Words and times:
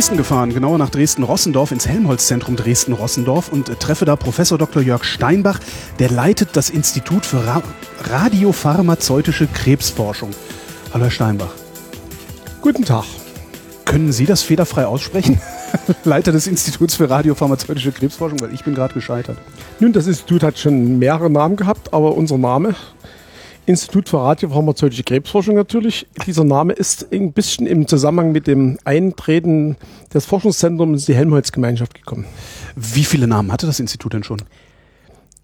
Dresden 0.00 0.16
gefahren, 0.16 0.54
genauer 0.54 0.78
nach 0.78 0.88
Dresden-Rossendorf 0.88 1.72
ins 1.72 1.86
Helmholtz-Zentrum 1.86 2.56
Dresden-Rossendorf 2.56 3.52
und 3.52 3.66
treffe 3.80 4.06
da 4.06 4.16
Professor 4.16 4.56
Dr. 4.56 4.80
Jörg 4.80 5.04
Steinbach, 5.04 5.60
der 5.98 6.10
leitet 6.10 6.56
das 6.56 6.70
Institut 6.70 7.26
für 7.26 7.46
Ra 7.46 7.62
radiopharmazeutische 8.04 9.46
Krebsforschung. 9.46 10.30
Hallo 10.94 11.04
Herr 11.04 11.10
Steinbach. 11.10 11.50
Guten 12.62 12.86
Tag. 12.86 13.04
Können 13.84 14.10
Sie 14.10 14.24
das 14.24 14.40
fehlerfrei 14.42 14.86
aussprechen? 14.86 15.38
Leiter 16.04 16.32
des 16.32 16.46
Instituts 16.46 16.94
für 16.94 17.10
radiopharmazeutische 17.10 17.92
Krebsforschung, 17.92 18.40
weil 18.40 18.54
ich 18.54 18.64
bin 18.64 18.74
gerade 18.74 18.94
gescheitert. 18.94 19.36
Nun, 19.80 19.92
das 19.92 20.06
Institut 20.06 20.42
hat 20.42 20.58
schon 20.58 20.98
mehrere 20.98 21.28
Namen 21.28 21.56
gehabt, 21.56 21.92
aber 21.92 22.16
unser 22.16 22.38
Name 22.38 22.74
Institut 23.66 24.08
für 24.08 24.18
Radiopharmazeutische 24.18 25.04
Krebsforschung 25.04 25.54
natürlich. 25.54 26.06
Dieser 26.26 26.44
Name 26.44 26.72
ist 26.72 27.12
ein 27.12 27.32
bisschen 27.32 27.66
im 27.66 27.86
Zusammenhang 27.86 28.32
mit 28.32 28.46
dem 28.46 28.78
Eintreten 28.84 29.76
des 30.12 30.26
Forschungszentrums 30.26 31.02
in 31.02 31.12
die 31.12 31.18
Helmholtz-Gemeinschaft 31.18 31.94
gekommen. 31.94 32.24
Wie 32.76 33.04
viele 33.04 33.26
Namen 33.26 33.52
hatte 33.52 33.66
das 33.66 33.80
Institut 33.80 34.12
denn 34.12 34.24
schon? 34.24 34.42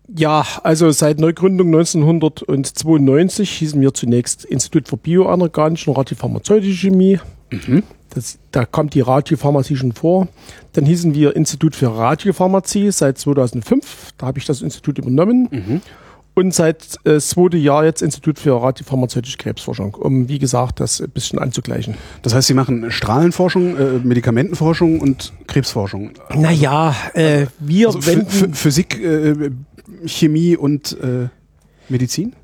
Ja, 0.09 0.47
also 0.63 0.91
seit 0.91 1.19
Neugründung 1.19 1.69
1992 1.69 3.51
hießen 3.51 3.81
wir 3.81 3.93
zunächst 3.93 4.45
Institut 4.45 4.89
für 4.89 4.97
Bioanorganische 4.97 5.91
und 5.91 5.97
Radiopharmazeutische 5.97 6.89
Chemie. 6.89 7.19
Mhm. 7.51 7.83
Das, 8.11 8.39
da 8.53 8.65
kommt 8.65 8.95
die 8.95 9.01
Radiopharmazie 9.01 9.77
schon 9.77 9.93
vor. 9.93 10.29
Dann 10.73 10.87
hießen 10.87 11.15
wir 11.15 11.35
Institut 11.35 11.75
für 11.75 11.95
Radiopharmazie 11.95 12.91
seit 12.93 13.19
2005. 13.19 14.13
Da 14.17 14.27
habe 14.27 14.39
ich 14.39 14.47
das 14.47 14.63
Institut 14.63 14.99
übernommen. 14.99 15.49
Mhm 15.51 15.81
und 16.37 16.55
seit 16.55 16.99
äh, 17.05 17.19
zweite 17.19 17.57
Jahr 17.57 17.87
jetzt 17.87 18.03
Institut 18.03 18.39
für 18.39 18.63
radiopharmazeutische 18.63 19.39
Krebsforschung, 19.39 19.95
um 19.95 20.29
wie 20.29 20.39
gesagt 20.39 20.81
das 20.81 21.01
ein 21.01 21.09
bisschen 21.11 21.39
anzugleichen. 21.39 21.95
Das 22.21 22.35
heißt, 22.35 22.47
Sie 22.47 22.55
machen 22.55 22.91
Strahlenforschung, 22.91 23.77
äh, 23.77 23.83
Medikamentenforschung 24.05 25.01
und 25.01 25.33
Krebsforschung. 25.47 26.11
Naja, 26.35 26.95
äh, 27.15 27.47
wir 27.59 27.87
also 27.87 28.07
wenden 28.07 28.53
Physik, 28.53 29.03
äh, 29.03 29.51
Chemie 30.05 30.57
und 30.57 30.93
äh, 31.01 31.29
Medizin? 31.89 32.35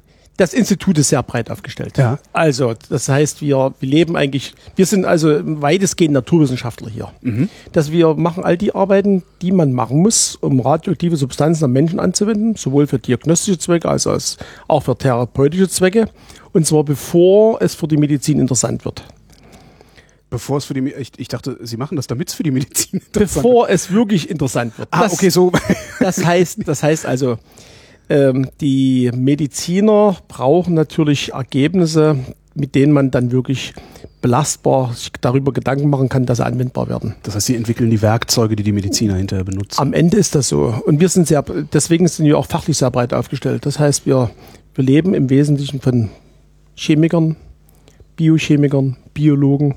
Das 0.43 0.55
Institut 0.55 0.99
ist 0.99 1.11
sehr 1.11 1.23
breit 1.23 1.53
aufgestellt. 1.53 1.97
Ja. 1.99 2.19
Also, 2.33 2.75
das 2.89 3.09
heißt, 3.09 3.43
wir, 3.43 3.75
wir 3.79 3.89
leben 3.89 4.17
eigentlich, 4.17 4.55
wir 4.75 4.87
sind 4.87 5.05
also 5.05 5.41
weitestgehend 5.45 6.15
Naturwissenschaftler 6.15 6.91
hier. 6.91 7.13
Mhm. 7.21 7.49
Dass 7.71 7.93
wir 7.93 8.15
machen 8.15 8.43
all 8.43 8.59
die 8.59 8.75
Arbeiten, 8.75 9.23
die 9.41 9.53
man 9.53 9.73
machen 9.73 9.99
muss, 9.99 10.35
um 10.35 10.59
radioaktive 10.59 11.17
Substanzen 11.17 11.67
am 11.67 11.73
Menschen 11.73 12.01
anzuwenden, 12.01 12.57
sowohl 12.57 12.89
für 12.89 12.99
diagnostische 12.99 13.57
Zwecke 13.57 13.89
als 13.89 14.37
auch 14.67 14.83
für 14.83 14.99
therapeutische 14.99 15.69
Zwecke. 15.69 16.09
Und 16.53 16.67
zwar 16.67 16.83
bevor 16.83 17.63
es 17.63 17.77
für 17.77 17.87
die 17.87 17.97
Medizin 17.97 18.41
interessant 18.41 18.85
wird. 18.85 19.05
Bevor 20.29 20.57
es 20.57 20.65
für 20.65 20.75
die, 20.75 20.93
ich, 20.93 21.13
ich 21.19 21.29
dachte, 21.29 21.57
Sie 21.61 21.77
machen 21.77 21.95
das, 21.95 22.09
damit 22.09 22.31
es 22.31 22.35
für 22.35 22.43
die 22.43 22.51
Medizin 22.51 22.99
interessant 22.99 23.37
wird. 23.37 23.45
Bevor 23.45 23.69
es 23.69 23.93
wirklich 23.93 24.29
interessant 24.29 24.77
wird. 24.77 24.89
Ah, 24.91 25.05
das, 25.05 25.13
okay, 25.13 25.29
so. 25.29 25.53
das 26.01 26.25
heißt, 26.25 26.67
das 26.67 26.83
heißt 26.83 27.07
also, 27.07 27.39
ähm, 28.09 28.49
die 28.61 29.11
Mediziner 29.15 30.17
brauchen 30.29 30.75
natürlich 30.75 31.33
Ergebnisse, 31.33 32.17
mit 32.55 32.75
denen 32.75 32.93
man 32.93 33.11
dann 33.11 33.33
wirklich 33.33 33.73
belastbar 34.21 34.93
sich 34.95 35.11
darüber 35.21 35.53
Gedanken 35.53 35.91
machen 35.91 36.09
kann, 36.09 36.27
dass 36.27 36.39
sie 36.39 36.47
anwendbar 36.47 36.89
werden. 36.89 37.17
Das 37.25 37.35
heißt, 37.35 37.47
sie 37.47 37.57
entwickeln 37.57 37.91
die 37.91 38.01
Werkzeuge, 38.01 38.57
die 38.57 38.63
die 38.63 38.73
Mediziner 38.73 39.17
hinterher 39.17 39.45
benutzen. 39.45 39.81
Am 39.81 39.93
Ende 39.93 40.17
ist 40.17 40.35
das 40.35 40.49
so. 40.49 40.75
Und 40.87 41.01
wir 41.01 41.09
sind 41.09 41.27
sehr, 41.27 41.43
deswegen 41.43 42.07
sind 42.09 42.27
wir 42.27 42.39
auch 42.39 42.47
fachlich 42.47 42.79
sehr 42.79 42.91
breit 42.91 43.13
aufgestellt. 43.13 43.67
Das 43.67 43.79
heißt, 43.79 44.07
wir, 44.07 44.31
wir 44.75 44.85
leben 44.85 45.13
im 45.15 45.29
Wesentlichen 45.29 45.81
von 45.81 46.09
Chemikern, 46.77 47.37
Biochemikern, 48.17 48.97
Biologen. 49.13 49.75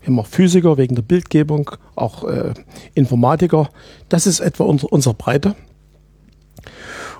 Wir 0.00 0.06
haben 0.08 0.20
auch 0.20 0.26
Physiker 0.26 0.78
wegen 0.78 0.94
der 0.94 1.02
Bildgebung, 1.02 1.70
auch 1.96 2.24
äh, 2.24 2.54
Informatiker. 2.94 3.68
Das 4.08 4.26
ist 4.26 4.40
etwa 4.40 4.64
unser, 4.64 4.92
unsere 4.92 5.14
Breite. 5.14 5.56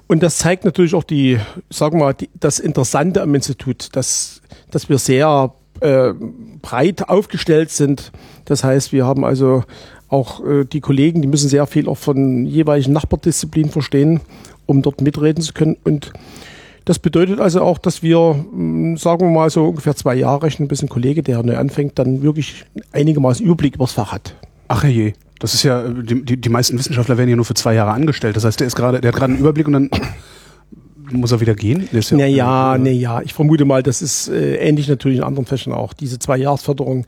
Und 0.08 0.22
das 0.22 0.38
zeigt 0.38 0.64
natürlich 0.64 0.94
auch 0.94 1.04
die, 1.04 1.38
sagen 1.70 1.98
wir 1.98 2.06
mal, 2.06 2.14
die, 2.14 2.30
das 2.40 2.58
Interessante 2.58 3.22
am 3.22 3.34
Institut, 3.34 3.90
dass, 3.92 4.40
dass 4.70 4.88
wir 4.88 4.98
sehr 4.98 5.52
äh, 5.80 6.12
breit 6.62 7.08
aufgestellt 7.08 7.70
sind. 7.70 8.10
Das 8.46 8.64
heißt, 8.64 8.92
wir 8.92 9.06
haben 9.06 9.24
also 9.24 9.64
auch 10.08 10.44
äh, 10.44 10.64
die 10.64 10.80
Kollegen, 10.80 11.20
die 11.20 11.28
müssen 11.28 11.50
sehr 11.50 11.66
viel 11.66 11.88
auch 11.88 11.98
von 11.98 12.46
jeweiligen 12.46 12.92
Nachbardisziplinen 12.92 13.70
verstehen, 13.70 14.20
um 14.64 14.80
dort 14.80 15.02
mitreden 15.02 15.42
zu 15.42 15.52
können. 15.52 15.76
Und 15.84 16.12
das 16.86 16.98
bedeutet 16.98 17.38
also 17.38 17.60
auch, 17.60 17.76
dass 17.76 18.02
wir, 18.02 18.18
hm, 18.50 18.96
sagen 18.96 19.20
wir 19.20 19.30
mal 19.30 19.50
so 19.50 19.66
ungefähr 19.66 19.94
zwei 19.94 20.14
Jahre 20.14 20.44
rechnen, 20.44 20.68
bis 20.68 20.82
ein 20.82 20.88
Kollege, 20.88 21.22
der 21.22 21.42
neu 21.42 21.58
anfängt, 21.58 21.98
dann 21.98 22.22
wirklich 22.22 22.64
einigermaßen 22.92 23.44
Überblick 23.44 23.74
über 23.74 23.84
das 23.84 23.92
Fach 23.92 24.12
hat. 24.12 24.34
Ach 24.68 24.84
je. 24.84 25.12
Das 25.38 25.54
ist 25.54 25.62
ja, 25.62 25.88
die, 25.88 26.24
die, 26.24 26.40
die 26.40 26.48
meisten 26.48 26.78
Wissenschaftler 26.78 27.16
werden 27.16 27.30
ja 27.30 27.36
nur 27.36 27.44
für 27.44 27.54
zwei 27.54 27.74
Jahre 27.74 27.92
angestellt. 27.92 28.36
Das 28.36 28.44
heißt, 28.44 28.60
der 28.60 28.66
ist 28.66 28.76
gerade, 28.76 29.00
der 29.00 29.12
hat 29.12 29.18
gerade 29.18 29.32
einen 29.32 29.40
Überblick 29.40 29.66
und 29.66 29.72
dann 29.74 29.90
muss 31.12 31.32
er 31.32 31.40
wieder 31.40 31.54
gehen? 31.54 31.88
Ja 31.92 32.16
naja, 32.16 32.78
naja, 32.78 33.22
ich 33.22 33.34
vermute 33.34 33.64
mal, 33.64 33.82
das 33.82 34.02
ist 34.02 34.28
äh, 34.28 34.56
ähnlich 34.56 34.88
natürlich 34.88 35.18
in 35.18 35.24
anderen 35.24 35.46
Fächern 35.46 35.72
auch. 35.72 35.92
Diese 35.92 36.18
zwei 36.18 36.36
Jahresförderung 36.36 37.06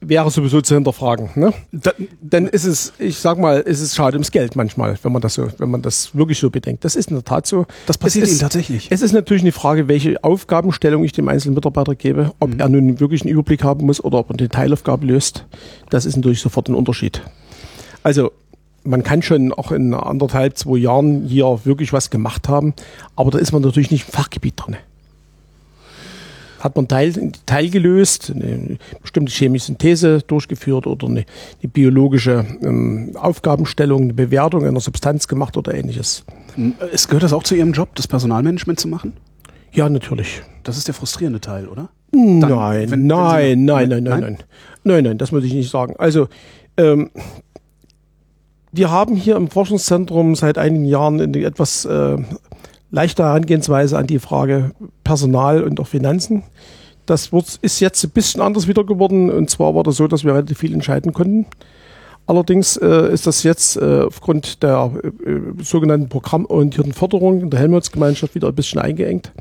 wäre 0.00 0.30
sowieso 0.30 0.60
zu 0.60 0.74
hinterfragen. 0.74 1.30
Ne? 1.34 1.52
Da, 1.72 1.92
dann 2.20 2.46
ist 2.46 2.64
es, 2.64 2.92
ich 2.98 3.18
sag 3.18 3.38
mal, 3.38 3.60
ist 3.60 3.80
es 3.80 3.96
schade 3.96 4.16
ums 4.16 4.30
Geld 4.30 4.54
manchmal, 4.54 4.96
wenn 5.02 5.12
man 5.12 5.20
das 5.20 5.34
so, 5.34 5.48
wenn 5.58 5.70
man 5.70 5.82
das 5.82 6.14
wirklich 6.14 6.38
so 6.38 6.50
bedenkt. 6.50 6.84
Das 6.84 6.94
ist 6.94 7.10
in 7.10 7.16
der 7.16 7.24
Tat 7.24 7.46
so. 7.46 7.66
Das 7.86 7.98
passiert 7.98 8.24
ist, 8.24 8.32
Ihnen 8.32 8.40
tatsächlich. 8.40 8.88
Es 8.90 9.02
ist 9.02 9.12
natürlich 9.12 9.42
eine 9.42 9.52
Frage, 9.52 9.88
welche 9.88 10.22
Aufgabenstellung 10.22 11.02
ich 11.04 11.12
dem 11.12 11.28
einzelnen 11.28 11.54
Mitarbeiter 11.54 11.94
gebe, 11.94 12.32
ob 12.38 12.54
mhm. 12.54 12.60
er 12.60 12.68
nun 12.68 13.00
wirklich 13.00 13.22
einen 13.22 13.30
Überblick 13.30 13.64
haben 13.64 13.86
muss 13.86 14.02
oder 14.02 14.18
ob 14.18 14.30
er 14.30 14.38
eine 14.38 14.48
Teilaufgabe 14.48 15.06
löst. 15.06 15.46
Das 15.90 16.04
ist 16.06 16.16
natürlich 16.16 16.40
sofort 16.40 16.68
ein 16.68 16.74
Unterschied. 16.74 17.22
Also 18.08 18.32
man 18.84 19.02
kann 19.02 19.20
schon 19.20 19.52
auch 19.52 19.70
in 19.70 19.92
anderthalb, 19.92 20.56
zwei 20.56 20.78
Jahren 20.78 21.26
hier 21.26 21.60
wirklich 21.64 21.92
was 21.92 22.08
gemacht 22.08 22.48
haben, 22.48 22.72
aber 23.16 23.30
da 23.30 23.36
ist 23.38 23.52
man 23.52 23.60
natürlich 23.60 23.90
nicht 23.90 24.06
im 24.06 24.14
Fachgebiet 24.14 24.54
drin. 24.56 24.78
Hat 26.58 26.74
man 26.74 26.88
Teil, 26.88 27.32
Teil 27.44 27.68
gelöst, 27.68 28.32
eine 28.34 28.78
bestimmte 29.02 29.30
chemische 29.30 29.66
Synthese 29.66 30.22
durchgeführt 30.26 30.86
oder 30.86 31.06
eine, 31.06 31.26
eine 31.62 31.70
biologische 31.70 32.46
ähm, 32.62 33.14
Aufgabenstellung, 33.14 34.04
eine 34.04 34.14
Bewertung 34.14 34.64
einer 34.64 34.80
Substanz 34.80 35.28
gemacht 35.28 35.58
oder 35.58 35.74
ähnliches. 35.74 36.24
Es 36.90 37.08
gehört 37.08 37.24
das 37.24 37.34
auch 37.34 37.42
zu 37.42 37.56
Ihrem 37.56 37.72
Job, 37.72 37.90
das 37.94 38.08
Personalmanagement 38.08 38.80
zu 38.80 38.88
machen? 38.88 39.12
Ja, 39.70 39.90
natürlich. 39.90 40.40
Das 40.62 40.78
ist 40.78 40.88
der 40.88 40.94
frustrierende 40.94 41.42
Teil, 41.42 41.68
oder? 41.68 41.90
Dann, 42.10 42.38
nein, 42.38 42.90
wenn, 42.90 43.06
nein, 43.06 43.42
wenn 43.50 43.64
nein, 43.66 43.88
nein, 43.88 43.88
nein, 43.88 44.02
nein, 44.02 44.20
nein, 44.20 44.38
nein, 44.82 45.04
nein, 45.04 45.18
das 45.18 45.30
muss 45.30 45.44
ich 45.44 45.52
nicht 45.52 45.70
sagen. 45.70 45.94
Also 45.98 46.28
ähm, 46.78 47.10
wir 48.72 48.90
haben 48.90 49.16
hier 49.16 49.36
im 49.36 49.48
Forschungszentrum 49.48 50.34
seit 50.34 50.58
einigen 50.58 50.84
Jahren 50.84 51.20
eine 51.20 51.44
etwas 51.44 51.84
äh, 51.84 52.16
leichte 52.90 53.24
Herangehensweise 53.24 53.96
an 53.96 54.06
die 54.06 54.18
Frage 54.18 54.72
Personal 55.04 55.62
und 55.62 55.80
auch 55.80 55.86
Finanzen. 55.86 56.42
Das 57.06 57.32
wird, 57.32 57.58
ist 57.62 57.80
jetzt 57.80 58.04
ein 58.04 58.10
bisschen 58.10 58.42
anders 58.42 58.68
wieder 58.68 58.84
geworden. 58.84 59.30
Und 59.30 59.48
zwar 59.48 59.74
war 59.74 59.82
das 59.82 59.96
so, 59.96 60.06
dass 60.06 60.24
wir 60.24 60.34
relativ 60.34 60.58
viel 60.58 60.74
entscheiden 60.74 61.12
konnten. 61.12 61.46
Allerdings 62.26 62.76
äh, 62.76 63.10
ist 63.10 63.26
das 63.26 63.42
jetzt 63.42 63.76
äh, 63.78 64.02
aufgrund 64.02 64.62
der 64.62 64.92
äh, 65.02 65.62
sogenannten 65.62 66.10
programmorientierten 66.10 66.92
Förderung 66.92 67.40
in 67.40 67.50
der 67.50 67.60
Helmholtz-Gemeinschaft 67.60 68.34
wieder 68.34 68.48
ein 68.48 68.54
bisschen 68.54 68.78
eingeengt. 68.78 69.32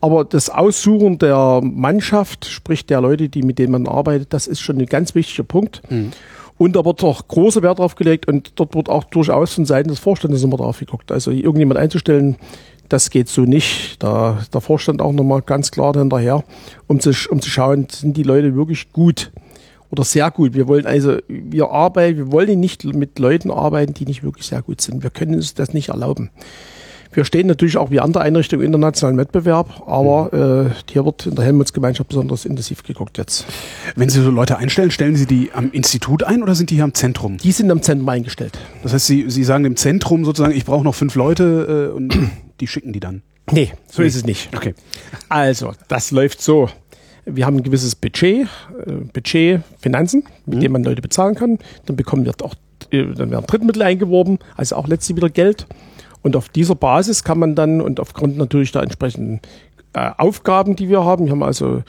Aber 0.00 0.24
das 0.24 0.48
Aussuchen 0.48 1.18
der 1.18 1.60
Mannschaft, 1.62 2.44
sprich 2.44 2.86
der 2.86 3.00
Leute, 3.00 3.28
die 3.28 3.42
mit 3.42 3.58
denen 3.58 3.72
man 3.72 3.88
arbeitet, 3.88 4.32
das 4.32 4.46
ist 4.46 4.60
schon 4.60 4.78
ein 4.78 4.86
ganz 4.86 5.16
wichtiger 5.16 5.42
Punkt. 5.42 5.82
Mhm. 5.90 6.12
Und 6.58 6.76
da 6.76 6.84
wird 6.84 7.02
auch 7.02 7.26
großer 7.26 7.62
Wert 7.62 7.78
drauf 7.78 7.94
gelegt 7.94 8.28
und 8.28 8.52
dort 8.56 8.74
wird 8.74 8.88
auch 8.88 9.04
durchaus 9.04 9.54
von 9.54 9.64
Seiten 9.64 9.88
des 9.88 9.98
Vorstandes 9.98 10.42
immer 10.42 10.56
drauf 10.56 10.78
geguckt. 10.78 11.10
Also 11.10 11.30
irgendjemand 11.30 11.80
einzustellen, 11.80 12.36
das 12.88 13.10
geht 13.10 13.28
so 13.28 13.42
nicht. 13.42 14.02
Da 14.02 14.42
der 14.52 14.60
Vorstand 14.60 15.00
auch 15.00 15.12
nochmal 15.12 15.42
ganz 15.42 15.70
klar 15.70 15.94
hinterher, 15.94 16.44
um 16.86 17.00
zu, 17.00 17.12
um 17.30 17.40
zu 17.40 17.50
schauen, 17.50 17.86
sind 17.90 18.16
die 18.16 18.22
Leute 18.22 18.54
wirklich 18.54 18.92
gut 18.92 19.32
oder 19.90 20.04
sehr 20.04 20.30
gut. 20.30 20.54
Wir 20.54 20.68
wollen 20.68 20.86
also, 20.86 21.18
wir 21.28 21.70
arbeiten, 21.70 22.16
wir 22.16 22.32
wollen 22.32 22.60
nicht 22.60 22.84
mit 22.84 23.18
Leuten 23.18 23.50
arbeiten, 23.50 23.94
die 23.94 24.06
nicht 24.06 24.22
wirklich 24.22 24.46
sehr 24.46 24.62
gut 24.62 24.80
sind. 24.80 25.02
Wir 25.02 25.10
können 25.10 25.34
uns 25.34 25.54
das 25.54 25.74
nicht 25.74 25.88
erlauben. 25.90 26.30
Wir 27.12 27.26
stehen 27.26 27.46
natürlich 27.46 27.76
auch 27.76 27.90
wie 27.90 28.00
andere 28.00 28.22
Einrichtungen 28.22 28.62
im 28.62 28.66
internationalen 28.66 29.18
Wettbewerb, 29.18 29.82
aber 29.86 30.30
mhm. 30.32 30.70
äh, 30.70 30.74
hier 30.90 31.04
wird 31.04 31.26
in 31.26 31.34
der 31.34 31.44
Helmholtz-Gemeinschaft 31.44 32.08
besonders 32.08 32.46
intensiv 32.46 32.82
geguckt 32.82 33.18
jetzt. 33.18 33.44
Wenn 33.96 34.08
Sie 34.08 34.22
so 34.22 34.30
Leute 34.30 34.56
einstellen, 34.56 34.90
stellen 34.90 35.16
Sie 35.16 35.26
die 35.26 35.50
am 35.52 35.70
Institut 35.72 36.24
ein 36.24 36.42
oder 36.42 36.54
sind 36.54 36.70
die 36.70 36.76
hier 36.76 36.84
am 36.84 36.94
Zentrum? 36.94 37.36
Die 37.36 37.52
sind 37.52 37.70
am 37.70 37.82
Zentrum 37.82 38.08
eingestellt. 38.08 38.58
Das 38.82 38.94
heißt, 38.94 39.06
Sie, 39.06 39.26
Sie 39.28 39.44
sagen 39.44 39.64
dem 39.64 39.76
Zentrum 39.76 40.24
sozusagen, 40.24 40.54
ich 40.54 40.64
brauche 40.64 40.84
noch 40.84 40.94
fünf 40.94 41.14
Leute 41.14 41.90
äh, 41.92 41.94
und 41.94 42.16
die 42.60 42.66
schicken 42.66 42.92
die 42.92 43.00
dann? 43.00 43.22
Nee, 43.50 43.72
so 43.90 44.00
nee. 44.00 44.08
ist 44.08 44.14
es 44.14 44.24
nicht. 44.24 44.48
Okay. 44.56 44.74
Also, 45.28 45.72
das 45.88 46.12
läuft 46.12 46.40
so. 46.40 46.70
Wir 47.24 47.44
haben 47.44 47.56
ein 47.58 47.62
gewisses 47.62 47.94
Budget, 47.94 48.48
äh, 48.86 48.92
Budget 49.12 49.60
Finanzen, 49.78 50.24
mit 50.46 50.56
mhm. 50.56 50.60
dem 50.60 50.72
man 50.72 50.84
Leute 50.84 51.02
bezahlen 51.02 51.34
kann. 51.34 51.58
Dann 51.84 51.96
bekommen 51.96 52.24
wir 52.24 52.32
auch, 52.42 52.54
äh, 52.90 53.04
dann 53.14 53.30
werden 53.30 53.46
Drittmittel 53.46 53.82
eingeworben, 53.82 54.38
also 54.56 54.76
auch 54.76 54.88
letztlich 54.88 55.16
wieder 55.16 55.28
Geld. 55.28 55.66
Und 56.22 56.36
auf 56.36 56.48
dieser 56.48 56.74
Basis 56.74 57.24
kann 57.24 57.38
man 57.38 57.54
dann 57.54 57.80
und 57.80 58.00
aufgrund 58.00 58.36
natürlich 58.36 58.72
der 58.72 58.82
entsprechenden 58.82 59.40
äh, 59.92 60.10
Aufgaben, 60.16 60.76
die 60.76 60.88
wir 60.88 61.04
haben, 61.04 61.26
wir 61.26 61.32
haben 61.32 61.42
also 61.42 61.82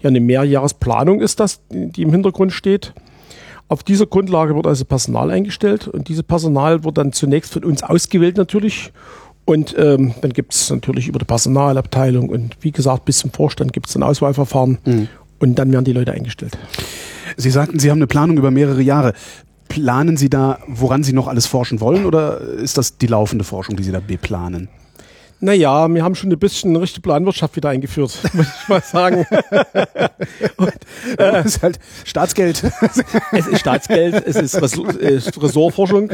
ja 0.00 0.08
eine 0.08 0.20
Mehrjahresplanung 0.20 1.20
ist 1.20 1.40
das, 1.40 1.60
die 1.70 2.02
im 2.02 2.10
Hintergrund 2.10 2.52
steht. 2.52 2.94
Auf 3.68 3.82
dieser 3.82 4.06
Grundlage 4.06 4.56
wird 4.56 4.66
also 4.66 4.84
Personal 4.84 5.30
eingestellt 5.30 5.86
und 5.86 6.08
dieses 6.08 6.22
Personal 6.22 6.82
wird 6.84 6.98
dann 6.98 7.12
zunächst 7.12 7.52
von 7.52 7.64
uns 7.64 7.82
ausgewählt 7.82 8.36
natürlich 8.36 8.92
und 9.44 9.76
ähm, 9.78 10.14
dann 10.20 10.32
gibt 10.32 10.54
es 10.54 10.70
natürlich 10.70 11.08
über 11.08 11.18
die 11.18 11.24
Personalabteilung 11.24 12.30
und 12.30 12.56
wie 12.60 12.72
gesagt, 12.72 13.04
bis 13.04 13.18
zum 13.18 13.30
Vorstand 13.32 13.72
gibt 13.72 13.88
es 13.88 13.96
ein 13.96 14.02
Auswahlverfahren 14.02 14.78
mhm. 14.84 15.08
und 15.38 15.56
dann 15.56 15.72
werden 15.72 15.84
die 15.84 15.92
Leute 15.92 16.12
eingestellt. 16.12 16.56
Sie 17.36 17.50
sagten, 17.50 17.78
Sie 17.78 17.90
haben 17.90 17.98
eine 17.98 18.06
Planung 18.06 18.38
über 18.38 18.50
mehrere 18.50 18.82
Jahre. 18.82 19.12
Planen 19.70 20.16
Sie 20.16 20.28
da, 20.28 20.58
woran 20.66 21.04
Sie 21.04 21.12
noch 21.12 21.28
alles 21.28 21.46
forschen 21.46 21.80
wollen 21.80 22.04
oder 22.04 22.40
ist 22.40 22.76
das 22.76 22.98
die 22.98 23.06
laufende 23.06 23.44
Forschung, 23.44 23.76
die 23.76 23.84
Sie 23.84 23.92
da 23.92 24.00
beplanen? 24.00 24.68
Naja, 25.38 25.88
wir 25.88 26.02
haben 26.02 26.16
schon 26.16 26.30
ein 26.30 26.38
bisschen 26.40 26.70
eine 26.70 26.80
richtige 26.80 27.02
Planwirtschaft 27.02 27.54
wieder 27.54 27.68
eingeführt, 27.68 28.18
muss 28.34 28.46
ich 28.46 28.68
mal 28.68 28.82
sagen. 28.82 29.24
Und, 30.56 30.72
äh, 31.18 31.38
es 31.38 31.46
ist 31.46 31.62
halt 31.62 31.78
Staatsgeld. 32.04 32.62
es 33.32 33.46
ist 33.46 33.60
Staatsgeld, 33.60 34.26
es 34.26 34.36
ist 34.36 35.40
Ressortforschung. 35.40 36.12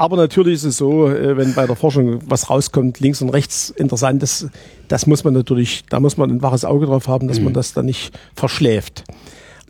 Aber 0.00 0.16
natürlich 0.16 0.54
ist 0.54 0.64
es 0.64 0.76
so, 0.76 1.08
äh, 1.08 1.36
wenn 1.36 1.54
bei 1.54 1.66
der 1.66 1.76
Forschung 1.76 2.18
was 2.26 2.50
rauskommt, 2.50 2.98
links 2.98 3.22
und 3.22 3.30
rechts 3.30 3.70
interessantes, 3.70 4.48
das 4.88 5.06
muss 5.06 5.22
man 5.22 5.34
natürlich, 5.34 5.84
da 5.88 6.00
muss 6.00 6.16
man 6.16 6.30
ein 6.30 6.42
waches 6.42 6.64
Auge 6.64 6.86
drauf 6.86 7.06
haben, 7.06 7.28
dass 7.28 7.38
mhm. 7.38 7.44
man 7.44 7.54
das 7.54 7.74
dann 7.74 7.86
nicht 7.86 8.12
verschläft. 8.34 9.04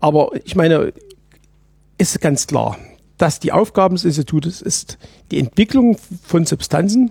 Aber 0.00 0.30
ich 0.44 0.56
meine, 0.56 0.94
ist 1.98 2.20
ganz 2.20 2.46
klar, 2.46 2.78
dass 3.18 3.40
die 3.40 3.52
Aufgaben 3.52 3.96
des 3.96 4.04
Institutes 4.04 4.62
ist 4.62 4.98
die 5.30 5.38
Entwicklung 5.38 5.98
von 6.24 6.46
Substanzen, 6.46 7.10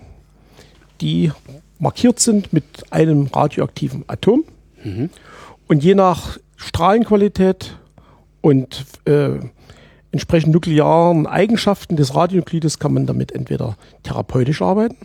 die 1.00 1.30
markiert 1.78 2.18
sind 2.18 2.52
mit 2.52 2.64
einem 2.90 3.26
radioaktiven 3.26 4.04
Atom. 4.08 4.44
Mhm. 4.82 5.10
Und 5.68 5.84
je 5.84 5.94
nach 5.94 6.38
Strahlenqualität 6.56 7.76
und 8.40 8.84
äh, 9.04 9.38
entsprechend 10.10 10.52
nuklearen 10.52 11.26
Eigenschaften 11.26 11.96
des 11.96 12.14
Radionuklides 12.14 12.78
kann 12.78 12.94
man 12.94 13.06
damit 13.06 13.32
entweder 13.32 13.76
therapeutisch 14.02 14.62
arbeiten, 14.62 14.96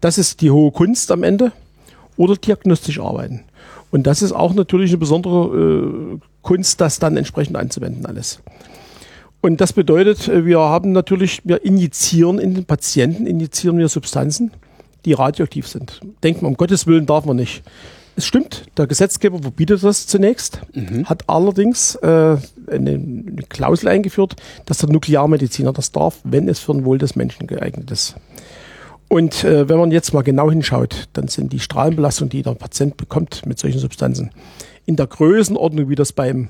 das 0.00 0.18
ist 0.18 0.40
die 0.40 0.50
hohe 0.50 0.70
Kunst 0.70 1.10
am 1.10 1.22
Ende, 1.22 1.52
oder 2.16 2.36
diagnostisch 2.36 3.00
arbeiten. 3.00 3.44
Und 3.90 4.06
das 4.06 4.22
ist 4.22 4.32
auch 4.32 4.54
natürlich 4.54 4.90
eine 4.90 4.98
besondere 4.98 6.14
äh, 6.14 6.18
Kunst, 6.42 6.80
das 6.80 6.98
dann 6.98 7.16
entsprechend 7.16 7.56
anzuwenden 7.56 8.06
alles. 8.06 8.40
Und 9.44 9.60
das 9.60 9.74
bedeutet, 9.74 10.26
äh, 10.26 10.46
wir 10.46 10.58
haben 10.58 10.92
natürlich, 10.92 11.42
wir 11.44 11.66
injizieren 11.66 12.38
in 12.38 12.54
den 12.54 12.64
Patienten, 12.64 13.26
injizieren 13.26 13.76
wir 13.76 13.90
Substanzen, 13.90 14.52
die 15.04 15.12
radioaktiv 15.12 15.68
sind. 15.68 16.00
Denkt 16.22 16.40
man, 16.40 16.52
um 16.52 16.56
Gottes 16.56 16.86
Willen 16.86 17.04
darf 17.04 17.26
man 17.26 17.36
nicht. 17.36 17.62
Es 18.16 18.24
stimmt, 18.24 18.64
der 18.78 18.86
Gesetzgeber 18.86 19.40
verbietet 19.40 19.84
das 19.84 20.06
zunächst, 20.06 20.62
mhm. 20.72 21.04
hat 21.04 21.28
allerdings 21.28 21.94
äh, 21.96 22.06
eine, 22.06 22.40
eine, 22.70 23.42
Klausel 23.50 23.88
eingeführt, 23.88 24.34
dass 24.64 24.78
der 24.78 24.88
Nuklearmediziner 24.88 25.74
das 25.74 25.92
darf, 25.92 26.20
wenn 26.24 26.48
es 26.48 26.60
für 26.60 26.72
ein 26.72 26.86
Wohl 26.86 26.96
des 26.96 27.14
Menschen 27.14 27.46
geeignet 27.46 27.90
ist. 27.90 28.14
Und 29.08 29.44
äh, 29.44 29.68
wenn 29.68 29.76
man 29.76 29.90
jetzt 29.90 30.14
mal 30.14 30.22
genau 30.22 30.50
hinschaut, 30.50 31.08
dann 31.12 31.28
sind 31.28 31.52
die 31.52 31.60
Strahlenbelastungen, 31.60 32.30
die 32.30 32.42
der 32.42 32.54
Patient 32.54 32.96
bekommt 32.96 33.44
mit 33.44 33.58
solchen 33.58 33.78
Substanzen, 33.78 34.30
in 34.86 34.96
der 34.96 35.06
Größenordnung, 35.06 35.90
wie 35.90 35.96
das 35.96 36.14
beim 36.14 36.48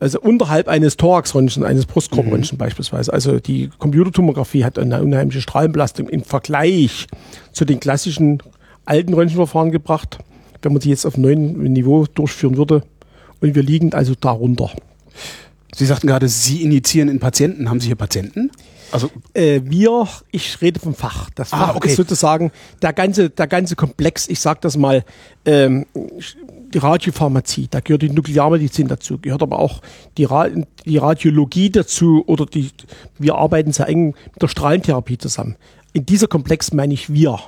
also 0.00 0.20
unterhalb 0.20 0.68
eines 0.68 0.96
Thoraxröntgen, 0.96 1.64
eines 1.64 1.86
Brustkorbröntgen 1.86 2.56
mhm. 2.56 2.58
beispielsweise. 2.58 3.12
Also 3.12 3.40
die 3.40 3.70
Computertomographie 3.78 4.64
hat 4.64 4.78
eine 4.78 5.02
unheimliche 5.02 5.40
Strahlenbelastung 5.40 6.08
im 6.08 6.22
Vergleich 6.22 7.06
zu 7.52 7.64
den 7.64 7.80
klassischen 7.80 8.42
alten 8.84 9.12
Röntgenverfahren 9.14 9.72
gebracht, 9.72 10.18
wenn 10.62 10.72
man 10.72 10.80
sie 10.80 10.90
jetzt 10.90 11.04
auf 11.04 11.16
neuen 11.16 11.62
Niveau 11.72 12.06
durchführen 12.06 12.56
würde. 12.56 12.82
Und 13.40 13.54
wir 13.54 13.62
liegen 13.62 13.92
also 13.92 14.14
darunter. 14.18 14.70
Sie 15.74 15.86
sagten 15.86 16.06
gerade, 16.06 16.28
Sie 16.28 16.62
initiieren 16.62 17.08
in 17.08 17.20
Patienten. 17.20 17.68
Haben 17.68 17.80
Sie 17.80 17.86
hier 17.86 17.96
Patienten? 17.96 18.50
Also 18.90 19.10
äh, 19.34 19.60
wir, 19.64 20.08
ich 20.30 20.60
rede 20.60 20.80
vom 20.80 20.94
Fach. 20.94 21.28
Das 21.34 21.52
ah, 21.52 21.58
Fach 21.58 21.68
ah, 21.68 21.76
okay. 21.76 21.90
ist 21.90 21.96
sozusagen 21.96 22.50
der 22.82 22.92
ganze, 22.92 23.30
der 23.30 23.46
ganze 23.46 23.76
Komplex. 23.76 24.28
Ich 24.28 24.40
sage 24.40 24.60
das 24.62 24.76
mal. 24.76 25.04
Ähm, 25.44 25.86
die 26.74 26.78
Radiopharmazie, 26.78 27.68
da 27.70 27.80
gehört 27.80 28.02
die 28.02 28.10
Nuklearmedizin 28.10 28.88
dazu, 28.88 29.18
gehört 29.18 29.42
aber 29.42 29.58
auch 29.58 29.80
die, 30.16 30.24
Ra 30.24 30.48
die 30.84 30.98
Radiologie 30.98 31.70
dazu 31.70 32.24
oder 32.26 32.46
die, 32.46 32.70
wir 33.18 33.36
arbeiten 33.36 33.72
sehr 33.72 33.88
eng 33.88 34.14
mit 34.32 34.42
der 34.42 34.48
Strahlentherapie 34.48 35.18
zusammen. 35.18 35.56
In 35.92 36.06
dieser 36.06 36.26
Komplex 36.26 36.72
meine 36.72 36.94
ich 36.94 37.12
wir. 37.12 37.38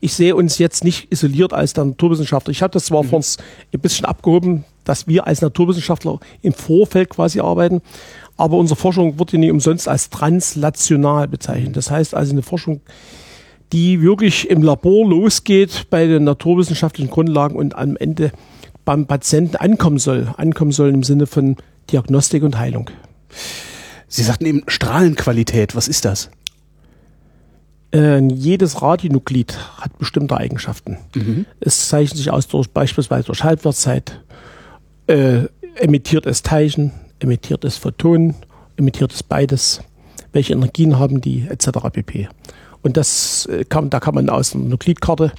Ich 0.00 0.14
sehe 0.14 0.34
uns 0.34 0.56
jetzt 0.56 0.82
nicht 0.82 1.12
isoliert 1.12 1.52
als 1.52 1.74
der 1.74 1.84
Naturwissenschaftler. 1.84 2.52
Ich 2.52 2.62
habe 2.62 2.72
das 2.72 2.86
zwar 2.86 3.02
mhm. 3.02 3.08
vorhin 3.08 3.28
ein 3.74 3.80
bisschen 3.80 4.06
abgehoben, 4.06 4.64
dass 4.84 5.06
wir 5.06 5.26
als 5.26 5.42
Naturwissenschaftler 5.42 6.18
im 6.40 6.54
Vorfeld 6.54 7.10
quasi 7.10 7.40
arbeiten, 7.40 7.82
aber 8.38 8.56
unsere 8.56 8.80
Forschung 8.80 9.18
wird 9.18 9.32
ja 9.32 9.38
nicht 9.38 9.50
umsonst 9.50 9.86
als 9.86 10.08
translational 10.08 11.28
bezeichnet. 11.28 11.76
Das 11.76 11.90
heißt 11.90 12.14
also 12.14 12.32
eine 12.32 12.42
Forschung, 12.42 12.80
die 13.72 14.02
wirklich 14.02 14.50
im 14.50 14.62
Labor 14.62 15.08
losgeht 15.08 15.86
bei 15.90 16.06
den 16.06 16.24
naturwissenschaftlichen 16.24 17.10
Grundlagen 17.10 17.56
und 17.56 17.76
am 17.76 17.96
Ende 17.96 18.32
beim 18.84 19.06
Patienten 19.06 19.56
ankommen 19.56 19.98
soll. 19.98 20.32
Ankommen 20.36 20.72
soll 20.72 20.90
im 20.90 21.02
Sinne 21.02 21.26
von 21.26 21.56
Diagnostik 21.90 22.42
und 22.42 22.58
Heilung. 22.58 22.90
Sie 24.08 24.22
sagten 24.22 24.46
eben 24.46 24.62
Strahlenqualität. 24.66 25.76
Was 25.76 25.86
ist 25.86 26.04
das? 26.04 26.30
Äh, 27.92 28.20
jedes 28.28 28.82
Radionuklid 28.82 29.56
hat 29.78 29.98
bestimmte 29.98 30.36
Eigenschaften. 30.36 30.98
Mhm. 31.14 31.46
Es 31.60 31.88
zeichnet 31.88 32.18
sich 32.18 32.30
aus 32.30 32.48
durch 32.48 32.68
beispielsweise 32.68 33.26
durch 33.26 33.44
Halbwertszeit, 33.44 34.20
äh, 35.06 35.44
emittiert 35.76 36.26
es 36.26 36.42
Teilchen, 36.42 36.92
emittiert 37.18 37.64
es 37.64 37.76
Photonen, 37.76 38.34
emittiert 38.76 39.12
es 39.12 39.22
beides, 39.22 39.80
welche 40.32 40.52
Energien 40.52 40.98
haben 40.98 41.20
die, 41.20 41.46
etc. 41.48 41.70
pp. 41.92 42.28
Und 42.82 42.96
das 42.96 43.46
äh, 43.46 43.64
kann, 43.64 43.90
da 43.90 44.00
kann 44.00 44.14
man 44.14 44.28
aus 44.28 44.54
einer 44.54 44.64
Nuklidkarte, 44.64 45.32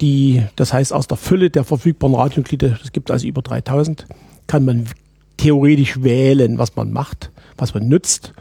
die, 0.00 0.42
das 0.56 0.72
heißt 0.72 0.92
aus 0.92 1.08
der 1.08 1.16
Fülle 1.16 1.50
der 1.50 1.64
verfügbaren 1.64 2.14
Radionuklide, 2.14 2.78
es 2.82 2.92
gibt 2.92 3.10
also 3.10 3.26
über 3.26 3.42
3000, 3.42 4.06
kann 4.46 4.64
man 4.64 4.86
theoretisch 5.36 6.02
wählen, 6.02 6.58
was 6.58 6.76
man 6.76 6.92
macht, 6.92 7.30
was 7.56 7.74
man 7.74 7.88
nutzt. 7.88 8.32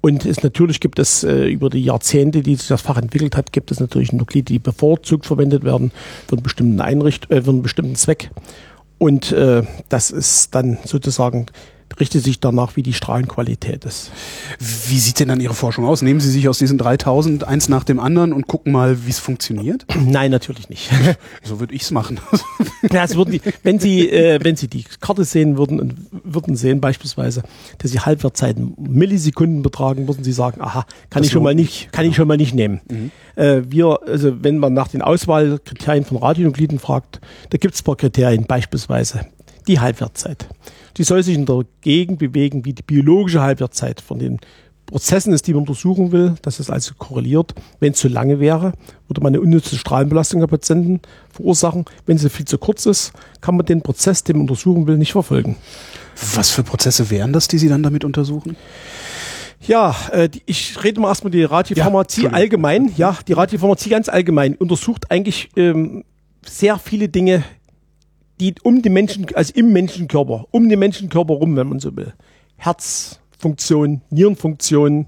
Und 0.00 0.24
es 0.24 0.42
natürlich 0.42 0.80
gibt 0.80 0.98
es 0.98 1.24
äh, 1.24 1.46
über 1.48 1.70
die 1.70 1.82
Jahrzehnte, 1.82 2.42
die 2.42 2.54
sich 2.54 2.68
das 2.68 2.82
Fach 2.82 2.98
entwickelt 2.98 3.36
hat, 3.36 3.52
gibt 3.52 3.70
es 3.70 3.80
natürlich 3.80 4.12
Nuklide, 4.12 4.44
die 4.44 4.58
bevorzugt 4.58 5.26
verwendet 5.26 5.64
werden 5.64 5.90
für 6.26 6.36
einen 6.36 6.42
bestimmten 6.42 6.80
Einricht, 6.80 7.30
äh, 7.30 7.42
für 7.42 7.50
einen 7.50 7.62
bestimmten 7.62 7.96
Zweck. 7.96 8.30
Und 8.98 9.32
äh, 9.32 9.62
das 9.88 10.10
ist 10.10 10.54
dann 10.54 10.78
sozusagen 10.84 11.46
richtet 11.98 12.24
sich 12.24 12.40
danach, 12.40 12.76
wie 12.76 12.82
die 12.82 12.92
Strahlenqualität 12.92 13.84
ist. 13.84 14.10
Wie 14.58 14.98
sieht 14.98 15.20
denn 15.20 15.28
dann 15.28 15.40
Ihre 15.40 15.54
Forschung 15.54 15.84
aus? 15.84 16.02
Nehmen 16.02 16.20
Sie 16.20 16.30
sich 16.30 16.48
aus 16.48 16.58
diesen 16.58 16.78
3000 16.78 17.44
eins 17.44 17.68
nach 17.68 17.84
dem 17.84 17.98
anderen 17.98 18.32
und 18.32 18.46
gucken 18.46 18.72
mal, 18.72 19.06
wie 19.06 19.10
es 19.10 19.18
funktioniert? 19.18 19.86
Nein, 20.06 20.30
natürlich 20.30 20.68
nicht. 20.68 20.90
so 21.42 21.60
würde 21.60 21.74
ich 21.74 21.82
es 21.82 21.90
machen. 21.90 22.20
ja, 22.92 23.04
es 23.04 23.16
würden 23.16 23.32
die, 23.32 23.40
wenn 23.62 23.78
Sie, 23.78 24.08
äh, 24.08 24.38
wenn 24.42 24.56
Sie 24.56 24.68
die 24.68 24.84
Karte 25.00 25.24
sehen 25.24 25.56
würden 25.56 25.80
und 25.80 25.94
würden 26.10 26.56
sehen 26.56 26.80
beispielsweise, 26.80 27.42
dass 27.78 27.90
Sie 27.90 28.00
Halbwertzeiten 28.00 28.74
Millisekunden 28.78 29.62
betragen, 29.62 30.06
würden 30.08 30.24
Sie 30.24 30.32
sagen, 30.32 30.60
aha, 30.60 30.86
kann 31.10 31.22
das 31.22 31.26
ich 31.26 31.32
schon 31.32 31.42
mal 31.42 31.54
nicht, 31.54 31.92
kann 31.92 32.06
ich 32.06 32.14
schon 32.14 32.28
mal 32.28 32.36
nicht 32.36 32.54
nehmen. 32.54 32.80
Mhm. 32.90 33.10
Äh, 33.36 33.62
wir, 33.68 34.00
also 34.06 34.42
wenn 34.42 34.58
man 34.58 34.74
nach 34.74 34.88
den 34.88 35.02
Auswahlkriterien 35.02 36.04
von 36.04 36.18
Radionukliden 36.18 36.78
fragt, 36.78 37.20
da 37.50 37.58
gibt 37.58 37.74
es 37.74 37.80
ein 37.80 37.84
paar 37.84 37.96
Kriterien, 37.96 38.46
beispielsweise 38.46 39.26
die 39.66 39.80
Halbwertzeit 39.80 40.48
die 40.98 41.04
soll 41.04 41.22
sich 41.22 41.34
in 41.34 41.46
der 41.46 41.62
Gegend 41.80 42.18
bewegen, 42.18 42.64
wie 42.64 42.74
die 42.74 42.82
biologische 42.82 43.40
Halbwertszeit 43.40 44.00
von 44.00 44.18
den 44.18 44.38
Prozessen 44.86 45.34
ist, 45.34 45.46
die 45.46 45.52
man 45.52 45.60
untersuchen 45.60 46.12
will, 46.12 46.34
dass 46.42 46.60
es 46.60 46.70
also 46.70 46.94
korreliert. 46.96 47.54
Wenn 47.78 47.92
es 47.92 47.98
zu 47.98 48.08
lange 48.08 48.40
wäre, 48.40 48.72
würde 49.06 49.20
man 49.20 49.34
eine 49.34 49.40
unnütze 49.40 49.76
Strahlenbelastung 49.76 50.40
der 50.40 50.46
Patienten 50.46 51.00
verursachen. 51.30 51.84
Wenn 52.06 52.16
sie 52.16 52.30
viel 52.30 52.46
zu 52.46 52.56
kurz 52.56 52.86
ist, 52.86 53.12
kann 53.42 53.56
man 53.56 53.66
den 53.66 53.82
Prozess, 53.82 54.24
den 54.24 54.36
man 54.36 54.42
untersuchen 54.48 54.86
will, 54.86 54.96
nicht 54.96 55.12
verfolgen. 55.12 55.56
Was 56.34 56.50
für 56.50 56.62
Prozesse 56.62 57.10
wären 57.10 57.32
das, 57.32 57.48
die 57.48 57.58
Sie 57.58 57.68
dann 57.68 57.82
damit 57.82 58.04
untersuchen? 58.04 58.56
Ja, 59.60 59.94
äh, 60.10 60.28
die, 60.28 60.42
ich 60.46 60.82
rede 60.82 61.00
mal 61.00 61.08
erstmal 61.08 61.32
die 61.32 61.44
Radiopharmazie 61.44 62.24
Ja, 62.24 62.30
allgemein. 62.30 62.90
Ja, 62.96 63.18
die 63.26 63.34
Radiopharmazie 63.34 63.90
ganz 63.90 64.08
allgemein 64.08 64.54
untersucht 64.56 65.10
eigentlich 65.10 65.50
ähm, 65.56 66.04
sehr 66.46 66.78
viele 66.78 67.08
Dinge, 67.08 67.44
die 68.40 68.54
um 68.62 68.82
den 68.82 68.92
Menschen, 68.92 69.26
also 69.34 69.52
im 69.54 69.72
Menschenkörper, 69.72 70.46
um 70.50 70.68
den 70.68 70.78
Menschenkörper 70.78 71.34
rum, 71.34 71.56
wenn 71.56 71.68
man 71.68 71.80
so 71.80 71.96
will. 71.96 72.12
Herzfunktion, 72.56 74.02
Nierenfunktion. 74.10 75.06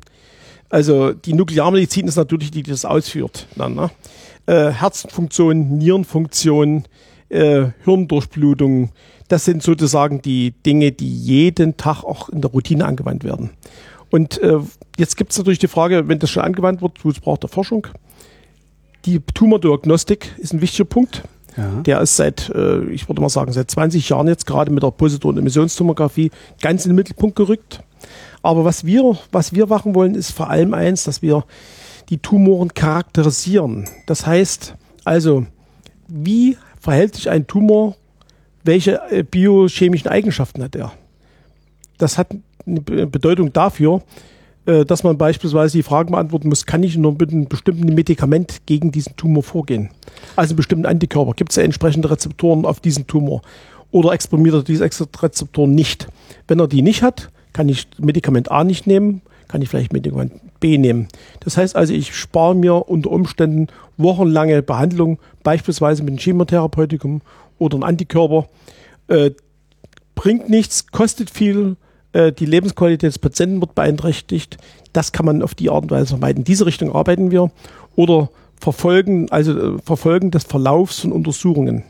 Also 0.68 1.12
die 1.12 1.32
Nuklearmedizin 1.32 2.06
ist 2.06 2.16
natürlich 2.16 2.50
die, 2.50 2.62
die 2.62 2.70
das 2.70 2.84
ausführt. 2.84 3.46
Dann, 3.56 3.74
ne? 3.74 3.90
äh, 4.46 4.70
Herzfunktion, 4.70 5.78
Nierenfunktion, 5.78 6.84
äh, 7.28 7.66
Hirndurchblutung. 7.84 8.90
Das 9.28 9.44
sind 9.44 9.62
sozusagen 9.62 10.22
die 10.22 10.52
Dinge, 10.66 10.92
die 10.92 11.12
jeden 11.16 11.76
Tag 11.76 12.02
auch 12.02 12.28
in 12.28 12.40
der 12.40 12.50
Routine 12.50 12.84
angewandt 12.84 13.22
werden. 13.24 13.50
Und 14.10 14.42
äh, 14.42 14.58
jetzt 14.98 15.16
gibt 15.16 15.30
es 15.30 15.38
natürlich 15.38 15.60
die 15.60 15.68
Frage, 15.68 16.08
wenn 16.08 16.18
das 16.18 16.30
schon 16.30 16.42
angewandt 16.42 16.82
wird, 16.82 17.04
wozu 17.04 17.20
braucht 17.20 17.44
der 17.44 17.50
Forschung? 17.50 17.86
Die 19.04 19.20
Tumordiagnostik 19.20 20.34
ist 20.38 20.52
ein 20.52 20.60
wichtiger 20.60 20.84
Punkt. 20.84 21.22
Ja. 21.56 21.82
Der 21.82 22.00
ist 22.00 22.16
seit, 22.16 22.48
äh, 22.54 22.84
ich 22.84 23.08
würde 23.08 23.20
mal 23.20 23.28
sagen, 23.28 23.52
seit 23.52 23.70
20 23.70 24.08
Jahren 24.08 24.28
jetzt 24.28 24.46
gerade 24.46 24.70
mit 24.70 24.82
der 24.82 24.90
Positronen-Emissionstomographie 24.92 26.30
ganz 26.60 26.84
in 26.84 26.90
den 26.90 26.96
Mittelpunkt 26.96 27.36
gerückt. 27.36 27.80
Aber 28.42 28.64
was 28.64 28.84
wir, 28.84 29.18
was 29.32 29.52
wir 29.52 29.66
machen 29.66 29.94
wollen, 29.94 30.14
ist 30.14 30.30
vor 30.32 30.48
allem 30.48 30.72
eins, 30.74 31.04
dass 31.04 31.22
wir 31.22 31.44
die 32.08 32.18
Tumoren 32.18 32.72
charakterisieren. 32.74 33.88
Das 34.06 34.26
heißt 34.26 34.74
also, 35.04 35.46
wie 36.08 36.56
verhält 36.80 37.14
sich 37.16 37.28
ein 37.30 37.46
Tumor, 37.46 37.96
welche 38.64 39.00
äh, 39.10 39.22
biochemischen 39.22 40.08
Eigenschaften 40.08 40.62
hat 40.62 40.74
er? 40.76 40.92
Das 41.98 42.16
hat 42.18 42.28
eine 42.66 42.80
Be- 42.80 43.06
Bedeutung 43.06 43.52
dafür, 43.52 44.02
dass 44.64 45.02
man 45.02 45.16
beispielsweise 45.18 45.78
die 45.78 45.82
Fragen 45.82 46.12
beantworten 46.12 46.48
muss, 46.48 46.66
kann 46.66 46.82
ich 46.82 46.96
nur 46.96 47.12
mit 47.12 47.32
einem 47.32 47.46
bestimmten 47.46 47.94
Medikament 47.94 48.66
gegen 48.66 48.92
diesen 48.92 49.16
Tumor 49.16 49.42
vorgehen? 49.42 49.90
Also 50.36 50.52
einen 50.52 50.56
bestimmten 50.56 50.86
Antikörper. 50.86 51.32
Gibt 51.32 51.50
es 51.52 51.56
ja 51.56 51.62
entsprechende 51.62 52.10
Rezeptoren 52.10 52.64
auf 52.64 52.80
diesen 52.80 53.06
Tumor? 53.06 53.42
Oder 53.90 54.12
exprimiert 54.12 54.54
er 54.54 54.62
diese 54.62 54.84
Rezeptoren 54.84 55.74
nicht? 55.74 56.08
Wenn 56.46 56.60
er 56.60 56.68
die 56.68 56.82
nicht 56.82 57.02
hat, 57.02 57.30
kann 57.52 57.68
ich 57.68 57.88
Medikament 57.98 58.50
A 58.50 58.64
nicht 58.64 58.86
nehmen, 58.86 59.22
kann 59.48 59.62
ich 59.62 59.68
vielleicht 59.68 59.92
Medikament 59.92 60.32
B 60.60 60.78
nehmen. 60.78 61.08
Das 61.40 61.56
heißt 61.56 61.74
also, 61.74 61.92
ich 61.92 62.14
spare 62.14 62.54
mir 62.54 62.88
unter 62.88 63.10
Umständen 63.10 63.66
wochenlange 63.96 64.62
Behandlung, 64.62 65.18
beispielsweise 65.42 66.02
mit 66.02 66.12
einem 66.12 66.18
Chemotherapeutikum 66.18 67.22
oder 67.58 67.76
einem 67.76 67.84
Antikörper. 67.84 68.48
Äh, 69.08 69.32
bringt 70.14 70.48
nichts, 70.48 70.86
kostet 70.88 71.30
viel, 71.30 71.76
äh, 72.12 72.32
die 72.32 72.46
Lebensqualität 72.46 73.08
des 73.08 73.18
Patienten 73.18 73.60
wird 73.60 73.74
beeinträchtigt. 73.74 74.58
Das 74.92 75.12
kann 75.12 75.26
man 75.26 75.42
auf 75.42 75.54
die 75.54 75.70
Art 75.70 75.84
und 75.84 75.90
Weise 75.90 76.08
vermeiden. 76.08 76.40
In 76.40 76.44
diese 76.44 76.66
Richtung 76.66 76.94
arbeiten 76.94 77.30
wir. 77.30 77.50
Oder 77.96 78.30
verfolgen, 78.60 79.30
also 79.30 79.58
äh, 79.58 79.78
verfolgen 79.82 80.30
des 80.30 80.44
Verlaufs 80.44 81.00
von 81.00 81.12
Untersuchungen. 81.12 81.84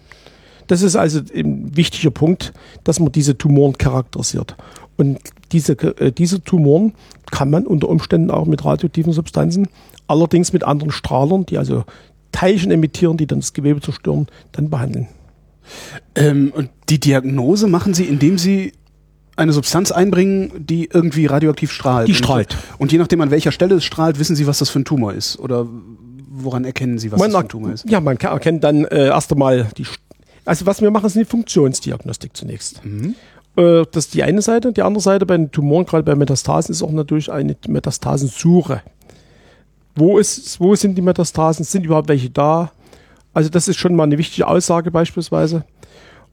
Das 0.66 0.82
ist 0.82 0.94
also 0.94 1.20
ein 1.34 1.76
wichtiger 1.76 2.10
Punkt, 2.10 2.52
dass 2.84 3.00
man 3.00 3.10
diese 3.10 3.36
Tumoren 3.36 3.76
charakterisiert. 3.76 4.56
Und 4.96 5.18
diese, 5.52 5.72
äh, 5.72 6.12
diese 6.12 6.42
Tumoren 6.42 6.94
kann 7.30 7.50
man 7.50 7.66
unter 7.66 7.88
Umständen 7.88 8.30
auch 8.30 8.46
mit 8.46 8.64
radioaktiven 8.64 9.12
Substanzen, 9.12 9.68
allerdings 10.06 10.52
mit 10.52 10.62
anderen 10.62 10.92
Strahlern, 10.92 11.46
die 11.46 11.58
also 11.58 11.84
Teilchen 12.32 12.70
emittieren, 12.70 13.16
die 13.16 13.26
dann 13.26 13.40
das 13.40 13.52
Gewebe 13.52 13.80
zerstören, 13.80 14.28
dann 14.52 14.70
behandeln. 14.70 15.08
Ähm, 16.14 16.52
und 16.54 16.70
die 16.88 17.00
Diagnose 17.00 17.66
machen 17.66 17.94
Sie, 17.94 18.04
indem 18.04 18.38
Sie 18.38 18.72
eine 19.36 19.52
Substanz 19.52 19.90
einbringen, 19.92 20.52
die 20.58 20.88
irgendwie 20.92 21.26
radioaktiv 21.26 21.72
strahlt. 21.72 22.08
Die 22.08 22.14
strahlt. 22.14 22.56
Und, 22.72 22.82
und 22.82 22.92
je 22.92 22.98
nachdem, 22.98 23.20
an 23.20 23.30
welcher 23.30 23.52
Stelle 23.52 23.76
es 23.76 23.84
strahlt, 23.84 24.18
wissen 24.18 24.36
Sie, 24.36 24.46
was 24.46 24.58
das 24.58 24.70
für 24.70 24.80
ein 24.80 24.84
Tumor 24.84 25.14
ist? 25.14 25.38
Oder 25.38 25.66
woran 26.30 26.64
erkennen 26.64 26.98
Sie, 26.98 27.10
was 27.12 27.18
man 27.18 27.30
das 27.30 27.38
für 27.38 27.46
ein 27.46 27.48
Tumor 27.48 27.72
ist? 27.72 27.88
Ja, 27.88 28.00
man 28.00 28.18
kann, 28.18 28.32
erkennt 28.32 28.64
dann 28.64 28.84
äh, 28.84 29.06
erst 29.06 29.32
einmal 29.32 29.68
die. 29.76 29.86
Also 30.44 30.66
was 30.66 30.80
wir 30.80 30.90
machen, 30.90 31.06
ist 31.06 31.16
eine 31.16 31.26
Funktionsdiagnostik 31.26 32.36
zunächst. 32.36 32.84
Mhm. 32.84 33.14
Äh, 33.56 33.84
das 33.92 34.06
ist 34.06 34.14
die 34.14 34.22
eine 34.22 34.42
Seite. 34.42 34.72
Die 34.72 34.82
andere 34.82 35.02
Seite 35.02 35.26
bei 35.26 35.36
den 35.36 35.50
Tumoren, 35.50 35.86
gerade 35.86 36.02
bei 36.02 36.14
Metastasen, 36.14 36.72
ist 36.72 36.82
auch 36.82 36.92
natürlich 36.92 37.30
eine 37.30 37.56
Metastasensuche. 37.68 38.82
Wo, 39.94 40.18
ist, 40.18 40.60
wo 40.60 40.74
sind 40.74 40.96
die 40.96 41.02
Metastasen? 41.02 41.64
Sind 41.64 41.84
überhaupt 41.84 42.08
welche 42.08 42.30
da? 42.30 42.72
Also 43.32 43.48
das 43.48 43.68
ist 43.68 43.78
schon 43.78 43.94
mal 43.94 44.04
eine 44.04 44.18
wichtige 44.18 44.46
Aussage 44.46 44.90
beispielsweise. 44.90 45.64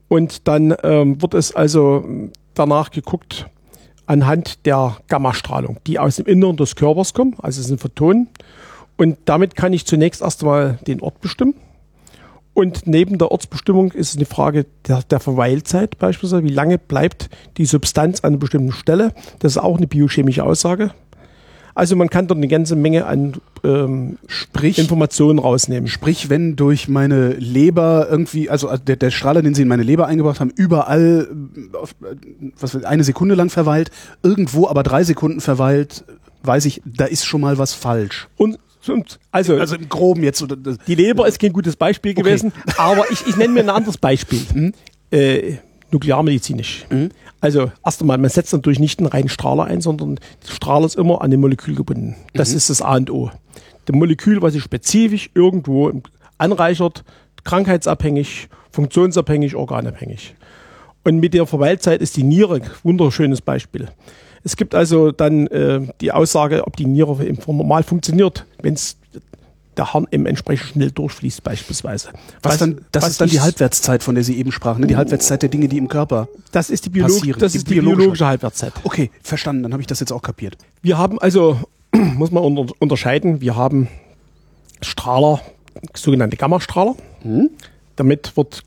Und 0.08 0.48
dann 0.48 0.74
ähm, 0.84 1.22
wird 1.22 1.34
es 1.34 1.56
also 1.56 2.06
danach 2.58 2.92
geguckt 2.92 3.48
anhand 4.06 4.66
der 4.66 4.98
Gammastrahlung, 5.08 5.78
die 5.86 6.00
aus 6.00 6.16
dem 6.16 6.26
Inneren 6.26 6.58
des 6.58 6.76
Körpers 6.76 7.14
kommt, 7.14 7.44
also 7.44 7.62
es 7.62 7.68
sind 7.68 7.80
Photonen. 7.80 8.30
Und 8.96 9.18
damit 9.26 9.56
kann 9.56 9.74
ich 9.74 9.86
zunächst 9.86 10.22
erstmal 10.22 10.80
den 10.88 11.02
Ort 11.02 11.22
bestimmen. 11.22 11.54
Und 12.54 12.88
neben 12.88 13.20
der 13.20 13.32
Ortsbestimmung 13.32 13.92
ist 13.92 14.10
es 14.10 14.16
eine 14.16 14.26
Frage 14.26 14.66
der, 14.88 15.04
der 15.04 15.20
Verweilzeit 15.20 16.00
beispielsweise. 16.00 16.44
Wie 16.44 16.50
lange 16.50 16.80
bleibt 16.80 17.30
die 17.58 17.66
Substanz 17.66 18.22
an 18.22 18.30
einer 18.30 18.38
bestimmten 18.38 18.72
Stelle? 18.72 19.14
Das 19.38 19.52
ist 19.52 19.58
auch 19.60 19.78
eine 19.78 19.86
biochemische 19.86 20.44
Aussage. 20.44 20.92
Also 21.76 21.96
man 21.96 22.10
kann 22.10 22.26
dort 22.26 22.40
eine 22.40 22.48
ganze 22.48 22.76
Menge 22.76 23.06
an 23.06 23.34
ähm, 23.64 24.18
Sprich, 24.28 24.78
Informationen 24.80 25.40
rausnehmen. 25.40 25.88
sprich, 25.88 26.30
wenn 26.30 26.56
durch 26.56 26.88
meine 26.88 27.34
Leber 27.34 28.08
irgendwie, 28.10 28.50
also 28.50 28.76
der, 28.78 28.96
der 28.96 29.12
Strahler, 29.12 29.42
den 29.42 29.54
Sie 29.56 29.62
in 29.64 29.68
meine 29.68 29.84
Leber 29.84 30.08
eingebracht 30.08 30.40
haben, 30.40 30.52
überall 30.56 31.28
äh, 31.74 31.78
auf, 31.78 31.96
äh, 32.04 32.16
was 32.60 32.76
eine 32.84 33.04
Sekunde 33.04 33.36
lang 33.36 33.50
verweilt, 33.50 33.92
irgendwo 34.24 34.68
aber 34.68 34.84
drei 34.84 35.04
Sekunden 35.04 35.42
verweilt, 35.42 36.04
weiß 36.44 36.66
ich, 36.66 36.82
da 36.86 37.06
ist 37.06 37.26
schon 37.26 37.42
mal 37.42 37.58
was 37.58 37.74
falsch. 37.74 38.28
Und, 38.38 38.60
also, 39.32 39.56
Also 39.58 39.76
im 39.76 39.90
Groben 39.90 40.24
jetzt. 40.24 40.46
Die 40.88 40.96
Leber 40.96 41.28
ist 41.28 41.40
kein 41.40 41.52
gutes 41.52 41.76
Beispiel 41.76 42.12
Okay. 42.14 42.22
gewesen, 42.22 42.54
aber 42.78 43.12
ich, 43.12 43.28
ich 43.28 43.36
nenne 43.36 43.54
mir 43.54 43.60
ein 43.62 43.70
anderes 43.70 43.98
Beispiel. 43.98 44.72
Äh, 45.12 45.58
nuklearmedizinisch. 45.92 46.86
Also 47.40 47.72
erst 47.86 48.02
einmal, 48.02 48.18
man 48.18 48.30
setzt 48.30 48.54
natürlich 48.54 48.80
nicht 48.80 49.00
einen 49.00 49.08
reinen 49.08 49.30
Strahler 49.30 49.66
ein, 49.66 49.82
sondern 49.82 50.16
der 50.16 50.54
Strahler 50.54 50.86
ist 50.86 50.96
immer 50.96 51.22
an 51.22 51.32
dem 51.32 51.42
Molekül 51.42 51.76
gebunden. 51.76 52.16
Das 52.34 52.54
ist 52.54 52.70
das 52.70 52.82
A 52.82 52.96
und 52.96 53.10
O. 53.12 53.32
Der 53.88 53.96
Molekül, 53.96 54.42
was 54.42 54.54
sich 54.54 54.64
spezifisch 54.64 55.30
irgendwo 55.34 55.92
anreichert, 56.38 57.04
krankheitsabhängig, 57.44 58.50
funktionsabhängig, 58.72 59.56
organabhängig. 59.56 60.36
Und 61.04 61.20
mit 61.20 61.34
der 61.34 61.46
Verweilzeit 61.46 62.02
ist 62.02 62.18
die 62.18 62.24
Niere 62.24 62.56
ein 62.56 62.70
wunderschönes 62.84 63.42
Beispiel. 63.42 63.88
Es 64.44 64.58
gibt 64.58 64.76
also 64.76 65.12
dann 65.12 65.48
äh, 65.48 65.82
die 66.02 66.12
Aussage, 66.12 66.68
ob 66.68 66.76
die 66.76 66.86
Niere 66.86 67.18
normal 67.48 67.84
funktioniert, 67.84 68.46
wenn 68.62 68.74
es 68.74 68.97
der 69.78 69.94
Harn 69.94 70.08
eben 70.12 70.26
entsprechend 70.26 70.70
schnell 70.72 70.92
durchfließt 70.92 71.44
beispielsweise. 71.44 72.10
was 72.42 72.58
dann, 72.58 72.82
das 72.92 73.04
was 73.04 73.12
ist 73.12 73.22
dann 73.22 73.30
die 73.30 73.40
Halbwertszeit, 73.42 74.04
von 74.04 74.16
der 74.16 74.24
Sie 74.24 74.38
eben 74.38 74.52
sprachen, 74.52 74.82
ne? 74.82 74.88
die 74.88 74.96
Halbwertszeit 74.96 75.42
der 75.42 75.50
Dinge, 75.50 75.68
die 75.68 75.78
im 75.78 75.88
Körper. 75.88 76.28
Das 76.52 76.70
ist 76.70 76.86
die, 76.86 76.90
Biolog 76.90 77.12
das 77.40 77.52
Die 77.52 77.58
ist 77.60 77.68
die 77.70 77.76
biologische- 77.76 77.98
biologische 77.98 78.26
Halbwertszeit. 78.26 78.74
Okay, 78.84 79.12
verstanden, 79.22 79.64
dann 79.64 79.74
habe 79.74 79.82
ich 79.82 79.88
das 79.88 80.00
jetzt 80.00 80.12
auch 80.12 80.22
kapiert. 80.22 80.58
Wir 80.82 80.98
haben 80.98 81.20
also, 81.20 81.60
muss 81.96 82.32
man 82.32 82.44
unter, 82.44 82.74
unterscheiden, 82.80 83.42
wir 83.42 83.56
haben 83.56 83.88
Strahler, 84.82 85.42
sogenannte 85.96 86.38
Gammastrahler. 86.38 86.96
Damit 87.96 88.36
wird 88.38 88.64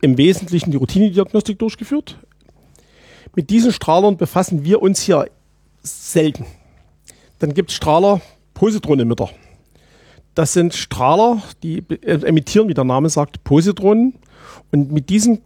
im 0.00 0.16
Wesentlichen 0.18 0.70
die 0.70 0.76
Routinediagnostik 0.76 1.58
durchgeführt. 1.58 2.18
Mit 3.34 3.50
diesen 3.50 3.72
Strahlern 3.72 4.16
befassen 4.16 4.64
wir 4.64 4.80
uns 4.82 5.00
hier 5.00 5.26
selten. 5.82 6.46
Dann 7.40 7.52
gibt 7.54 7.70
es 7.70 7.76
Strahler, 7.76 8.20
Positronemitter. 8.54 9.30
Das 10.34 10.52
sind 10.52 10.74
Strahler, 10.74 11.42
die 11.62 11.78
äh, 12.02 12.26
emittieren, 12.26 12.68
wie 12.68 12.74
der 12.74 12.84
Name 12.84 13.08
sagt, 13.08 13.44
Positronen. 13.44 14.14
Und 14.72 14.92
mit 14.92 15.08
diesen 15.08 15.40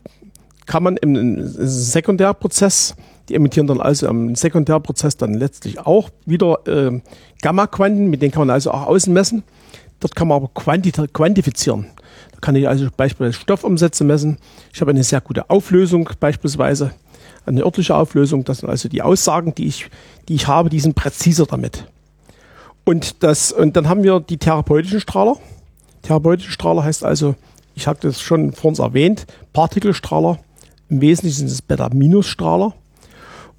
kann 0.67 0.83
man 0.83 0.97
im, 0.97 1.39
Sekundärprozess, 1.43 2.95
die 3.29 3.35
emittieren 3.35 3.67
dann 3.67 3.81
also 3.81 4.09
im 4.09 4.35
Sekundärprozess 4.35 5.17
dann 5.17 5.35
letztlich 5.35 5.79
auch 5.81 6.11
wieder 6.25 6.67
äh, 6.67 7.01
Gamma-Quanten, 7.43 8.09
mit 8.09 8.23
denen 8.23 8.33
kann 8.33 8.43
man 8.43 8.51
also 8.51 8.71
auch 8.71 8.87
außen 8.87 9.13
messen. 9.13 9.43
Dort 10.01 10.15
kann 10.15 10.29
man 10.29 10.37
aber 10.37 10.51
quantita- 10.55 11.09
quantifizieren. 11.09 11.87
Da 12.33 12.39
kann 12.41 12.57
ich 12.57 12.69
also 12.69 12.89
beispielsweise 12.97 13.41
Stoffumsätze 13.41 14.05
messen. 14.05 14.39
Ich 14.73 14.81
habe 14.81 14.93
eine 14.93 15.05
sehr 15.05 15.21
gute 15.21 15.51
Auflösung 15.51 16.09
beispielsweise, 16.21 16.93
eine 17.45 17.63
örtliche 17.63 17.95
Auflösung. 17.95 18.45
Das 18.45 18.59
sind 18.59 18.69
also 18.71 18.89
die 18.89 19.03
Aussagen, 19.03 19.55
die 19.55 19.67
ich, 19.67 19.91
die 20.29 20.35
ich 20.35 20.47
habe, 20.47 20.71
die 20.71 20.81
sind 20.81 20.95
präziser 20.95 21.47
damit. 21.47 21.85
Und, 22.89 23.23
das, 23.23 23.53
und 23.53 23.77
dann 23.77 23.87
haben 23.87 24.03
wir 24.03 24.19
die 24.19 24.39
therapeutischen 24.39 24.99
Strahler. 24.99 25.37
Therapeutische 26.01 26.53
Strahler 26.53 26.85
heißt 26.85 27.05
also, 27.05 27.35
ich 27.75 27.87
habe 27.87 27.99
das 28.01 28.19
schon 28.19 28.55
vor 28.55 28.71
uns 28.71 28.79
erwähnt, 28.79 29.27
Partikelstrahler. 29.53 30.39
Im 30.89 31.03
Wesentlichen 31.03 31.37
sind 31.37 31.51
es 31.51 31.61
Beta-Minus-Strahler. 31.61 32.73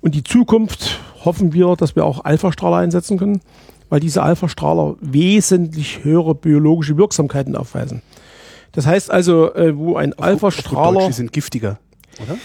Und 0.02 0.16
die 0.16 0.24
Zukunft 0.24 1.00
hoffen 1.24 1.54
wir, 1.54 1.76
dass 1.76 1.96
wir 1.96 2.06
auch 2.06 2.26
Alpha-Strahler 2.26 2.78
einsetzen 2.78 3.20
können, 3.20 3.42
weil 3.90 4.00
diese 4.00 4.24
Alpha-Strahler 4.24 4.96
wesentlich 5.00 6.04
höhere 6.04 6.34
biologische 6.34 6.98
Wirksamkeiten 6.98 7.56
aufweisen. 7.56 8.02
Das 8.72 8.88
heißt 8.88 9.12
also, 9.12 9.54
äh, 9.54 9.78
wo 9.78 9.96
ein 9.96 10.14
Alpha-Strahler 10.18 11.06
Die 11.06 11.14
sind 11.14 11.34
giftiger, 11.34 11.78
oder? 12.20 12.36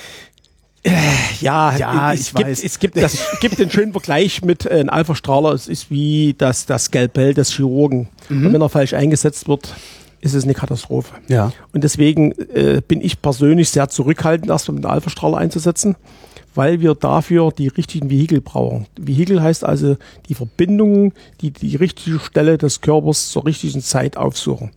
Ja, 1.40 1.76
ja 1.76 2.12
es, 2.12 2.20
ich 2.20 2.34
gibt, 2.34 2.48
weiß. 2.48 2.64
Es 2.64 2.78
gibt, 2.78 2.96
das, 2.96 3.18
gibt 3.40 3.58
den 3.58 3.70
schönen 3.70 3.92
Vergleich 3.92 4.42
mit 4.42 4.66
äh, 4.66 4.70
einem 4.70 4.90
Alpha-Strahler. 4.90 5.52
Es 5.52 5.68
ist 5.68 5.90
wie 5.90 6.34
das, 6.36 6.66
das 6.66 6.86
Skalpell 6.86 7.34
des 7.34 7.52
Chirurgen. 7.52 8.08
Mhm. 8.28 8.46
Und 8.46 8.52
wenn 8.52 8.60
er 8.60 8.68
falsch 8.68 8.92
eingesetzt 8.94 9.48
wird, 9.48 9.74
ist 10.20 10.34
es 10.34 10.44
eine 10.44 10.54
Katastrophe. 10.54 11.14
Ja. 11.28 11.52
Und 11.72 11.84
deswegen 11.84 12.32
äh, 12.32 12.80
bin 12.86 13.00
ich 13.00 13.20
persönlich 13.20 13.70
sehr 13.70 13.88
zurückhaltend, 13.88 14.50
erstmal 14.50 14.76
mit 14.76 14.84
einem 14.84 14.94
Alpha-Strahler 14.94 15.36
einzusetzen, 15.36 15.96
weil 16.54 16.80
wir 16.80 16.94
dafür 16.94 17.50
die 17.50 17.68
richtigen 17.68 18.08
Vehikel 18.10 18.40
brauchen. 18.40 18.86
Vehikel 18.96 19.42
heißt 19.42 19.64
also 19.64 19.96
die 20.28 20.34
Verbindungen, 20.34 21.12
die 21.40 21.50
die 21.50 21.76
richtige 21.76 22.18
Stelle 22.20 22.56
des 22.56 22.80
Körpers 22.80 23.30
zur 23.30 23.44
richtigen 23.44 23.82
Zeit 23.82 24.16
aufsuchen. 24.16 24.70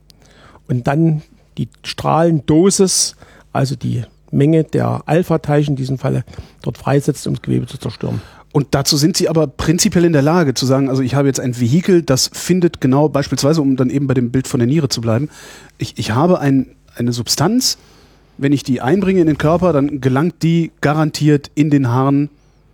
Und 0.67 0.87
dann 0.87 1.21
die 1.57 1.69
Strahlendosis, 1.83 3.15
also 3.53 3.75
die 3.75 4.03
Menge 4.31 4.63
der 4.63 5.03
Alpha-Teilchen 5.05 5.73
in 5.73 5.75
diesem 5.77 5.97
Falle 5.97 6.23
dort 6.61 6.77
freisetzt, 6.77 7.27
um 7.27 7.33
das 7.35 7.41
Gewebe 7.41 7.65
zu 7.65 7.77
zerstören. 7.77 8.21
Und 8.53 8.67
dazu 8.71 8.97
sind 8.97 9.17
sie 9.17 9.29
aber 9.29 9.45
prinzipiell 9.45 10.05
in 10.05 10.13
der 10.13 10.21
Lage 10.21 10.53
zu 10.53 10.65
sagen, 10.65 10.89
also 10.89 11.01
ich 11.01 11.15
habe 11.15 11.27
jetzt 11.27 11.39
ein 11.39 11.59
Vehikel, 11.59 12.01
das 12.01 12.29
findet 12.33 12.81
genau 12.81 13.09
beispielsweise, 13.09 13.61
um 13.61 13.75
dann 13.75 13.89
eben 13.89 14.07
bei 14.07 14.13
dem 14.13 14.31
Bild 14.31 14.47
von 14.47 14.59
der 14.59 14.67
Niere 14.67 14.89
zu 14.89 15.01
bleiben, 15.01 15.29
ich, 15.77 15.97
ich 15.97 16.11
habe 16.11 16.39
ein, 16.39 16.75
eine 16.95 17.13
Substanz, 17.13 17.77
wenn 18.37 18.53
ich 18.53 18.63
die 18.63 18.81
einbringe 18.81 19.21
in 19.21 19.27
den 19.27 19.37
Körper, 19.37 19.73
dann 19.73 20.01
gelangt 20.01 20.41
die 20.43 20.71
garantiert 20.81 21.51
in 21.55 21.69
den 21.69 21.89
Harn 21.89 22.29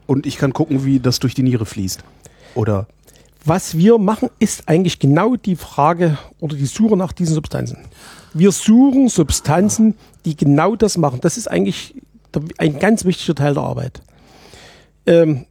und 0.06 0.26
ich 0.26 0.38
kann 0.38 0.54
gucken, 0.54 0.86
wie 0.86 1.00
das 1.00 1.20
durch 1.20 1.34
die 1.34 1.44
Niere 1.44 1.66
fließt. 1.66 2.04
Oder? 2.56 2.88
Was 3.46 3.78
wir 3.78 3.98
machen, 3.98 4.30
ist 4.40 4.70
eigentlich 4.70 5.00
genau 5.00 5.36
die 5.36 5.56
Frage 5.56 6.18
oder 6.40 6.56
die 6.56 6.66
Suche 6.66 6.96
nach 6.96 7.12
diesen 7.12 7.36
Substanzen. 7.36 7.80
Wir 8.34 8.52
suchen 8.52 9.10
Substanzen, 9.10 9.96
die 10.26 10.36
genau 10.36 10.76
das 10.76 10.98
machen. 10.98 11.20
Das 11.22 11.38
ist 11.38 11.48
eigentlich 11.48 11.96
ein 12.58 12.80
ganz 12.80 13.06
wichtiger 13.06 13.36
Teil 13.36 13.54
der 13.54 13.64
Arbeit. 13.64 14.02
Ähm, 15.06 15.46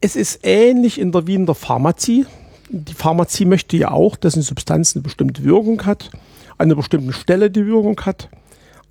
es 0.00 0.16
ist 0.16 0.40
ähnlich 0.42 0.98
in 0.98 1.12
der, 1.12 1.26
wie 1.26 1.34
in 1.34 1.46
der 1.46 1.54
Pharmazie. 1.54 2.26
Die 2.70 2.94
Pharmazie 2.94 3.44
möchte 3.44 3.76
ja 3.76 3.90
auch, 3.90 4.16
dass 4.16 4.34
eine 4.34 4.42
Substanz 4.42 4.96
eine 4.96 5.02
bestimmte 5.02 5.44
Wirkung 5.44 5.84
hat, 5.84 6.10
an 6.58 6.68
einer 6.68 6.76
bestimmten 6.76 7.12
Stelle 7.12 7.50
die 7.50 7.66
Wirkung 7.66 8.00
hat. 8.00 8.28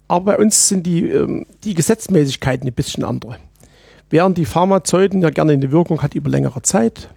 Aber 0.08 0.34
bei 0.34 0.38
uns 0.38 0.68
sind 0.68 0.86
die, 0.86 1.10
ähm, 1.10 1.46
die 1.64 1.74
Gesetzmäßigkeiten 1.74 2.68
ein 2.68 2.74
bisschen 2.74 3.04
andere. 3.04 3.38
Während 4.10 4.38
die 4.38 4.46
Pharmazeuten 4.46 5.22
ja 5.22 5.30
gerne 5.30 5.54
eine 5.54 5.72
Wirkung 5.72 6.02
hat 6.02 6.16
über 6.16 6.30
längere 6.30 6.62
Zeit. 6.62 7.10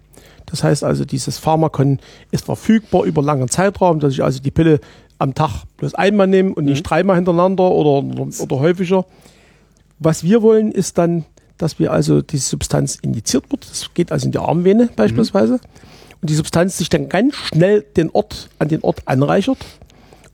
Das 0.45 0.63
heißt 0.63 0.83
also, 0.83 1.05
dieses 1.05 1.37
Pharmakon 1.37 1.99
ist 2.31 2.45
verfügbar 2.45 3.03
über 3.03 3.21
langen 3.21 3.49
Zeitraum, 3.49 3.99
dass 3.99 4.13
ich 4.13 4.23
also 4.23 4.39
die 4.39 4.51
Pille 4.51 4.79
am 5.17 5.33
Tag 5.33 5.63
bloß 5.77 5.95
einmal 5.95 6.27
nehme 6.27 6.53
und 6.53 6.65
nicht 6.65 6.79
mhm. 6.79 6.89
dreimal 6.89 7.15
hintereinander 7.15 7.69
oder, 7.71 8.03
oder, 8.39 8.59
häufiger. 8.59 9.05
Was 9.99 10.23
wir 10.23 10.41
wollen, 10.41 10.71
ist 10.71 10.97
dann, 10.97 11.25
dass 11.57 11.79
wir 11.79 11.91
also 11.91 12.21
diese 12.21 12.49
Substanz 12.49 12.95
injiziert 12.95 13.49
wird. 13.51 13.69
Das 13.69 13.93
geht 13.93 14.11
also 14.11 14.25
in 14.25 14.31
die 14.31 14.39
Armvene 14.39 14.89
beispielsweise. 14.95 15.53
Mhm. 15.53 15.59
Und 16.21 16.29
die 16.29 16.35
Substanz 16.35 16.77
sich 16.77 16.89
dann 16.89 17.09
ganz 17.09 17.35
schnell 17.35 17.81
den 17.81 18.09
Ort, 18.09 18.49
an 18.59 18.67
den 18.67 18.81
Ort 18.81 19.03
anreichert 19.05 19.57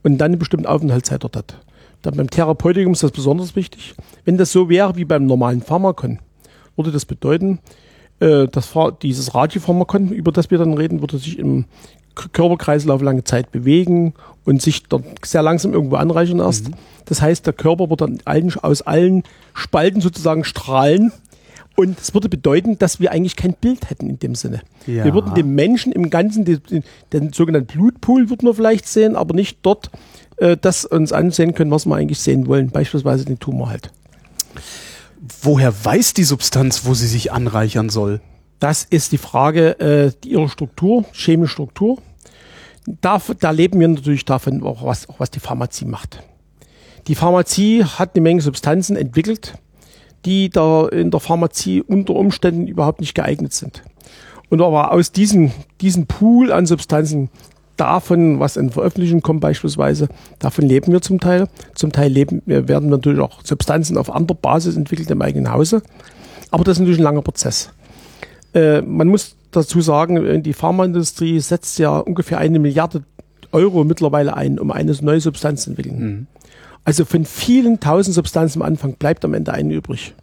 und 0.04 0.18
dann 0.18 0.32
eine 0.32 0.38
bestimmte 0.38 0.70
Aufenthaltszeit 0.70 1.24
dort 1.24 1.36
hat. 1.36 1.56
Dann 2.02 2.16
beim 2.16 2.30
Therapeutikum 2.30 2.94
ist 2.94 3.04
das 3.04 3.12
besonders 3.12 3.56
wichtig. 3.56 3.94
Wenn 4.26 4.38
das 4.38 4.52
so 4.52 4.70
wäre 4.70 4.96
wie 4.96 5.06
beim 5.06 5.26
normalen 5.26 5.62
Pharmakon, 5.62 6.20
würde 6.76 6.92
das 6.92 7.06
bedeuten, 7.06 7.60
äh, 8.20 8.48
dass 8.48 8.74
dieses 9.02 9.36
Radiopharmakon, 9.36 10.10
über 10.10 10.32
das 10.32 10.50
wir 10.50 10.58
dann 10.58 10.74
reden, 10.74 11.02
würde 11.02 11.18
sich 11.18 11.38
im 11.38 11.66
Körperkreislauf 12.34 13.02
lange 13.02 13.24
Zeit 13.24 13.52
bewegen 13.52 14.14
und 14.46 14.62
sich 14.62 14.84
dort 14.84 15.04
sehr 15.26 15.42
langsam 15.42 15.74
irgendwo 15.74 15.96
anreichern 15.96 16.40
erst. 16.40 16.70
Mhm. 16.70 16.76
Das 17.06 17.22
heißt, 17.22 17.46
der 17.46 17.54
Körper 17.54 17.90
wird 17.90 18.02
dann 18.02 18.20
allen, 18.26 18.54
aus 18.62 18.82
allen 18.82 19.24
Spalten 19.54 20.02
sozusagen 20.02 20.44
strahlen. 20.44 21.12
Und 21.78 22.00
es 22.00 22.14
würde 22.14 22.28
bedeuten, 22.28 22.78
dass 22.78 23.00
wir 23.00 23.12
eigentlich 23.12 23.36
kein 23.36 23.54
Bild 23.54 23.90
hätten 23.90 24.10
in 24.10 24.20
dem 24.20 24.36
Sinne. 24.36 24.62
Ja. 24.88 25.06
Wir 25.06 25.14
würden 25.14 25.34
den 25.34 25.56
Menschen 25.56 25.94
im 25.94 26.10
Ganzen, 26.10 26.44
den, 26.44 26.84
den 27.14 27.34
sogenannten 27.34 27.68
Blutpool 27.68 28.30
würden 28.30 28.46
wir 28.46 28.54
vielleicht 28.54 28.88
sehen, 28.88 29.16
aber 29.16 29.34
nicht 29.34 29.60
dort 29.62 29.90
äh, 30.38 30.58
das 30.58 30.86
uns 30.86 31.14
ansehen 31.14 31.54
können, 31.54 31.72
was 31.72 31.86
wir 31.86 31.96
eigentlich 31.96 32.20
sehen 32.20 32.48
wollen, 32.48 32.72
beispielsweise 32.72 33.26
den 33.26 33.40
Tumor 33.40 33.70
halt. 33.70 33.92
Woher 35.42 35.74
weiß 35.86 36.14
die 36.14 36.24
Substanz, 36.24 36.86
wo 36.86 36.94
sie 36.94 37.08
sich 37.08 37.32
anreichern 37.32 37.90
soll? 37.90 38.22
Das 38.62 38.84
ist 38.84 39.12
die 39.12 39.18
Frage 39.18 39.80
äh, 39.80 40.12
ihrer 40.24 40.48
Struktur, 40.48 41.04
chemische 41.14 41.54
Struktur. 41.54 41.98
Da, 43.02 43.20
da 43.40 43.50
leben 43.50 43.80
wir 43.80 43.88
natürlich 43.88 44.24
davon, 44.24 44.62
auch 44.62 44.86
was, 44.86 45.10
auch 45.10 45.20
was 45.20 45.32
die 45.32 45.40
Pharmazie 45.40 45.86
macht. 45.86 46.22
Die 47.08 47.16
Pharmazie 47.16 47.84
hat 47.84 48.12
eine 48.14 48.22
Menge 48.22 48.42
Substanzen 48.42 48.96
entwickelt, 48.96 49.56
die 50.26 50.52
da 50.52 50.88
in 50.88 51.10
der 51.10 51.20
Pharmazie 51.20 51.82
unter 51.82 52.14
Umständen 52.14 52.68
überhaupt 52.68 53.02
nicht 53.02 53.16
geeignet 53.16 53.52
sind. 53.52 53.82
Und 54.50 54.62
aber 54.62 54.92
aus 54.92 55.12
diesem, 55.12 55.52
diesem 55.82 56.06
Pool 56.06 56.52
an 56.52 56.68
Substanzen, 56.68 57.32
davon, 57.78 58.40
was 58.40 58.58
in 58.58 58.70
Veröffentlichungen 58.70 59.24
kommt 59.24 59.42
beispielsweise, 59.42 60.08
davon 60.38 60.68
leben 60.68 60.92
wir 60.92 61.02
zum 61.02 61.20
Teil. 61.20 61.48
Zum 61.74 61.92
Teil 61.92 62.12
leben, 62.12 62.44
werden 62.46 62.68
wir 62.68 62.98
natürlich 62.98 63.22
auch 63.22 63.44
Substanzen 63.44 63.98
auf 63.98 64.14
anderer 64.14 64.38
Basis 64.40 64.78
entwickelt 64.78 65.10
im 65.10 65.24
eigenen 65.24 65.52
Hause. 65.52 65.82
Aber 66.52 66.64
das 66.64 66.74
ist 66.74 66.82
natürlich 66.82 67.00
ein 67.00 67.06
langer 67.06 67.24
Prozess. 67.24 67.72
Äh, 68.54 68.82
man 68.82 69.08
muss 69.08 69.36
dazu 69.52 69.82
sagen, 69.82 70.18
äh, 70.26 70.42
die 70.42 70.54
Pharmaindustrie 70.54 71.40
setzt 71.40 71.80
ja 71.80 71.98
ungefähr 71.98 72.38
eine 72.38 72.60
Milliarde 72.60 73.04
Euro 73.52 73.84
mittlerweile 73.84 74.36
ein, 74.36 74.60
um 74.60 74.72
eine 74.72 74.96
neue 75.02 75.20
Substanz 75.20 75.64
zu 75.64 75.72
entwickeln. 75.72 76.00
Mhm. 76.00 76.28
Also 76.84 77.06
von 77.06 77.26
vielen 77.26 77.80
tausend 77.80 78.16
Substanzen 78.16 78.62
am 78.62 78.68
Anfang 78.68 78.94
bleibt 78.94 79.24
am 79.26 79.34
Ende 79.34 79.54
eine 79.54 79.74
übrig. 79.74 80.14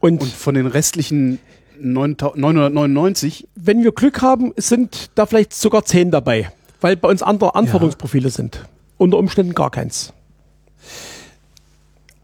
Und, 0.00 0.20
Und 0.20 0.32
von 0.32 0.54
den 0.54 0.66
restlichen 0.66 1.38
999? 1.80 3.48
Wenn 3.54 3.82
wir 3.82 3.92
Glück 3.92 4.22
haben, 4.22 4.52
sind 4.56 5.10
da 5.14 5.26
vielleicht 5.26 5.52
sogar 5.52 5.84
zehn 5.84 6.10
dabei, 6.10 6.50
weil 6.80 6.96
bei 6.96 7.08
uns 7.08 7.22
andere 7.22 7.54
Anforderungsprofile 7.54 8.28
ja. 8.28 8.30
sind. 8.30 8.64
Unter 8.96 9.18
Umständen 9.18 9.54
gar 9.54 9.70
keins. 9.70 10.12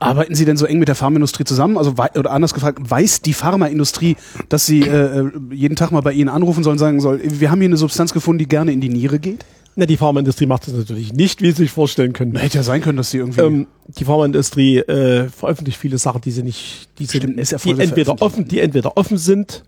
Arbeiten 0.02 0.34
Sie 0.34 0.44
denn 0.44 0.56
so 0.56 0.66
eng 0.66 0.78
mit 0.78 0.88
der 0.88 0.94
Pharmaindustrie 0.94 1.44
zusammen? 1.44 1.78
Also 1.78 1.94
oder 2.14 2.30
anders 2.30 2.54
gefragt, 2.54 2.78
weiß 2.82 3.22
die 3.22 3.32
Pharmaindustrie, 3.32 4.16
dass 4.48 4.66
sie 4.66 4.82
äh, 4.82 5.20
äh, 5.20 5.30
jeden 5.50 5.76
Tag 5.76 5.92
mal 5.92 6.02
bei 6.02 6.12
Ihnen 6.12 6.28
anrufen 6.28 6.64
sollen, 6.64 6.78
sagen 6.78 7.00
soll, 7.00 7.20
wir 7.22 7.50
haben 7.50 7.60
hier 7.60 7.68
eine 7.68 7.76
Substanz 7.76 8.12
gefunden, 8.12 8.38
die 8.38 8.48
gerne 8.48 8.72
in 8.72 8.80
die 8.80 8.88
Niere 8.88 9.18
geht? 9.18 9.44
Na, 9.74 9.86
die 9.86 9.96
Pharmaindustrie 9.96 10.44
macht 10.44 10.66
das 10.66 10.74
natürlich 10.74 11.14
nicht, 11.14 11.40
wie 11.40 11.50
Sie 11.50 11.62
sich 11.62 11.70
vorstellen 11.70 12.12
können. 12.12 12.36
Hätte 12.36 12.58
ja 12.58 12.62
sein 12.62 12.82
können, 12.82 12.98
dass 12.98 13.10
sie 13.10 13.18
irgendwie. 13.18 13.40
Ähm, 13.40 13.66
die 13.88 14.04
Pharmaindustrie 14.04 14.78
äh, 14.78 15.28
veröffentlicht 15.30 15.78
viele 15.78 15.96
Sachen, 15.96 16.20
die 16.20 16.30
sie 16.30 16.42
nicht, 16.42 16.90
die, 16.98 17.06
Stimmt, 17.06 17.46
sind, 17.46 17.64
die 17.64 17.80
entweder 17.80 18.20
offen, 18.20 18.46
die 18.46 18.60
entweder 18.60 18.96
offen 18.98 19.16
sind 19.16 19.64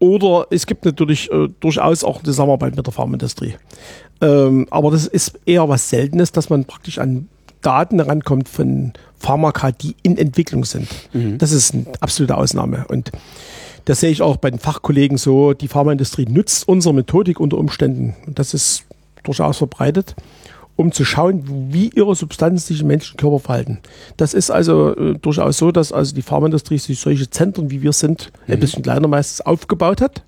oder 0.00 0.46
es 0.50 0.66
gibt 0.66 0.84
natürlich 0.84 1.30
äh, 1.30 1.48
durchaus 1.60 2.02
auch 2.02 2.16
eine 2.16 2.24
Zusammenarbeit 2.24 2.74
mit 2.74 2.86
der 2.86 2.92
Pharmaindustrie. 2.92 3.54
Ähm, 4.22 4.66
aber 4.70 4.90
das 4.90 5.06
ist 5.06 5.38
eher 5.46 5.68
was 5.68 5.88
Seltenes, 5.90 6.32
dass 6.32 6.50
man 6.50 6.64
praktisch 6.64 6.98
an 6.98 7.28
Daten 7.62 8.00
rankommt 8.00 8.48
von 8.48 8.92
Pharmaka, 9.18 9.72
die 9.72 9.96
in 10.02 10.16
Entwicklung 10.16 10.64
sind. 10.64 10.88
Mhm. 11.12 11.38
Das 11.38 11.52
ist 11.52 11.74
eine 11.74 11.86
absolute 12.00 12.36
Ausnahme. 12.36 12.86
Und 12.88 13.10
das 13.84 14.00
sehe 14.00 14.10
ich 14.10 14.22
auch 14.22 14.36
bei 14.36 14.50
den 14.50 14.58
Fachkollegen 14.58 15.18
so. 15.18 15.52
Die 15.52 15.68
Pharmaindustrie 15.68 16.26
nutzt 16.26 16.66
unsere 16.68 16.94
Methodik 16.94 17.40
unter 17.40 17.58
Umständen. 17.58 18.14
Und 18.26 18.38
das 18.38 18.54
ist 18.54 18.84
durchaus 19.22 19.58
verbreitet, 19.58 20.14
um 20.76 20.92
zu 20.92 21.04
schauen, 21.04 21.72
wie 21.72 21.90
ihre 21.94 22.14
Substanzen 22.14 22.66
sich 22.66 22.80
im 22.80 22.86
menschlichen 22.86 23.18
Körper 23.18 23.38
verhalten. 23.38 23.78
Das 24.16 24.32
ist 24.32 24.50
also 24.50 24.96
äh, 24.96 25.14
durchaus 25.18 25.58
so, 25.58 25.72
dass 25.72 25.92
also 25.92 26.14
die 26.14 26.22
Pharmaindustrie 26.22 26.78
sich 26.78 26.98
solche 26.98 27.28
Zentren, 27.28 27.70
wie 27.70 27.82
wir 27.82 27.92
sind, 27.92 28.32
mhm. 28.46 28.54
ein 28.54 28.60
bisschen 28.60 28.82
kleiner 28.82 29.08
meistens 29.08 29.42
aufgebaut 29.42 30.00
hat, 30.00 30.22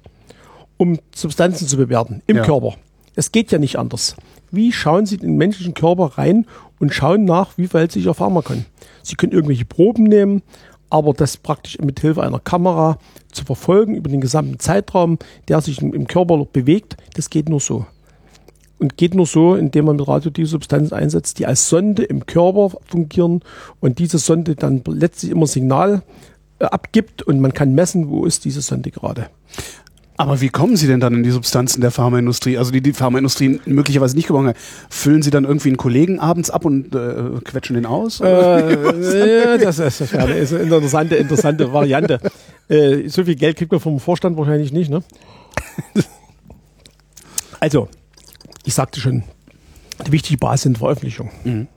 um 0.77 0.99
Substanzen 1.15 1.67
zu 1.67 1.77
bewerten 1.77 2.23
im 2.27 2.37
ja. 2.37 2.45
Körper. 2.45 2.75
Es 3.15 3.33
geht 3.33 3.53
ja 3.53 3.59
nicht 3.59 3.79
anders. 3.79 4.17
Wie 4.55 4.71
schauen 4.71 5.07
Sie 5.07 5.15
in 5.15 5.23
den 5.23 5.37
menschlichen 5.39 5.73
Körper 5.73 6.19
rein 6.19 6.47
und 6.79 6.93
schauen 6.93 7.25
nach, 7.25 7.57
wie 7.57 7.67
verhält 7.67 7.91
sich 7.91 8.05
Ihr 8.05 8.13
Pharmakon? 8.13 8.67
Sie 9.03 9.17
können 9.17 9.33
irgendwelche 9.33 9.65
Proben 9.65 10.05
nehmen, 10.05 10.43
aber 10.91 11.15
das 11.15 11.39
praktisch 11.39 11.79
mit 11.79 12.01
Hilfe 12.01 12.23
einer 12.23 12.39
Kamera 12.39 12.99
zu 13.33 13.47
verfolgen 13.47 13.95
über 13.95 14.11
den 14.11 14.21
gesamten 14.21 14.59
Zeitraum, 14.59 15.19
der 15.49 15.63
sich 15.63 15.81
im 15.81 16.07
Körper 16.07 16.45
bewegt, 16.45 16.99
das 17.15 17.31
geht 17.31 17.49
nur 17.49 17.61
so. 17.61 17.87
Und 18.79 18.99
geht 18.99 19.15
nur 19.15 19.25
so, 19.25 19.55
indem 19.55 19.87
man 19.87 19.97
mit 19.97 20.07
Radio 20.07 20.31
die 20.31 20.45
Substanzen 20.45 20.93
einsetzt, 20.93 21.39
die 21.39 21.47
als 21.47 21.71
Sonde 21.71 22.03
im 22.03 22.27
Körper 22.27 22.77
fungieren 22.85 23.41
und 23.81 24.01
diese 24.01 24.19
Sonde 24.19 24.55
dann 24.55 24.83
letztlich 24.87 25.33
immer 25.33 25.47
Signal 25.47 26.03
äh, 26.59 26.67
abgibt 26.67 27.23
und 27.23 27.41
man 27.41 27.55
kann 27.55 27.75
messen, 27.75 28.11
wo 28.11 28.27
ist 28.27 28.45
diese 28.45 28.61
Sonde 28.61 28.91
gerade. 28.91 29.31
Aber 30.17 30.41
wie 30.41 30.51
kommen 30.51 30.77
Sie 30.77 30.87
denn 30.87 31.01
dann 31.01 31.15
in 31.15 31.23
die 31.23 31.31
Substanzen 31.31 31.81
der 31.81 31.91
Pharmaindustrie? 31.91 32.59
Also 32.59 32.71
die 32.71 32.83
die 32.83 32.93
Pharmaindustrie 32.93 33.61
möglicherweise 33.65 34.15
nicht 34.15 34.29
gewonnen 34.29 34.49
hat. 34.49 34.57
Füllen 34.91 35.23
Sie 35.23 35.31
dann 35.31 35.45
irgendwie 35.45 35.69
einen 35.69 35.79
Kollegen 35.79 36.21
abends 36.21 36.51
ab 36.51 36.65
und 36.65 36.95
äh, 36.95 37.41
quetschen 37.45 37.75
den 37.75 37.87
aus? 37.87 38.21
Äh, 38.21 38.27
ja, 38.27 39.59
das 39.59 39.79
ist, 39.79 40.15
eine 40.15 40.35
interessante, 40.35 41.17
interessante 41.17 41.73
Variante. 41.73 42.21
Äh, 42.69 43.09
so 43.09 43.25
viel 43.25 43.37
Geld 43.37 43.57
kriegt 43.57 43.73
man 43.73 43.81
vom 43.81 43.99
Vorstand 44.01 44.37
wahrscheinlich 44.37 44.73
nicht, 44.73 44.91
ne? 44.91 45.03
Also, 47.61 47.89
ich 48.65 48.75
sagte 48.75 49.01
schon, 49.01 49.23
die 50.07 50.13
wichtige 50.13 50.39
Basis 50.39 50.63
sind 50.63 50.79
Veröffentlichungen. 50.79 51.33
Mhm. 51.45 51.69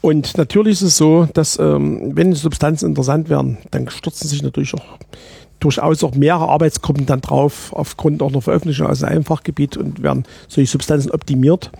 Und 0.00 0.36
natürlich 0.36 0.74
ist 0.74 0.82
es 0.82 0.96
so, 0.96 1.28
dass 1.32 1.58
ähm, 1.58 2.12
wenn 2.14 2.32
Substanzen 2.32 2.86
interessant 2.86 3.28
werden, 3.28 3.58
dann 3.70 3.88
stürzen 3.88 4.28
sich 4.28 4.42
natürlich 4.42 4.74
auch 4.74 4.98
durchaus 5.60 6.04
auch 6.04 6.14
mehrere 6.14 6.48
Arbeitsgruppen 6.48 7.06
dann 7.06 7.20
drauf, 7.20 7.72
aufgrund 7.72 8.22
auch 8.22 8.30
einer 8.30 8.42
Veröffentlichung 8.42 8.86
aus 8.86 9.02
einem 9.02 9.24
Fachgebiet 9.24 9.76
und 9.76 10.02
werden 10.02 10.24
solche 10.48 10.70
Substanzen 10.70 11.10
optimiert. 11.10 11.70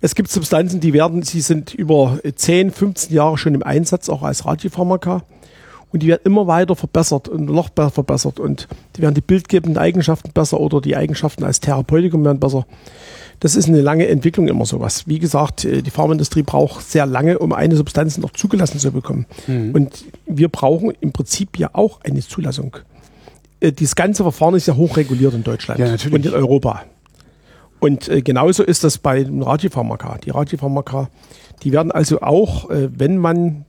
Es 0.00 0.14
gibt 0.14 0.30
Substanzen, 0.30 0.80
die 0.80 0.92
werden, 0.92 1.22
sie 1.22 1.40
sind 1.40 1.74
über 1.74 2.18
10, 2.22 2.70
15 2.70 3.14
Jahre 3.14 3.38
schon 3.38 3.54
im 3.54 3.62
Einsatz, 3.62 4.08
auch 4.08 4.22
als 4.22 4.44
Radiopharmaka. 4.44 5.22
Und 5.92 6.02
die 6.02 6.08
werden 6.08 6.22
immer 6.24 6.46
weiter 6.46 6.76
verbessert 6.76 7.28
und 7.28 7.46
noch 7.46 7.70
besser 7.70 7.90
verbessert. 7.90 8.38
Und 8.38 8.68
die 8.96 9.02
werden 9.02 9.14
die 9.14 9.20
bildgebenden 9.20 9.78
Eigenschaften 9.78 10.30
besser 10.32 10.60
oder 10.60 10.80
die 10.80 10.96
Eigenschaften 10.96 11.44
als 11.44 11.60
Therapeutikum 11.60 12.24
werden 12.24 12.40
besser. 12.40 12.66
Das 13.40 13.54
ist 13.54 13.68
eine 13.68 13.82
lange 13.82 14.06
Entwicklung 14.08 14.48
immer 14.48 14.66
sowas. 14.66 15.06
Wie 15.06 15.18
gesagt, 15.18 15.64
äh, 15.64 15.82
die 15.82 15.90
Pharmaindustrie 15.90 16.42
braucht 16.42 16.88
sehr 16.88 17.06
lange, 17.06 17.38
um 17.38 17.52
eine 17.52 17.76
Substanz 17.76 18.18
noch 18.18 18.30
zugelassen 18.30 18.78
zu 18.78 18.92
bekommen. 18.92 19.26
Mhm. 19.46 19.72
Und 19.72 20.04
wir 20.26 20.48
brauchen 20.48 20.92
im 21.00 21.12
Prinzip 21.12 21.58
ja 21.58 21.70
auch 21.72 22.00
eine 22.02 22.20
Zulassung. 22.20 22.78
Äh, 23.66 23.72
dieses 23.72 23.94
ganze 23.94 24.22
Verfahren 24.22 24.54
ist 24.54 24.66
ja 24.66 24.76
hochreguliert 24.76 25.34
in 25.34 25.44
Deutschland 25.44 25.80
ja, 25.80 25.92
und 25.92 26.26
in 26.26 26.32
Europa. 26.32 26.84
Und 27.80 28.08
äh, 28.08 28.22
genauso 28.22 28.62
ist 28.62 28.84
das 28.84 28.98
bei 28.98 29.24
den 29.24 29.42
Radiopharmaka. 29.42 30.18
Die 30.18 30.30
Radiopharmaka, 30.30 31.10
die 31.62 31.72
werden 31.72 31.92
also 31.92 32.20
auch, 32.20 32.70
äh, 32.70 32.88
wenn 32.96 33.18
man 33.18 33.66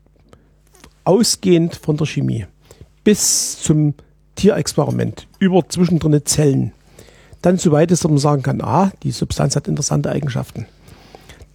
ausgehend 1.03 1.75
von 1.75 1.97
der 1.97 2.05
Chemie 2.05 2.45
bis 3.03 3.61
zum 3.61 3.93
Tierexperiment 4.35 5.27
über 5.39 5.67
zwischendrin 5.67 6.25
Zellen, 6.25 6.73
dann 7.41 7.57
so 7.57 7.71
weit 7.71 7.91
ist, 7.91 8.03
dass 8.03 8.11
man 8.11 8.19
sagen 8.19 8.43
kann, 8.43 8.61
ah, 8.61 8.91
die 9.03 9.11
Substanz 9.11 9.55
hat 9.55 9.67
interessante 9.67 10.11
Eigenschaften. 10.11 10.67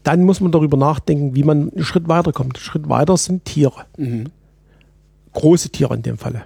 Dann 0.05 0.24
muss 0.24 0.40
man 0.40 0.50
darüber 0.50 0.76
nachdenken, 0.76 1.37
wie 1.37 1.44
man 1.44 1.70
einen 1.70 1.85
Schritt 1.85 2.09
weiterkommt. 2.09 2.57
Ein 2.57 2.61
Schritt 2.61 2.88
weiter 2.88 3.16
sind 3.16 3.44
Tiere. 3.44 3.85
Mhm. 3.96 4.31
Große 5.33 5.70
Tiere 5.70 5.94
in 5.94 6.02
dem 6.02 6.18
Falle. 6.18 6.42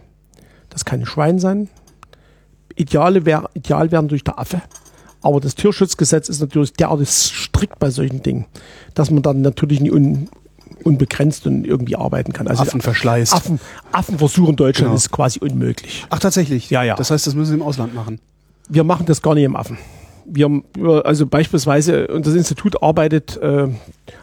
Das 0.68 0.85
kann 0.85 1.00
ein 1.00 1.06
Schwein 1.06 1.38
sein. 1.38 1.68
Ideale 2.76 3.24
wär, 3.26 3.48
ideal 3.54 3.90
wären 3.90 4.08
durch 4.08 4.24
der 4.24 4.38
Affe. 4.38 4.62
Aber 5.22 5.40
das 5.40 5.54
Tierschutzgesetz 5.54 6.28
ist 6.28 6.40
natürlich 6.40 6.72
derartig 6.74 7.08
strikt 7.08 7.78
bei 7.78 7.90
solchen 7.90 8.22
Dingen, 8.22 8.46
dass 8.94 9.10
man 9.10 9.22
dann 9.22 9.40
natürlich 9.40 9.80
nicht 9.80 9.92
un, 9.92 10.28
unbegrenzt 10.84 11.46
und 11.46 11.64
irgendwie 11.64 11.96
arbeiten 11.96 12.32
kann. 12.32 12.46
Also 12.46 12.62
Affenverschleiß. 12.62 13.32
Affen, 13.32 13.58
Affenversuch 13.92 14.48
in 14.50 14.56
Deutschland 14.56 14.88
genau. 14.88 14.96
ist 14.96 15.10
quasi 15.10 15.40
unmöglich. 15.40 16.06
Ach, 16.10 16.18
tatsächlich? 16.18 16.70
Ja, 16.70 16.82
ja. 16.82 16.94
Das 16.94 17.10
heißt, 17.10 17.26
das 17.26 17.34
müssen 17.34 17.50
Sie 17.50 17.56
im 17.56 17.62
Ausland 17.62 17.94
machen? 17.94 18.20
Wir 18.68 18.84
machen 18.84 19.06
das 19.06 19.22
gar 19.22 19.34
nicht 19.34 19.44
im 19.44 19.56
Affen. 19.56 19.78
Wir, 20.26 20.62
also 21.04 21.26
beispielsweise, 21.26 22.08
und 22.08 22.26
das 22.26 22.34
Institut 22.34 22.82
arbeitet 22.82 23.36
äh, 23.36 23.68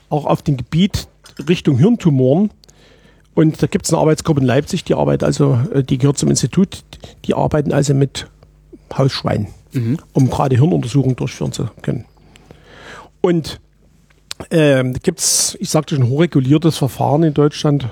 auch 0.10 0.26
auf 0.26 0.42
dem 0.42 0.58
Gebiet 0.58 1.08
Richtung 1.48 1.78
Hirntumoren 1.78 2.50
und 3.36 3.62
da 3.62 3.68
gibt 3.68 3.86
es 3.86 3.94
eine 3.94 4.02
Arbeitsgruppe 4.02 4.42
in 4.42 4.46
Leipzig, 4.46 4.84
die 4.84 4.94
arbeitet 4.94 5.24
also, 5.24 5.60
äh, 5.74 5.84
die 5.84 5.98
gehört 5.98 6.18
zum 6.18 6.30
Institut, 6.30 6.84
die 7.26 7.34
arbeiten 7.34 7.72
also 7.72 7.94
mit 7.94 8.28
Hausschweinen, 8.98 9.48
mhm. 9.72 9.98
um 10.14 10.30
gerade 10.30 10.56
Hirnuntersuchungen 10.56 11.16
durchführen 11.16 11.52
zu 11.52 11.70
können. 11.82 12.06
Und 13.22 13.60
äh, 14.50 14.84
gibt 15.04 15.20
es, 15.20 15.58
ich 15.60 15.70
sagte 15.70 15.96
schon, 15.96 16.08
hochreguliertes 16.08 16.78
Verfahren 16.78 17.24
in 17.24 17.34
Deutschland. 17.34 17.90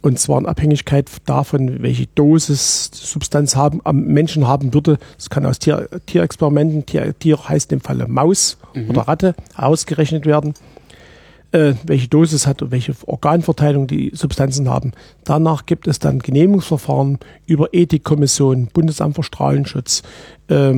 Und 0.00 0.18
zwar 0.18 0.38
in 0.38 0.46
Abhängigkeit 0.46 1.10
davon, 1.26 1.82
welche 1.82 2.06
Dosis 2.14 2.92
die 2.92 3.04
Substanz 3.04 3.56
haben, 3.56 3.80
am 3.82 4.04
Menschen 4.04 4.46
haben 4.46 4.72
würde. 4.72 4.98
Das 5.16 5.28
kann 5.28 5.44
aus 5.44 5.58
Tier, 5.58 5.88
Tierexperimenten, 6.06 6.86
Tier, 6.86 7.18
Tier 7.18 7.48
heißt 7.48 7.72
im 7.72 7.80
Falle 7.80 8.06
Maus 8.06 8.58
mhm. 8.74 8.90
oder 8.90 9.02
Ratte, 9.02 9.34
ausgerechnet 9.56 10.24
werden 10.24 10.54
äh, 11.52 11.74
welche 11.84 12.08
Dosis 12.08 12.46
hat 12.46 12.62
und 12.62 12.70
welche 12.70 12.94
Organverteilung 13.06 13.86
die 13.86 14.10
Substanzen 14.14 14.68
haben. 14.68 14.92
Danach 15.24 15.66
gibt 15.66 15.86
es 15.86 15.98
dann 15.98 16.18
Genehmigungsverfahren 16.18 17.18
über 17.46 17.72
Ethikkommission, 17.72 18.68
Bundesamt 18.72 19.16
für 19.16 19.22
Strahlenschutz, 19.22 20.02
äh, 20.48 20.74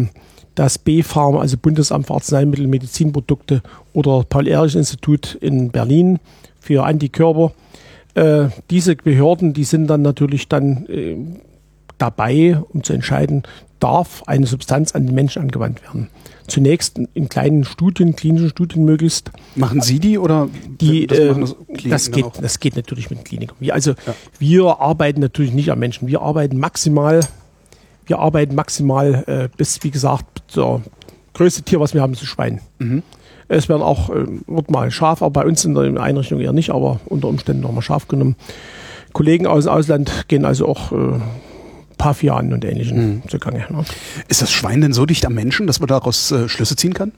das 0.54 0.78
B-Farm, 0.78 1.36
also 1.36 1.56
Bundesamt 1.56 2.06
für 2.06 2.14
Arzneimittel 2.14 2.66
Medizinprodukte 2.66 3.62
oder 3.92 4.24
Paul-Ehrlich-Institut 4.28 5.34
in 5.40 5.70
Berlin 5.70 6.18
für 6.60 6.84
Antikörper. 6.84 7.52
Äh, 8.14 8.48
diese 8.70 8.96
Behörden, 8.96 9.52
die 9.52 9.64
sind 9.64 9.86
dann 9.86 10.02
natürlich 10.02 10.48
dann 10.48 10.86
äh, 10.86 11.16
dabei, 12.00 12.58
um 12.70 12.82
zu 12.82 12.92
entscheiden, 12.92 13.44
darf 13.78 14.22
eine 14.26 14.46
Substanz 14.46 14.94
an 14.94 15.06
den 15.06 15.14
Menschen 15.14 15.42
angewandt 15.42 15.82
werden. 15.82 16.08
Zunächst 16.46 17.00
in 17.14 17.28
kleinen 17.28 17.64
Studien, 17.64 18.16
klinischen 18.16 18.50
Studien 18.50 18.84
möglichst. 18.84 19.30
Machen 19.56 19.80
Sie 19.80 20.00
die 20.00 20.18
oder 20.18 20.48
die? 20.80 21.06
Das, 21.06 21.18
äh, 21.18 21.34
das, 21.34 21.56
das 21.88 22.10
geht, 22.10 22.26
das 22.40 22.60
geht 22.60 22.76
natürlich 22.76 23.10
mit 23.10 23.24
Kliniken. 23.24 23.56
Wir, 23.60 23.74
also 23.74 23.92
ja. 23.92 24.14
wir 24.38 24.80
arbeiten 24.80 25.20
natürlich 25.20 25.52
nicht 25.52 25.70
am 25.70 25.78
Menschen. 25.78 26.08
Wir 26.08 26.20
arbeiten 26.20 26.58
maximal, 26.58 27.20
wir 28.06 28.18
arbeiten 28.18 28.54
maximal 28.54 29.24
äh, 29.26 29.48
bis, 29.56 29.82
wie 29.82 29.90
gesagt, 29.90 30.42
das 30.54 30.80
größte 31.34 31.62
Tier, 31.62 31.80
was 31.80 31.94
wir 31.94 32.02
haben, 32.02 32.12
ist 32.12 32.22
ein 32.22 32.26
Schwein. 32.26 32.60
Mhm. 32.78 33.02
Es 33.48 33.68
werden 33.68 33.82
auch, 33.82 34.10
äh, 34.10 34.26
wird 34.46 34.70
mal 34.70 34.90
Schaf, 34.90 35.22
aber 35.22 35.42
bei 35.42 35.46
uns 35.46 35.64
in 35.64 35.74
der 35.74 36.02
Einrichtung 36.02 36.40
eher 36.40 36.52
nicht, 36.52 36.70
aber 36.70 37.00
unter 37.06 37.28
Umständen 37.28 37.62
nochmal 37.62 37.82
Schaf 37.82 38.08
genommen. 38.08 38.36
Kollegen 39.12 39.46
aus 39.46 39.64
dem 39.64 39.72
Ausland 39.72 40.28
gehen 40.28 40.44
also 40.44 40.68
auch 40.68 40.92
äh, 40.92 41.20
Pavianen 42.00 42.54
und 42.54 42.64
Ähnlichen 42.64 43.16
mhm. 43.16 43.28
zugange. 43.28 43.66
Ne? 43.68 43.84
Ist 44.28 44.40
das 44.40 44.50
Schwein 44.50 44.80
denn 44.80 44.94
so 44.94 45.04
dicht 45.04 45.26
am 45.26 45.34
Menschen, 45.34 45.66
dass 45.66 45.80
man 45.80 45.86
daraus 45.86 46.32
äh, 46.32 46.48
Schlüsse 46.48 46.74
ziehen 46.74 46.94
kann? 46.94 47.12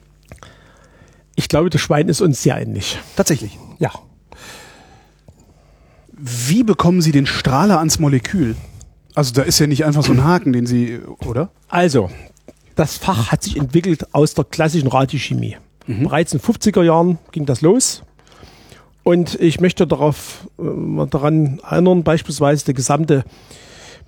Ich 1.35 1.47
glaube, 1.47 1.69
das 1.69 1.79
Schwein 1.79 2.09
ist 2.09 2.19
uns 2.19 2.43
sehr 2.43 2.57
ähnlich. 2.57 2.99
Tatsächlich? 3.15 3.57
Ja. 3.79 3.91
Wie 6.11 6.63
bekommen 6.63 7.01
Sie 7.01 7.13
den 7.13 7.25
Strahler 7.25 7.79
ans 7.79 7.97
Molekül? 7.97 8.57
Also 9.15 9.33
da 9.33 9.43
ist 9.43 9.57
ja 9.59 9.67
nicht 9.67 9.85
einfach 9.85 10.03
so 10.03 10.11
ein 10.11 10.23
Haken, 10.25 10.51
den 10.51 10.65
Sie, 10.65 10.99
oder? 11.25 11.49
Also, 11.69 12.09
das 12.75 12.97
Fach 12.97 13.31
hat 13.31 13.41
sich 13.41 13.55
entwickelt 13.55 14.13
aus 14.13 14.33
der 14.33 14.43
klassischen 14.43 14.89
Radiochemie. 14.89 15.55
Mhm. 15.87 16.03
Bereits 16.03 16.33
in 16.33 16.39
den 16.39 16.53
50er 16.53 16.83
Jahren 16.83 17.19
ging 17.31 17.45
das 17.45 17.61
los. 17.61 18.03
Und 19.03 19.39
ich 19.39 19.61
möchte 19.61 19.87
darauf 19.87 20.49
äh, 20.59 21.05
daran 21.07 21.61
erinnern, 21.69 22.03
beispielsweise 22.03 22.65
der 22.65 22.73
gesamte 22.73 23.23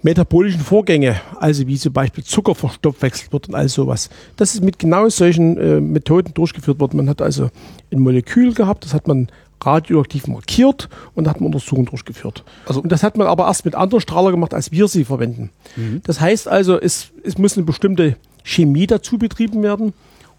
metabolischen 0.06 0.62
Vorgänge, 0.62 1.20
also 1.40 1.66
wie 1.66 1.78
zum 1.80 1.92
Beispiel 1.92 2.24
Zucker 2.24 2.54
verstoffwechselt 2.54 3.34
wird 3.34 3.50
und 3.50 3.56
all 3.56 3.68
sowas. 3.68 4.10
Das 4.38 4.54
ist 4.54 4.64
mit 4.64 4.78
genau 4.78 5.10
solchen 5.10 5.58
äh, 5.58 5.82
Methoden 5.82 6.32
durchgeführt 6.36 6.80
worden. 6.80 6.98
Man 6.98 7.10
hat 7.10 7.24
also 7.24 7.50
ein 7.92 8.00
Molekül 8.00 8.54
gehabt, 8.54 8.86
das 8.86 8.94
hat 8.94 9.08
man 9.08 9.30
radioaktiv 9.62 10.28
markiert 10.28 10.90
und 11.16 11.28
hat 11.28 11.42
man 11.42 11.48
Untersuchungen 11.48 11.88
durchgeführt. 11.88 12.44
Also 12.68 12.82
und 12.82 12.92
das 12.92 13.02
hat 13.02 13.18
man 13.18 13.26
aber 13.26 13.48
erst 13.48 13.66
mit 13.66 13.74
anderen 13.74 14.00
Strahler 14.00 14.30
gemacht, 14.30 14.54
als 14.54 14.72
wir 14.72 14.88
sie 14.88 15.06
verwenden. 15.06 15.50
Mhm. 15.76 16.02
Das 16.04 16.22
heißt 16.22 16.48
also, 16.48 16.80
es, 16.80 17.12
es 17.24 17.40
muss 17.40 17.58
eine 17.58 17.66
bestimmte 17.66 18.16
Chemie 18.44 18.86
dazu 18.86 19.18
betrieben 19.18 19.64
werden, 19.64 19.94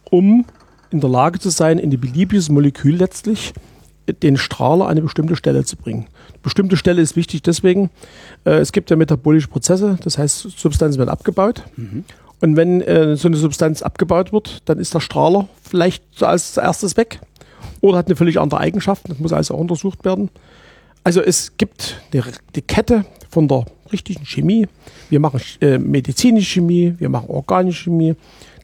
um 0.08 0.44
in 0.90 1.00
der 1.00 1.10
Lage 1.10 1.40
zu 1.40 1.50
sein, 1.50 1.80
in 1.80 1.92
ein 1.92 2.00
beliebiges 2.00 2.48
Molekül 2.50 2.94
letztlich 2.94 3.52
den 4.22 4.36
Strahler 4.36 4.84
an 4.84 4.92
eine 4.92 5.02
bestimmte 5.02 5.36
Stelle 5.36 5.64
zu 5.64 5.76
bringen. 5.76 6.06
Eine 6.28 6.38
bestimmte 6.42 6.76
Stelle 6.76 7.02
ist 7.02 7.16
wichtig 7.16 7.42
deswegen, 7.42 7.90
äh, 8.44 8.58
es 8.58 8.72
gibt 8.72 8.90
ja 8.90 8.96
metabolische 8.96 9.48
Prozesse, 9.48 9.98
das 10.02 10.18
heißt, 10.18 10.50
Substanzen 10.56 10.98
werden 10.98 11.10
abgebaut. 11.10 11.62
Mhm. 11.76 12.04
Und 12.40 12.56
wenn 12.56 12.82
äh, 12.82 13.16
so 13.16 13.28
eine 13.28 13.36
Substanz 13.36 13.82
abgebaut 13.82 14.32
wird, 14.32 14.62
dann 14.66 14.78
ist 14.78 14.94
der 14.94 15.00
Strahler 15.00 15.48
vielleicht 15.62 16.22
als 16.22 16.56
erstes 16.56 16.96
weg 16.96 17.20
oder 17.80 17.98
hat 17.98 18.06
eine 18.06 18.16
völlig 18.16 18.38
andere 18.38 18.60
Eigenschaft, 18.60 19.08
das 19.08 19.18
muss 19.18 19.32
also 19.32 19.54
auch 19.54 19.60
untersucht 19.60 20.04
werden. 20.04 20.30
Also 21.04 21.20
es 21.22 21.56
gibt 21.56 22.00
die, 22.12 22.20
die 22.54 22.62
Kette 22.62 23.04
von 23.30 23.48
der 23.48 23.64
richtigen 23.92 24.24
Chemie. 24.24 24.66
Wir 25.08 25.20
machen 25.20 25.40
äh, 25.60 25.78
medizinische 25.78 26.60
Chemie, 26.60 26.94
wir 26.98 27.08
machen 27.08 27.28
organische 27.28 27.84
Chemie, 27.84 28.16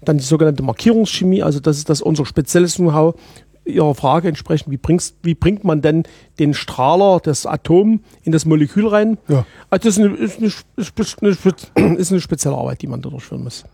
dann 0.05 0.19
die 0.19 0.25
sogenannte 0.25 0.63
Markierungschemie, 0.63 1.43
also 1.43 1.61
das 1.61 1.79
ist 1.79 1.89
das 1.89 2.03
unser 2.03 2.27
spezielles 2.27 2.77
Know-how. 2.77 3.15
Ihrer 3.65 3.95
Frage 3.95 4.29
entsprechend, 4.29 4.71
wie, 4.73 4.77
bringst, 4.77 5.17
wie 5.23 5.35
bringt 5.35 5.65
man 5.65 5.83
denn 5.83 6.03
den 6.39 6.53
Strahler, 6.53 7.21
das 7.23 7.47
Atom, 7.47 8.01
in 8.25 8.33
das 8.33 8.45
Molekül 8.45 8.89
rein? 8.89 9.19
Ja. 9.29 9.47
Also 9.71 9.89
das 9.89 9.99
ist 9.99 10.05
eine, 10.05 10.15
ist, 10.17 10.39
eine, 10.39 11.37
eine, 11.77 11.95
ist 11.97 12.11
eine 12.11 12.21
spezielle 12.21 12.57
Arbeit, 12.57 12.83
die 12.83 12.89
man 12.89 13.01
da 13.01 13.11
durchführen 13.11 13.45
muss. 13.45 13.65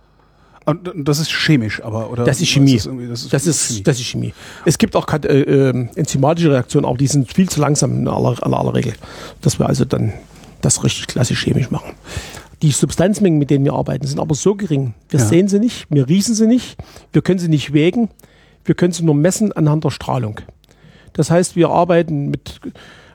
Das 0.97 1.19
ist 1.19 1.31
chemisch, 1.31 1.83
aber 1.83 2.11
oder? 2.11 2.25
Das 2.25 2.43
ist 2.43 2.49
Chemie. 2.49 2.77
Das 2.77 2.87
ist, 2.87 3.33
das 3.33 3.47
ist, 3.47 3.47
das 3.47 3.47
ist, 3.47 3.69
Chemie. 3.69 3.83
Das 3.85 3.99
ist 3.99 4.07
Chemie. 4.07 4.35
Es 4.67 4.77
gibt 4.77 4.97
auch 4.97 5.07
äh, 5.11 5.41
äh, 5.41 5.89
enzymatische 5.95 6.51
Reaktionen, 6.53 6.85
aber 6.85 6.99
die 6.99 7.07
sind 7.07 7.33
viel 7.33 7.49
zu 7.49 7.61
langsam 7.61 7.93
in 7.93 8.09
aller, 8.09 8.37
in 8.45 8.53
aller 8.53 8.75
Regel, 8.75 8.93
dass 9.41 9.59
wir 9.59 9.67
also 9.67 9.87
dann 9.87 10.13
das 10.61 10.85
richtig 10.85 11.07
klassisch 11.07 11.43
chemisch 11.43 11.71
machen. 11.71 11.95
Die 12.61 12.73
Substanzmengen, 12.73 13.39
mit 13.39 13.51
denen 13.51 13.65
wir 13.65 13.73
arbeiten, 13.73 14.07
sind 14.07 14.19
aber 14.19 14.35
so 14.35 14.57
gering. 14.57 14.95
Wir 15.09 15.21
ja. 15.21 15.27
sehen 15.27 15.49
sie 15.49 15.61
nicht, 15.61 15.87
wir 15.91 16.09
riechen 16.09 16.35
sie 16.35 16.47
nicht, 16.47 16.77
wir 17.13 17.23
können 17.23 17.39
sie 17.39 17.49
nicht 17.49 17.73
wägen. 17.73 18.11
Wir 18.69 18.75
können 18.75 18.93
sie 18.93 19.03
nur 19.03 19.15
messen 19.15 19.51
anhand 19.53 19.85
der 19.85 19.91
Strahlung. 19.91 20.41
Das 21.15 21.31
heißt, 21.31 21.57
wir 21.57 21.71
arbeiten 21.71 22.29
mit 22.29 22.61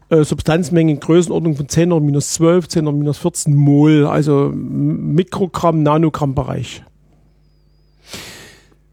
äh, 0.10 0.24
Substanzmengen 0.24 0.96
in 0.96 1.00
Größenordnung 1.00 1.56
von 1.56 1.70
10 1.70 1.92
oder 1.92 2.04
minus 2.04 2.34
12, 2.34 2.68
10 2.68 2.88
oder 2.88 2.98
minus 2.98 3.20
14 3.20 3.56
Mol, 3.56 4.08
also 4.08 4.52
Mikrogramm, 4.52 5.84
Nanogramm 5.84 6.34
Bereich. 6.34 6.84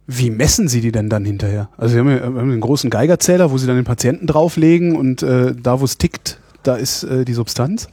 Wie 0.07 0.29
messen 0.29 0.69
Sie 0.69 0.83
die 0.83 0.93
denn 0.93 1.09
dann 1.09 1.25
hinterher? 1.25 1.71
Also 1.79 1.95
Sie 1.95 2.01
haben, 2.01 2.11
ja, 2.11 2.23
haben 2.25 2.39
einen 2.39 2.61
großen 2.61 2.91
Geigerzähler, 2.91 3.51
wo 3.51 3.57
Sie 3.57 3.67
dann 3.67 3.77
den 3.77 3.85
Patienten 3.87 4.27
drauflegen 4.27 4.97
und 4.97 5.23
äh, 5.23 5.55
da, 5.55 5.81
wo 5.81 5.87
es 5.87 5.97
tickt, 5.97 6.41
da 6.63 6.77
ist 6.77 7.05
äh, 7.05 7.25
die 7.25 7.33
Substanz? 7.33 7.89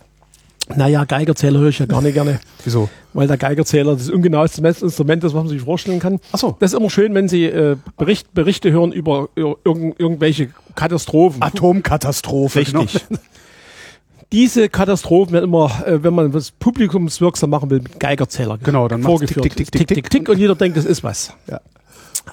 Naja, 0.75 1.05
Geigerzähler 1.05 1.59
höre 1.59 1.69
ich 1.69 1.79
ja 1.79 1.85
gar 1.85 2.01
nicht 2.01 2.13
gerne. 2.13 2.39
Wieso? 2.63 2.89
Weil 3.13 3.27
der 3.27 3.37
Geigerzähler 3.37 3.93
das 3.93 4.09
ungenaueste 4.09 4.61
Messinstrument 4.61 5.23
ist, 5.23 5.33
was 5.33 5.43
man 5.43 5.47
sich 5.47 5.61
vorstellen 5.61 5.99
kann. 5.99 6.19
Ach 6.31 6.39
so. 6.39 6.55
Das 6.59 6.73
ist 6.73 6.79
immer 6.79 6.89
schön, 6.89 7.13
wenn 7.13 7.29
Sie 7.29 7.45
äh, 7.45 7.77
Bericht, 7.97 8.33
Berichte 8.33 8.71
hören 8.71 8.91
über 8.91 9.29
ir 9.35 9.55
irgend, 9.63 9.99
irgendwelche 9.99 10.49
Katastrophen. 10.75 11.41
Atomkatastrophe. 11.41 12.59
Richtig. 12.59 13.07
Genau. 13.07 13.21
Diese 14.33 14.67
Katastrophen 14.67 15.33
werden 15.33 15.45
immer, 15.45 15.87
äh, 15.87 16.03
wenn 16.03 16.13
man 16.13 16.33
was 16.33 16.51
publikumswirksam 16.51 17.49
machen 17.49 17.69
will, 17.69 17.79
mit 17.79 17.99
Geigerzähler 17.99 18.57
genau, 18.57 18.89
dann 18.89 19.01
vorgeführt. 19.01 19.43
Tick, 19.43 19.55
tick, 19.55 19.71
tick, 19.71 19.87
tick, 19.87 19.95
tick, 19.95 20.09
tick, 20.09 20.29
und 20.29 20.37
jeder 20.37 20.55
denkt, 20.55 20.75
das 20.75 20.83
ist 20.83 21.01
was. 21.01 21.33
Ja. 21.49 21.61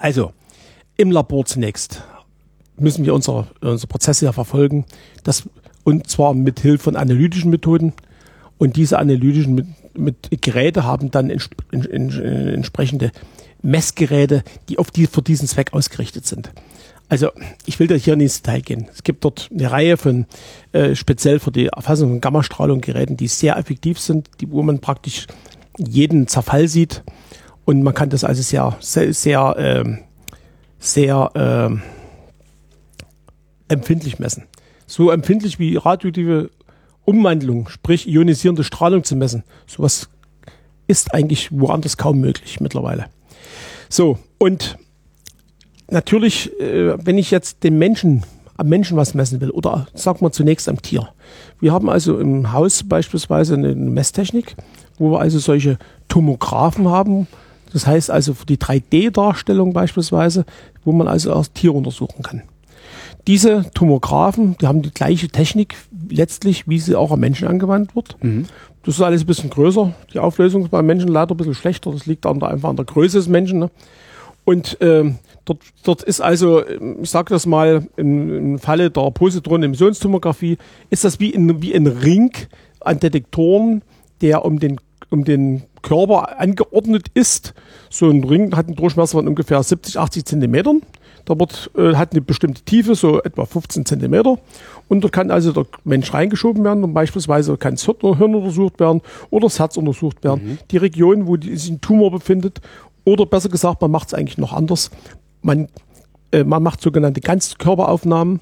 Also, 0.00 0.32
im 0.96 1.12
Labor 1.12 1.44
zunächst 1.44 2.02
müssen 2.76 3.04
wir 3.04 3.14
unsere, 3.14 3.46
unsere 3.60 3.86
Prozesse 3.86 4.24
ja 4.24 4.32
verfolgen. 4.32 4.84
Das, 5.22 5.44
und 5.84 6.08
zwar 6.08 6.34
mit 6.34 6.60
Hilfe 6.60 6.84
von 6.84 6.96
analytischen 6.96 7.50
Methoden. 7.50 7.92
Und 8.58 8.76
diese 8.76 8.98
analytischen 8.98 9.54
mit, 9.54 9.66
mit 9.96 10.42
Geräte 10.42 10.84
haben 10.84 11.10
dann 11.10 11.30
ents, 11.30 11.50
in, 11.72 11.82
in, 11.82 12.10
entsprechende 12.10 13.10
Messgeräte, 13.62 14.44
die 14.68 14.78
auf 14.78 14.90
die, 14.90 15.06
für 15.06 15.22
diesen 15.22 15.48
Zweck 15.48 15.72
ausgerichtet 15.72 16.26
sind. 16.26 16.50
Also 17.08 17.30
ich 17.66 17.78
will 17.78 17.86
da 17.86 17.94
hier 17.94 18.16
nicht 18.16 18.24
ins 18.24 18.42
Detail 18.42 18.60
gehen. 18.60 18.88
Es 18.92 19.02
gibt 19.02 19.24
dort 19.24 19.50
eine 19.52 19.70
Reihe 19.70 19.96
von 19.96 20.26
äh, 20.72 20.94
speziell 20.94 21.38
für 21.38 21.52
die 21.52 21.66
Erfassung 21.66 22.10
von 22.10 22.20
Gammastrahlung 22.20 22.80
Geräten, 22.80 23.16
die 23.16 23.28
sehr 23.28 23.56
effektiv 23.56 23.98
sind, 23.98 24.28
die, 24.40 24.50
wo 24.50 24.62
man 24.62 24.80
praktisch 24.80 25.26
jeden 25.78 26.28
Zerfall 26.28 26.68
sieht 26.68 27.02
und 27.64 27.82
man 27.82 27.94
kann 27.94 28.10
das 28.10 28.24
also 28.24 28.42
sehr, 28.42 28.76
sehr, 28.80 29.12
sehr, 29.12 29.56
äh, 29.56 29.84
sehr 30.78 31.30
äh, 33.68 33.72
empfindlich 33.72 34.18
messen. 34.18 34.44
So 34.86 35.10
empfindlich 35.10 35.58
wie 35.58 35.76
radioaktive 35.76 36.50
Umwandlung, 37.04 37.68
sprich 37.68 38.08
ionisierende 38.08 38.64
Strahlung 38.64 39.04
zu 39.04 39.16
messen. 39.16 39.44
Sowas 39.66 40.08
ist 40.86 41.14
eigentlich 41.14 41.50
woanders 41.52 41.96
kaum 41.96 42.20
möglich 42.20 42.60
mittlerweile. 42.60 43.06
So, 43.88 44.18
und 44.38 44.76
natürlich, 45.90 46.58
äh, 46.60 46.94
wenn 47.04 47.18
ich 47.18 47.30
jetzt 47.30 47.62
den 47.64 47.78
Menschen, 47.78 48.24
am 48.56 48.68
Menschen 48.68 48.96
was 48.96 49.14
messen 49.14 49.40
will, 49.40 49.50
oder 49.50 49.86
sagen 49.94 50.20
wir 50.20 50.32
zunächst 50.32 50.68
am 50.68 50.80
Tier. 50.80 51.08
Wir 51.60 51.72
haben 51.72 51.90
also 51.90 52.18
im 52.18 52.52
Haus 52.52 52.82
beispielsweise 52.84 53.54
eine 53.54 53.74
Messtechnik, 53.74 54.56
wo 54.98 55.12
wir 55.12 55.20
also 55.20 55.38
solche 55.38 55.78
Tomographen 56.08 56.88
haben. 56.88 57.26
Das 57.72 57.86
heißt 57.86 58.10
also 58.10 58.34
für 58.34 58.46
die 58.46 58.58
3D-Darstellung 58.58 59.72
beispielsweise, 59.72 60.44
wo 60.84 60.92
man 60.92 61.08
also 61.08 61.30
erst 61.30 61.54
Tiere 61.54 61.74
untersuchen 61.74 62.22
kann. 62.22 62.42
Diese 63.26 63.70
Tomographen, 63.72 64.56
die 64.60 64.66
haben 64.66 64.82
die 64.82 64.92
gleiche 64.92 65.28
Technik 65.28 65.76
letztlich, 66.10 66.68
wie 66.68 66.78
sie 66.78 66.94
auch 66.94 67.10
am 67.10 67.20
Menschen 67.20 67.48
angewandt 67.48 67.96
wird. 67.96 68.16
Mhm. 68.22 68.46
Das 68.84 68.96
ist 68.96 69.00
alles 69.00 69.22
ein 69.22 69.26
bisschen 69.26 69.50
größer. 69.50 69.94
Die 70.12 70.18
Auflösung 70.18 70.64
ist 70.64 70.70
beim 70.70 70.84
Menschen 70.84 71.08
leider 71.08 71.34
ein 71.34 71.36
bisschen 71.38 71.54
schlechter. 71.54 71.90
Das 71.90 72.04
liegt 72.04 72.26
an 72.26 72.38
der, 72.38 72.50
einfach 72.50 72.68
an 72.68 72.76
der 72.76 72.84
Größe 72.84 73.16
des 73.16 73.28
Menschen. 73.28 73.58
Ne? 73.60 73.70
Und 74.44 74.76
ähm, 74.80 75.16
dort, 75.46 75.60
dort 75.84 76.02
ist 76.02 76.20
also, 76.20 76.62
ich 76.66 77.08
sage 77.08 77.30
das 77.30 77.46
mal, 77.46 77.86
im, 77.96 78.36
im 78.36 78.58
Falle 78.58 78.90
der 78.90 79.10
Positronen-Emissionstomographie, 79.10 80.58
ist 80.90 81.04
das 81.04 81.18
wie, 81.18 81.30
in, 81.30 81.62
wie 81.62 81.74
ein 81.74 81.86
Ring 81.86 82.32
an 82.80 83.00
Detektoren, 83.00 83.82
der 84.20 84.44
um 84.44 84.60
den, 84.60 84.78
um 85.08 85.24
den 85.24 85.62
Körper 85.80 86.38
angeordnet 86.38 87.06
ist. 87.14 87.54
So 87.88 88.10
ein 88.10 88.22
Ring 88.22 88.54
hat 88.54 88.66
einen 88.66 88.76
Durchmesser 88.76 89.18
von 89.18 89.28
ungefähr 89.28 89.62
70, 89.62 89.98
80 89.98 90.24
Zentimetern. 90.26 90.82
Da 91.24 91.38
wird, 91.38 91.70
äh, 91.76 91.94
hat 91.94 92.12
eine 92.12 92.20
bestimmte 92.20 92.62
Tiefe, 92.62 92.94
so 92.94 93.22
etwa 93.22 93.46
15 93.46 93.86
Zentimeter. 93.86 94.38
Und 94.88 95.04
da 95.04 95.08
kann 95.08 95.30
also 95.30 95.52
der 95.52 95.66
Mensch 95.84 96.12
reingeschoben 96.12 96.64
werden 96.64 96.84
und 96.84 96.94
beispielsweise 96.94 97.56
kann 97.56 97.74
das 97.74 97.84
Hirn 97.84 98.34
untersucht 98.34 98.80
werden 98.80 99.00
oder 99.30 99.46
das 99.46 99.58
Herz 99.58 99.76
untersucht 99.76 100.22
werden. 100.24 100.44
Mhm. 100.44 100.58
Die 100.70 100.76
Region, 100.76 101.26
wo 101.26 101.36
sich 101.36 101.70
ein 101.70 101.80
Tumor 101.80 102.10
befindet. 102.10 102.60
Oder 103.04 103.26
besser 103.26 103.48
gesagt, 103.48 103.80
man 103.80 103.90
macht 103.90 104.08
es 104.08 104.14
eigentlich 104.14 104.38
noch 104.38 104.52
anders. 104.52 104.90
Man, 105.42 105.68
äh, 106.32 106.44
man 106.44 106.62
macht 106.62 106.80
sogenannte 106.80 107.20
Ganzkörperaufnahmen 107.20 108.40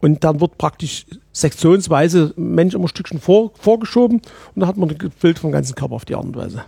und 0.00 0.22
dann 0.22 0.40
wird 0.40 0.58
praktisch 0.58 1.06
sektionsweise 1.32 2.32
Mensch 2.36 2.74
immer 2.74 2.84
ein 2.84 2.88
Stückchen 2.88 3.20
vor, 3.20 3.52
vorgeschoben 3.58 4.18
und 4.18 4.60
dann 4.60 4.68
hat 4.68 4.76
man 4.76 4.90
ein 4.90 5.12
Bild 5.20 5.38
vom 5.38 5.50
ganzen 5.50 5.74
Körper 5.74 5.94
auf 5.94 6.04
die 6.04 6.14
Art 6.14 6.24
und 6.24 6.36
Weise. 6.36 6.64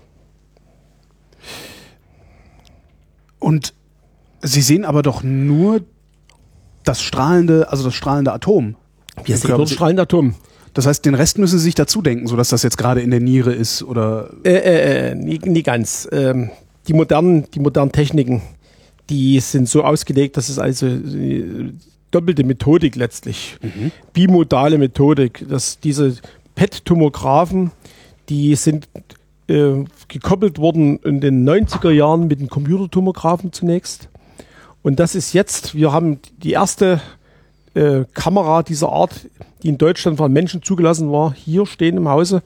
Und 3.39 3.75
Sie 4.43 4.63
sehen 4.63 4.85
aber 4.85 5.03
doch 5.03 5.23
nur 5.23 5.81
das 6.85 7.03
strahlende, 7.03 7.71
also 7.71 7.85
das 7.85 7.95
strahlende 7.95 8.33
Atom. 8.33 8.77
Wir 9.25 9.37
sehen 9.37 9.51
nur 9.51 9.61
das 9.61 9.73
strahlende 9.73 10.03
Atom. 10.03 10.35
Das 10.75 10.87
heißt, 10.87 11.05
den 11.07 11.15
Rest 11.15 11.39
müssen 11.39 11.59
Sie 11.59 11.65
sich 11.65 11.75
dazu 11.75 12.03
denken, 12.03 12.27
sodass 12.27 12.51
das 12.51 12.63
jetzt 12.63 12.77
gerade 12.77 13.01
in 13.01 13.11
der 13.11 13.21
Niere 13.21 13.53
ist 13.53 13.83
oder? 13.83 14.31
Äh, 14.45 14.51
äh, 14.51 15.11
äh 15.11 15.15
nie, 15.15 15.39
nie 15.39 15.63
ganz. 15.63 16.07
Ähm, 16.13 16.51
die 16.87 16.93
modernen, 16.93 17.47
die 17.55 17.61
modernen 17.61 17.93
Techniken, 17.93 18.43
die 19.09 19.41
sind 19.41 19.69
so 19.69 19.85
ausgelegt, 19.85 20.37
dass 20.37 20.49
es 20.49 20.59
also 20.59 20.87
äh, 20.87 21.73
doppelte 22.11 22.45
Methodik 22.45 22.97
letztlich, 22.97 23.57
mhm. 23.63 23.91
bimodale 24.13 24.79
Methodik, 24.79 25.47
dass 25.49 25.81
diese 25.81 26.17
PET-Tomographen, 26.55 27.71
die 28.29 28.55
sind 28.55 28.89
äh, 29.49 29.85
gekoppelt 30.09 30.59
worden 30.59 30.99
in 30.99 31.21
den 31.21 31.49
90er 31.49 31.91
Jahren 31.91 32.29
mit 32.29 32.41
den 32.41 32.49
Computertomographen 32.49 33.53
zunächst. 33.53 34.09
Und 34.87 35.01
das 35.01 35.17
ist 35.17 35.33
jetzt, 35.33 35.75
wir 35.75 35.91
haben 35.91 36.21
die 36.45 36.53
erste 36.53 37.01
äh, 37.75 38.05
Kamera 38.15 38.63
dieser 38.63 38.93
Art, 38.93 39.27
die 39.65 39.69
in 39.69 39.79
Deutschland 39.79 40.17
von 40.17 40.33
Menschen 40.33 40.63
zugelassen 40.63 41.11
war, 41.11 41.35
hier 41.35 41.67
stehen 41.67 41.97
im 41.97 42.09
Hause. 42.09 42.45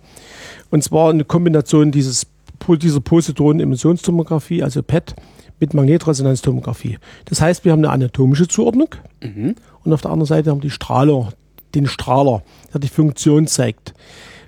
Und 0.70 0.82
zwar 0.82 1.10
eine 1.10 1.26
Kombination 1.26 1.92
dieses, 1.92 2.26
dieser 2.66 3.00
Positronen-Emissionstomographie, 3.02 4.62
also 4.62 4.82
PET, 4.82 5.16
mit 5.58 5.74
Magnetresonanztomographie. 5.74 6.96
Das 7.26 7.42
heißt, 7.42 7.66
wir 7.66 7.72
haben 7.72 7.80
eine 7.80 7.90
anatomische 7.92 8.48
Zuordnung 8.48 8.94
mhm. 9.22 9.54
und 9.84 9.92
auf 9.92 10.00
der 10.00 10.10
anderen 10.10 10.26
Seite 10.26 10.48
haben 10.48 10.62
wir 10.62 10.70
die 10.70 10.70
Strahler, 10.70 11.34
den 11.74 11.86
Strahler, 11.86 12.42
der 12.72 12.80
die 12.80 12.88
Funktion 12.88 13.48
zeigt. 13.48 13.92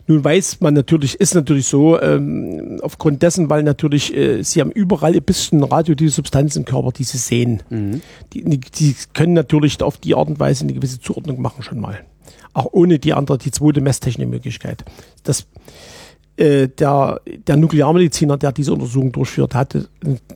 Nun 0.06 0.24
weiß 0.24 0.60
man 0.60 0.74
natürlich, 0.74 1.20
ist 1.20 1.34
natürlich 1.34 1.66
so, 1.66 2.00
ähm, 2.00 2.80
aufgrund 2.82 3.22
dessen, 3.22 3.48
weil 3.50 3.62
natürlich 3.62 4.14
äh, 4.16 4.42
sie 4.42 4.60
haben 4.60 4.72
überall 4.72 5.14
ein 5.14 5.22
bisschen 5.22 5.62
radioaktive 5.62 6.10
Substanz 6.10 6.56
im 6.56 6.64
Körper, 6.64 6.90
die 6.92 7.04
sie 7.04 7.18
sehen. 7.18 7.62
Mhm. 7.70 8.02
Die, 8.32 8.58
die 8.58 8.96
können 9.14 9.32
natürlich 9.32 9.80
auf 9.82 9.98
die 9.98 10.14
Art 10.14 10.28
und 10.28 10.40
Weise 10.40 10.64
eine 10.64 10.72
gewisse 10.72 11.00
Zuordnung 11.00 11.40
machen 11.40 11.62
schon 11.62 11.80
mal. 11.80 12.00
Auch 12.52 12.68
ohne 12.72 12.98
die 12.98 13.12
andere, 13.12 13.38
die 13.38 13.50
zweite 13.50 13.80
Messtechnikmöglichkeit. 13.80 14.84
Das, 15.22 15.46
äh, 16.36 16.68
der, 16.68 17.20
der 17.46 17.56
Nuklearmediziner, 17.56 18.36
der 18.36 18.52
diese 18.52 18.72
Untersuchung 18.72 19.12
durchführt 19.12 19.54
hatte, 19.54 19.88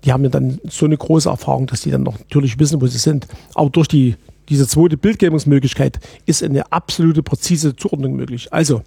die 0.04 0.12
haben 0.12 0.24
ja 0.24 0.30
dann 0.30 0.60
so 0.68 0.86
eine 0.86 0.96
große 0.96 1.28
Erfahrung, 1.28 1.66
dass 1.66 1.82
die 1.82 1.90
dann 1.90 2.04
noch 2.04 2.18
natürlich 2.18 2.58
wissen, 2.58 2.80
wo 2.80 2.86
sie 2.86 2.98
sind. 2.98 3.26
Aber 3.54 3.70
durch 3.70 3.88
die 3.88 4.14
diese 4.48 4.68
zweite 4.68 4.96
Bildgebungsmöglichkeit 4.96 5.98
ist 6.24 6.42
eine 6.42 6.70
absolute 6.72 7.22
präzise 7.22 7.74
Zuordnung 7.74 8.14
möglich. 8.14 8.52
Also, 8.52 8.82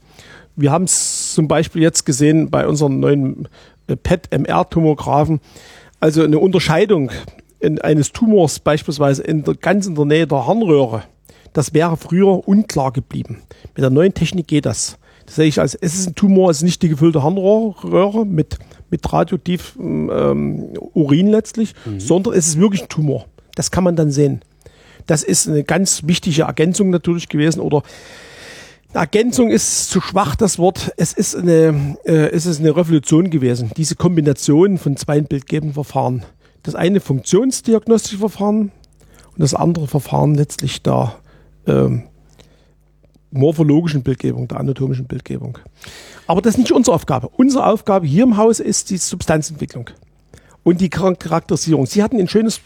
wir 0.60 0.72
haben 0.72 0.84
es 0.84 1.34
zum 1.34 1.48
Beispiel 1.48 1.82
jetzt 1.82 2.06
gesehen 2.06 2.50
bei 2.50 2.68
unseren 2.68 3.00
neuen 3.00 3.48
äh, 3.88 3.96
PET-MR-Tomographen. 3.96 5.40
Also 6.00 6.24
eine 6.24 6.40
Unterscheidung 6.40 7.12
in 7.60 7.80
eines 7.82 8.12
Tumors 8.12 8.60
beispielsweise 8.60 9.24
in 9.24 9.44
der, 9.44 9.56
ganz 9.56 9.86
in 9.86 9.96
der 9.96 10.06
Nähe 10.06 10.28
der 10.28 10.48
Harnröhre. 10.48 11.04
Das 11.54 11.74
wäre 11.74 11.98
früher 11.98 12.48
unklar 12.48 12.92
geblieben. 12.92 13.42
Mit 13.76 13.84
der 13.84 13.90
neuen 13.90 14.14
Technik 14.14 14.48
geht 14.48 14.66
das. 14.66 14.98
Das 15.26 15.36
sehe 15.36 15.48
ich 15.48 15.60
als, 15.60 15.76
es 15.76 15.96
ist 15.96 16.08
ein 16.08 16.16
Tumor, 16.16 16.50
es 16.50 16.58
ist 16.58 16.64
nicht 16.64 16.82
die 16.82 16.90
gefüllte 16.90 17.24
Harnröhre 17.24 18.26
mit, 18.26 18.58
mit 18.90 19.12
radioaktiv 19.12 19.76
ähm, 19.80 20.70
Urin 20.94 21.28
letztlich, 21.28 21.74
mhm. 21.86 22.00
sondern 22.00 22.34
es 22.34 22.48
ist 22.48 22.60
wirklich 22.60 22.84
ein 22.84 22.90
Tumor. 22.90 23.26
Das 23.56 23.72
kann 23.72 23.84
man 23.84 23.96
dann 23.96 24.12
sehen. 24.12 24.42
Das 25.06 25.24
ist 25.24 25.48
eine 25.48 25.64
ganz 25.64 26.04
wichtige 26.06 26.44
Ergänzung 26.44 26.92
natürlich 26.92 27.30
gewesen 27.30 27.60
oder 27.62 27.84
Ergänzung 28.94 29.52
ist 29.52 29.90
zu 29.90 30.02
schwach 30.02 30.36
das 30.36 30.58
Wort. 30.58 30.92
Es 30.98 31.14
ist 31.14 31.36
eine, 31.36 31.98
äh, 32.06 32.32
es 32.32 32.46
ist 32.46 32.60
eine 32.60 32.76
Revolution 32.76 33.30
gewesen. 33.30 33.72
Diese 33.78 33.96
Kombination 33.96 34.78
von 34.78 34.98
zwei 34.98 35.22
bildgebenden 35.22 35.76
Verfahren. 35.76 36.26
Das 36.64 36.76
eine 36.76 37.00
funktionsdiagnostische 37.00 38.18
Verfahren 38.18 38.72
und 39.32 39.40
das 39.40 39.54
andere 39.54 39.88
Verfahren 39.88 40.34
letztlich 40.34 40.82
der 40.82 41.16
ähm, 41.68 42.04
morphologischen 43.32 44.02
Bildgebung, 44.02 44.48
der 44.48 44.60
anatomischen 44.60 45.06
Bildgebung. 45.06 45.60
Aber 46.26 46.42
das 46.42 46.56
ist 46.56 46.60
nicht 46.60 46.72
unsere 46.72 46.96
Aufgabe. 46.96 47.30
Unsere 47.30 47.68
Aufgabe 47.68 48.08
hier 48.08 48.24
im 48.24 48.38
Haus 48.38 48.60
ist 48.60 48.90
die 48.90 48.98
Substanzentwicklung 48.98 49.92
und 50.64 50.82
die 50.82 50.90
Charakterisierung. 50.90 51.86
Sie 51.86 52.02
hatten 52.02 52.20
ein 52.20 52.28
schönes 52.28 52.62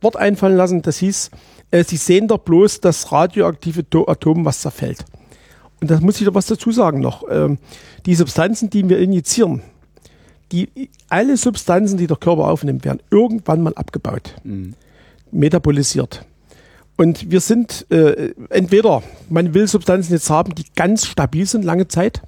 Wort 0.00 0.16
einfallen 0.16 0.56
lassen, 0.56 0.82
das 0.82 0.98
hieß, 0.98 1.30
äh, 1.72 1.82
Sie 1.82 1.96
sehen 1.96 2.28
doch 2.28 2.38
bloß 2.38 2.80
das 2.80 3.10
radioaktive 3.10 3.84
Atom, 4.06 4.44
was 4.44 4.60
zerfällt. 4.60 5.04
Und 5.80 5.90
da 5.90 6.00
muss 6.00 6.20
ich 6.20 6.26
da 6.26 6.34
was 6.34 6.46
dazu 6.46 6.72
sagen 6.72 7.00
noch. 7.00 7.24
Ähm, 7.30 7.58
die 8.06 8.14
Substanzen, 8.14 8.70
die 8.70 8.88
wir 8.88 8.98
injizieren, 8.98 9.62
die, 10.52 10.90
alle 11.08 11.36
Substanzen, 11.36 11.98
die 11.98 12.06
der 12.06 12.16
Körper 12.16 12.48
aufnimmt, 12.48 12.84
werden 12.84 13.02
irgendwann 13.10 13.62
mal 13.62 13.74
abgebaut. 13.74 14.34
Mhm. 14.44 14.74
metabolisiert. 15.30 16.24
Und 16.96 17.30
wir 17.30 17.40
sind 17.40 17.90
äh, 17.90 18.34
entweder, 18.50 19.02
man 19.28 19.52
will 19.52 19.66
Substanzen 19.66 20.12
jetzt 20.12 20.30
haben, 20.30 20.54
die 20.54 20.64
ganz 20.76 21.06
stabil 21.06 21.44
sind 21.44 21.64
lange 21.64 21.88
Zeit, 21.88 22.22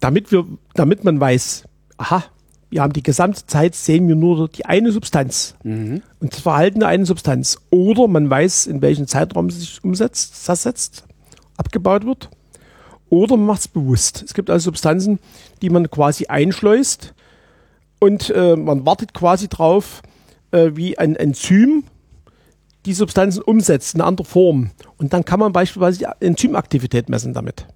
damit 0.00 0.32
wir, 0.32 0.44
damit 0.74 1.04
man 1.04 1.20
weiß, 1.20 1.64
aha, 1.98 2.24
wir 2.68 2.82
haben 2.82 2.94
die 2.94 3.02
gesamte 3.02 3.46
Zeit, 3.46 3.74
sehen 3.76 4.08
wir 4.08 4.16
nur 4.16 4.48
die 4.48 4.64
eine 4.64 4.90
Substanz 4.90 5.54
mhm. 5.62 6.02
und 6.20 6.32
das 6.32 6.40
Verhalten 6.40 6.80
der 6.80 6.88
einen 6.88 7.04
Substanz. 7.04 7.58
Oder 7.70 8.08
man 8.08 8.28
weiß, 8.28 8.66
in 8.66 8.82
welchem 8.82 9.06
Zeitraum 9.06 9.46
es 9.46 9.60
sich 9.60 9.84
umsetzt, 9.84 10.44
zersetzt, 10.44 11.04
abgebaut 11.56 12.04
wird. 12.04 12.30
Oder 13.08 13.36
man 13.36 13.46
macht 13.46 13.60
es 13.60 13.68
bewusst. 13.68 14.22
Es 14.22 14.32
gibt 14.32 14.48
also 14.48 14.64
Substanzen, 14.64 15.18
die 15.60 15.70
man 15.70 15.90
quasi 15.90 16.26
einschleust 16.26 17.14
und 18.00 18.30
äh, 18.30 18.56
man 18.56 18.86
wartet 18.86 19.14
quasi 19.14 19.48
drauf, 19.48 20.02
äh, 20.50 20.70
wie 20.74 20.98
ein 20.98 21.14
Enzym 21.14 21.84
die 22.84 22.94
Substanzen 22.94 23.42
umsetzt 23.42 23.94
in 23.94 24.00
einer 24.00 24.08
anderen 24.08 24.28
Form. 24.28 24.70
Und 24.96 25.12
dann 25.12 25.24
kann 25.24 25.38
man 25.38 25.52
beispielsweise 25.52 25.98
die 25.98 26.26
Enzymaktivität 26.26 27.08
messen 27.08 27.32
damit. 27.32 27.66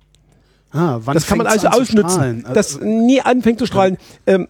Ah, 0.72 1.00
das 1.12 1.26
kann 1.26 1.38
man 1.38 1.46
also 1.46 1.68
ausnutzen, 1.68 2.44
das 2.52 2.80
nie 2.80 3.20
anfängt 3.20 3.58
zu 3.58 3.66
strahlen. 3.66 3.98
Ähm, 4.26 4.48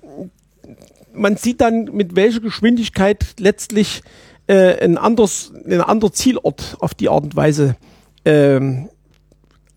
man 1.13 1.37
sieht 1.37 1.61
dann, 1.61 1.85
mit 1.93 2.17
welcher 2.17 2.41
Geschwindigkeit 2.41 3.25
letztlich 3.39 4.03
äh, 4.47 4.83
ein, 4.83 4.99
anderes, 4.99 5.53
ein 5.67 5.81
anderer 5.81 6.13
Zielort 6.13 6.77
auf 6.81 6.95
die 6.95 7.09
Art 7.09 7.25
und 7.25 7.37
Weise 7.37 7.77
ähm, 8.25 8.89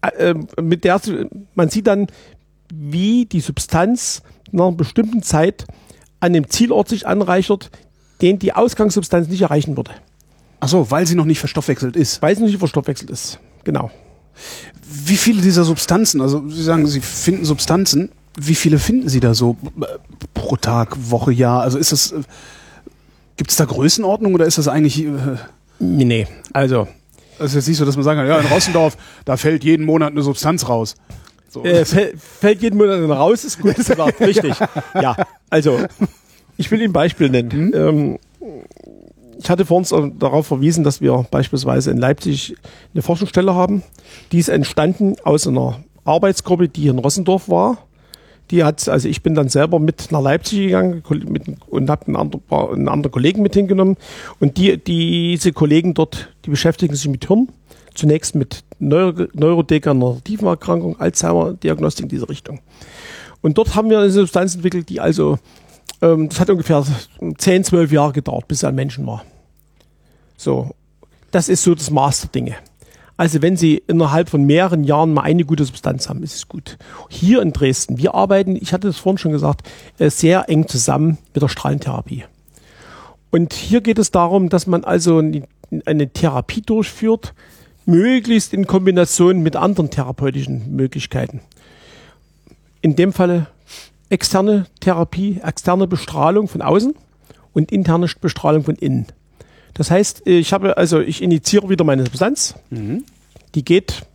äh, 0.02 0.34
mit 0.62 0.84
der 0.84 1.02
man 1.56 1.70
sieht 1.70 1.88
dann, 1.88 2.08
wie 2.74 3.26
die 3.26 3.42
Substanz 3.42 4.22
nach 4.52 4.68
einer 4.68 4.76
bestimmten 4.76 5.24
Zeit 5.24 5.66
an 6.20 6.34
dem 6.34 6.50
Zielort 6.50 6.90
sich 6.90 7.08
anreichert, 7.08 7.72
den 8.22 8.40
die 8.40 8.54
Ausgangssubstanz 8.54 9.28
nicht 9.28 9.42
erreichen 9.42 9.78
würde. 9.78 9.92
Ach 10.60 10.68
so, 10.68 10.92
weil 10.92 11.08
sie 11.08 11.16
noch 11.16 11.26
nicht 11.26 11.40
verstoffwechselt 11.40 11.96
ist. 11.96 12.22
Weil 12.22 12.36
sie 12.36 12.42
noch 12.42 12.50
nicht 12.50 12.60
verstoffwechselt 12.60 13.10
ist. 13.10 13.40
Genau. 13.64 13.92
Wie 14.82 15.16
viele 15.18 15.42
dieser 15.42 15.64
Substanzen, 15.64 16.22
also 16.22 16.48
Sie 16.50 16.64
sagen, 16.64 16.88
Sie 16.88 17.02
finden 17.02 17.46
Substanzen, 17.46 18.10
wie 18.38 18.56
viele 18.56 18.80
finden 18.80 19.10
Sie 19.10 19.20
da 19.20 19.34
so 19.34 19.58
äh, 19.82 19.86
pro 20.34 20.56
Tag, 20.58 20.96
Woche, 21.10 21.32
Jahr? 21.32 21.62
Also 21.62 21.78
ist 21.78 21.92
das, 21.92 22.12
äh, 22.12 22.22
gibt 23.38 23.52
es 23.52 23.58
da 23.58 23.66
Größenordnung 23.66 24.34
oder 24.34 24.46
ist 24.46 24.58
das 24.58 24.68
eigentlich... 24.68 25.06
Äh 25.06 25.38
nee, 25.80 26.28
also... 26.54 26.88
Es 27.40 27.48
ist 27.48 27.56
jetzt 27.56 27.68
nicht 27.68 27.78
so, 27.78 27.86
dass 27.86 27.96
man 27.96 28.04
sagen 28.04 28.20
kann, 28.20 28.28
ja, 28.28 28.40
in 28.40 28.48
Rossendorf, 28.48 28.98
da 29.26 29.38
fällt 29.38 29.64
jeden 29.64 29.86
Monat 29.86 30.12
eine 30.12 30.22
Substanz 30.22 30.68
raus. 30.68 30.96
So. 31.50 31.64
Äh, 31.64 31.86
fällt 31.86 32.62
jeden 32.62 32.78
Monat 32.78 33.00
raus, 33.18 33.44
ist 33.44 33.60
gut 33.60 33.76
gesagt, 33.76 34.20
richtig. 34.20 34.54
Ja, 34.94 35.16
also 35.50 35.80
ich 36.58 36.70
will 36.70 36.80
Ihnen 36.80 36.92
ein 36.92 36.94
Beispiel 36.94 37.30
nennen. 37.30 37.52
Hm? 37.52 37.74
Ähm, 37.74 38.20
ich 39.40 39.50
hatte 39.50 39.66
vor 39.66 39.78
uns 39.78 39.94
darauf 40.20 40.48
verwiesen, 40.48 40.84
dass 40.84 41.02
wir 41.02 41.26
beispielsweise 41.32 41.92
in 41.92 41.98
Leipzig 41.98 42.56
eine 42.94 43.02
Forschungsstelle 43.02 43.56
haben. 43.56 43.84
Die 44.32 44.40
ist 44.40 44.50
entstanden 44.50 45.16
aus 45.24 45.48
einer 45.48 45.80
Arbeitsgruppe, 46.04 46.68
die 46.68 46.88
in 46.88 47.00
Rossendorf 47.00 47.50
war. 47.50 47.78
Die 48.52 48.64
hat, 48.64 48.88
also 48.90 49.08
ich 49.08 49.22
bin 49.22 49.36
dann 49.36 49.50
selber 49.50 49.80
mit 49.80 50.12
nach 50.12 50.22
Leipzig 50.22 50.60
gegangen 50.60 51.04
mit, 51.28 51.44
und 51.68 51.90
habe 51.90 52.08
einen, 52.08 52.16
anderen, 52.16 52.44
einen 52.50 52.88
anderen 52.88 53.12
Kollegen 53.12 53.42
mit 53.42 53.54
hingenommen. 53.54 53.98
Und 54.40 54.58
die, 54.58 54.78
diese 54.78 55.54
Kollegen 55.54 55.94
dort, 55.94 56.30
die 56.46 56.50
beschäftigen 56.50 56.96
sich 56.96 57.08
mit 57.08 57.28
Hirn. 57.28 57.50
Zunächst 57.94 58.34
mit 58.34 58.64
Neuro, 58.80 59.26
neurodegenerativen 59.34 60.48
Erkrankungen, 60.48 61.00
Alzheimer-Diagnostik 61.00 62.04
in 62.04 62.10
diese 62.10 62.30
Richtung. 62.30 62.60
Und 63.42 63.58
dort 63.58 63.76
haben 63.76 63.90
wir 63.90 64.00
eine 64.00 64.10
Substanz 64.10 64.56
entwickelt, 64.56 64.90
die 64.90 65.00
also 65.00 65.38
ähm, 66.02 66.30
das 66.30 66.40
hat 66.40 66.50
ungefähr 66.50 66.84
10, 67.38 67.64
12 67.64 67.92
Jahre 67.92 68.14
gedauert, 68.14 68.48
bis 68.48 68.64
er 68.64 68.70
ein 68.70 68.76
Menschen 68.76 69.06
war. 69.06 69.24
So, 70.38 70.72
das 71.32 71.50
ist 71.50 71.64
so 71.64 71.76
das 71.76 71.92
Maß 71.92 72.22
der 72.22 72.30
Dinge. 72.30 72.56
Also 73.20 73.42
wenn 73.42 73.58
Sie 73.58 73.84
innerhalb 73.86 74.30
von 74.30 74.46
mehreren 74.46 74.86
Jahren 74.86 75.14
mal 75.14 75.24
eine 75.24 75.44
gute 75.44 75.66
Substanz 75.66 76.08
haben, 76.08 76.24
ist 76.24 76.36
es 76.36 76.48
gut. 76.48 76.78
Hier 77.10 77.42
in 77.42 77.52
Dresden, 77.52 77.98
wir 77.98 78.16
arbeiten, 78.16 78.56
ich 78.56 78.72
hatte 78.72 78.88
es 78.88 78.98
vorhin 78.98 79.18
schon 79.18 79.34
gesagt, 79.34 79.70
äh, 79.98 80.10
sehr 80.10 80.48
eng 80.48 80.70
zusammen 80.70 81.18
mit 81.34 81.44
der 81.44 81.50
Strahlentherapie. 81.50 82.24
Und 83.30 83.52
hier 83.52 83.82
geht 83.82 84.00
es 84.00 84.12
darum, 84.12 84.48
dass 84.48 84.68
man 84.68 84.86
also 84.86 85.22
eine 85.86 86.14
Therapie 86.14 86.62
durchführt, 86.62 87.34
möglichst 87.86 88.54
in 88.54 88.68
Kombination 88.68 89.42
mit 89.42 89.58
anderen 89.58 89.90
therapeutischen 89.90 90.74
Möglichkeiten. 90.74 91.42
In 92.82 92.96
dem 92.96 93.12
Falle 93.12 93.48
externe 94.08 94.68
Therapie, 94.80 95.42
externe 95.44 95.88
Bestrahlung 95.88 96.48
von 96.48 96.62
außen 96.62 96.96
und 97.52 97.70
interne 97.74 98.08
Bestrahlung 98.22 98.64
von 98.64 98.76
innen. 98.76 99.08
Das 99.80 99.90
heißt, 99.90 100.24
ich 100.26 100.52
habe 100.52 100.76
also, 100.76 101.00
ich 101.00 101.24
initiiere 101.24 101.70
wieder 101.70 101.86
meine 101.86 102.04
Substanz. 102.04 102.56
Mhm. 102.70 103.06
Die 103.56 103.64
geht, 103.64 104.06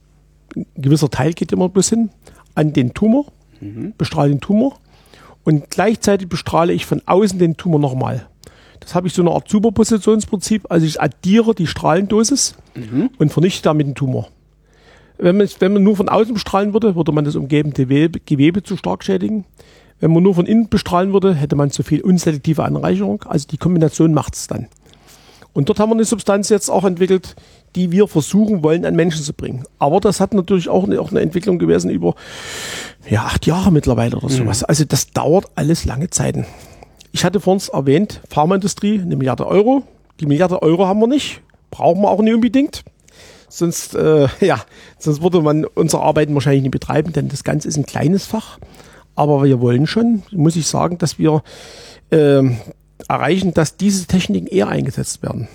ein 0.55 0.67
gewisser 0.77 1.09
Teil 1.09 1.33
geht 1.33 1.53
immer 1.53 1.71
bloß 1.71 1.89
hin, 1.89 2.11
an 2.55 2.75
den 2.75 2.93
Tumor, 2.93 3.33
mhm. 3.63 3.95
bestrahle 3.97 4.29
den 4.29 4.43
Tumor 4.43 4.79
und 5.43 5.71
gleichzeitig 5.71 6.29
bestrahle 6.29 6.75
ich 6.75 6.85
von 6.85 7.01
außen 7.07 7.39
den 7.39 7.57
Tumor 7.57 7.81
nochmal. 7.81 8.29
Das 8.81 8.95
habe 8.95 9.07
ich 9.07 9.15
so 9.15 9.23
eine 9.23 9.31
Art 9.31 9.49
Superpositionsprinzip. 9.49 10.67
Also 10.69 10.85
ich 10.85 11.01
addiere 11.01 11.55
die 11.55 11.67
Strahlendosis 11.67 12.57
mhm. 12.75 13.09
und 13.17 13.33
vernichte 13.33 13.63
damit 13.63 13.87
den 13.87 13.95
Tumor. 13.95 14.29
Wenn 15.17 15.39
man, 15.39 15.49
wenn 15.61 15.73
man 15.73 15.83
nur 15.83 15.97
von 15.97 16.11
außen 16.11 16.35
bestrahlen 16.35 16.75
würde, 16.75 16.95
würde 16.95 17.13
man 17.13 17.25
das 17.25 17.37
umgebende 17.37 17.85
Gewebe, 17.85 18.21
Gewebe 18.21 18.63
zu 18.63 18.77
stark 18.77 19.03
schädigen. 19.03 19.47
Wenn 19.99 20.13
man 20.13 20.23
nur 20.23 20.35
von 20.35 20.45
innen 20.45 20.69
bestrahlen 20.69 21.15
würde, 21.15 21.35
hätte 21.35 21.57
man 21.57 21.71
zu 21.71 21.83
viel 21.83 22.03
unselektive 22.03 22.65
Anreicherung. 22.65 23.23
Also 23.23 23.49
die 23.49 23.57
Kombination 23.57 24.13
macht 24.13 24.35
es 24.35 24.47
dann. 24.47 24.69
Und 25.55 25.69
dort 25.69 25.79
haben 25.81 25.91
wir 25.91 25.95
eine 25.95 26.05
Substanz 26.05 26.49
jetzt 26.51 26.69
auch 26.69 26.85
entwickelt, 26.85 27.37
die 27.77 27.91
wir 27.91 28.07
versuchen 28.09 28.63
wollen, 28.63 28.85
an 28.85 28.95
Menschen 28.95 29.23
zu 29.23 29.33
bringen. 29.33 29.65
Aber 29.79 30.01
das 30.01 30.21
hat 30.21 30.35
natürlich 30.35 30.69
auch 30.69 30.85
eine, 30.85 31.01
auch 31.01 31.11
eine 31.11 31.21
Entwicklung 31.21 31.59
gewesen 31.59 31.91
über 31.91 32.15
ja, 33.09 33.23
acht 33.23 33.47
Jahre 33.47 33.73
mittlerweile 33.73 34.17
oder 34.17 34.29
sowas. 34.29 34.61
Mhm. 34.61 34.67
Also 34.69 34.85
das 34.85 35.11
dauert 35.11 35.47
alles 35.55 35.85
lange 35.85 36.11
Zeiten. 36.11 36.45
Ich 37.13 37.25
hatte 37.25 37.41
vor 37.41 37.53
uns 37.53 37.69
erwähnt, 37.69 38.21
Pharmaindustrie, 38.29 39.01
eine 39.01 39.17
Milliarde 39.17 39.47
Euro. 39.47 39.85
Die 40.21 40.27
Milliarde 40.27 40.61
Euro 40.63 40.87
haben 40.87 41.01
wir 41.01 41.07
nicht, 41.07 41.41
brauchen 41.71 42.03
wir 42.03 42.11
auch 42.11 42.21
nicht 42.21 42.35
unbedingt. 42.35 42.85
Sonst, 43.49 43.95
äh, 43.95 44.27
ja, 44.41 44.61
sonst 44.99 45.23
würde 45.23 45.41
man 45.41 45.65
unsere 45.65 46.03
Arbeiten 46.03 46.35
wahrscheinlich 46.35 46.63
nicht 46.63 46.73
betreiben, 46.73 47.13
denn 47.13 47.29
das 47.29 47.45
Ganze 47.45 47.69
ist 47.69 47.77
ein 47.77 47.87
kleines 47.87 48.27
Fach. 48.27 48.59
Aber 49.15 49.45
wir 49.45 49.61
wollen 49.61 49.87
schon, 49.87 50.25
muss 50.33 50.57
ich 50.57 50.67
sagen, 50.67 50.99
dass 50.99 51.19
wir 51.21 51.45
äh, 52.11 52.43
erreichen, 53.09 53.55
dass 53.55 53.77
diese 53.77 54.07
Techniken 54.07 54.47
eher 54.47 54.69
eingesetzt 54.69 55.23
werden. 55.23 55.49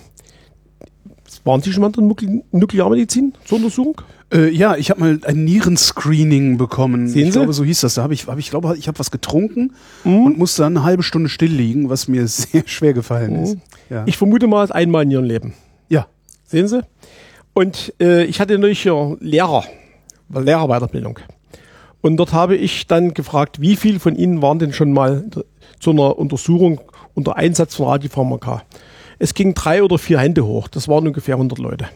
Waren 1.44 1.62
Sie 1.62 1.72
schon 1.72 1.82
mal 1.82 1.92
in 1.96 2.10
der 2.10 2.42
Nuklearmedizin 2.52 3.34
zur 3.46 3.58
Untersuchung? 3.58 4.02
Äh, 4.32 4.50
ja, 4.50 4.76
ich 4.76 4.90
habe 4.90 5.00
mal 5.00 5.20
ein 5.26 5.44
Nierenscreening 5.44 6.58
bekommen. 6.58 7.08
Sehen 7.08 7.28
ich 7.28 7.34
Sie? 7.34 7.40
glaube, 7.40 7.54
so 7.54 7.64
hieß 7.64 7.82
das. 7.82 7.96
Da 7.96 8.04
habe 8.04 8.14
ich, 8.14 8.28
hab 8.28 8.38
ich 8.38 8.50
glaube, 8.50 8.76
ich 8.78 8.88
habe 8.88 9.00
was 9.00 9.10
getrunken 9.10 9.74
mhm. 10.04 10.26
und 10.26 10.38
musste 10.38 10.64
dann 10.64 10.78
eine 10.78 10.86
halbe 10.86 11.02
Stunde 11.02 11.30
still 11.30 11.52
liegen, 11.52 11.90
was 11.90 12.08
mir 12.08 12.28
sehr 12.28 12.64
schwer 12.66 12.94
gefallen 12.94 13.38
mhm. 13.38 13.44
ist. 13.44 13.58
Ja. 13.90 14.04
Ich 14.06 14.18
vermute 14.18 14.48
mal 14.48 14.72
einmal 14.72 15.04
in 15.04 15.12
Ihrem 15.12 15.26
Leben. 15.26 15.54
Ja. 15.88 16.08
Sehen 16.46 16.68
Sie? 16.68 16.82
Und 17.54 17.94
äh, 18.00 18.26
ich 18.26 18.40
hatte 18.40 18.54
natürlich 18.54 18.82
hier 18.82 19.18
Lehrer, 19.20 19.64
Lehrerweiterbildung. 20.34 21.20
Und 22.02 22.18
dort 22.18 22.34
habe 22.34 22.56
ich 22.56 22.88
dann 22.88 23.14
gefragt, 23.14 23.60
wie 23.60 23.76
viel 23.76 24.00
von 24.00 24.16
Ihnen 24.16 24.42
waren 24.42 24.60
denn 24.60 24.74
schon 24.74 24.94
mal 24.94 25.26
zu 25.80 25.92
einer 25.92 26.18
Untersuchung 26.18 26.80
unter 27.20 27.38
Einsatz 27.38 27.76
von 27.76 27.88
Radiopharmaka? 27.88 28.64
Es 29.20 29.34
ging 29.34 29.54
drei 29.54 29.84
oder 29.84 29.98
vier 29.98 30.20
Hände 30.20 30.46
hoch. 30.46 30.68
Das 30.68 30.88
waren 30.88 31.06
ungefähr 31.08 31.36
100 31.36 31.60
Leute. 31.60 31.88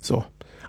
So. 0.00 0.24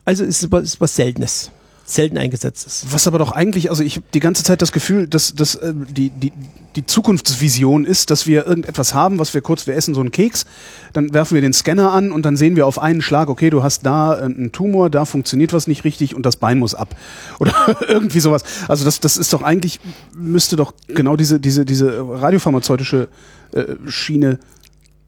Also 0.06 0.24
es 0.24 0.43
ist, 0.43 0.54
ist 0.54 0.82
was 0.82 0.95
Seltenes 0.95 1.52
selten 1.86 2.17
eingesetzt 2.17 2.65
ist. 2.65 2.93
Was 2.93 3.08
aber 3.08 3.19
doch 3.19 3.32
eigentlich, 3.32 3.69
also 3.69 3.84
ich 3.84 3.97
habe 3.97 4.06
die 4.13 4.19
ganze 4.19 4.43
Zeit 4.43 4.62
das 4.62 4.71
Gefühl, 4.71 5.08
dass, 5.08 5.34
dass 5.36 5.56
äh, 5.56 5.74
die, 5.76 6.10
die, 6.10 6.32
die 6.76 6.86
Zukunftsvision 6.86 7.86
ist, 7.86 8.10
dass 8.12 8.28
wir 8.28 8.47
irgendetwas 8.47 8.93
haben, 8.93 9.19
was 9.19 9.34
wir 9.34 9.41
kurz, 9.41 9.67
wir 9.67 9.76
essen 9.76 9.93
so 9.93 10.00
einen 10.00 10.12
Keks, 10.12 10.45
dann 10.93 11.13
werfen 11.13 11.36
wir 11.36 11.41
den 11.41 11.54
Scanner 11.54 11.91
an 11.91 12.12
und 12.12 12.26
dann 12.26 12.38
sehen 12.38 12.56
wir 12.56 12.65
auf 12.65 12.80
einen 12.80 13.02
Schlag, 13.02 13.30
okay, 13.30 13.50
du 13.50 13.63
hast 13.63 13.86
da 13.86 14.17
äh, 14.17 14.24
einen 14.24 14.52
Tumor, 14.52 14.89
da 14.89 15.06
funktioniert 15.06 15.54
was 15.54 15.67
nicht 15.67 15.84
richtig 15.84 16.15
und 16.15 16.26
das 16.26 16.38
Bein 16.38 16.60
muss 16.60 16.76
ab. 16.76 16.95
Oder 17.39 17.54
irgendwie 17.88 18.19
sowas. 18.19 18.43
Also 18.67 18.86
das, 18.86 19.00
das 19.00 19.17
ist 19.17 19.34
doch 19.34 19.41
eigentlich, 19.41 19.80
müsste 20.15 20.56
doch 20.56 20.74
genau 20.88 21.15
diese, 21.15 21.39
diese, 21.39 21.65
diese 21.65 22.00
radiopharmazeutische 22.00 23.04
äh, 23.04 23.08
Schiene 23.87 24.39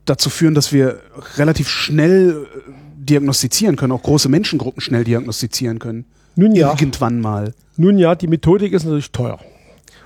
dazu 0.04 0.30
führen, 0.30 0.54
dass 0.54 0.72
wir 0.72 1.00
relativ 1.36 1.68
schnell 1.68 2.46
äh, 2.54 2.70
diagnostizieren 2.96 3.76
können, 3.76 3.92
auch 3.92 4.02
große 4.02 4.28
Menschengruppen 4.28 4.80
schnell 4.80 5.04
diagnostizieren 5.04 5.78
können. 5.78 6.04
Nun 6.36 6.54
ja. 6.54 6.70
Irgendwann 6.70 7.20
mal. 7.20 7.54
Nun 7.76 7.98
ja, 7.98 8.14
die 8.14 8.26
Methodik 8.26 8.72
ist 8.72 8.84
natürlich 8.84 9.12
teuer. 9.12 9.38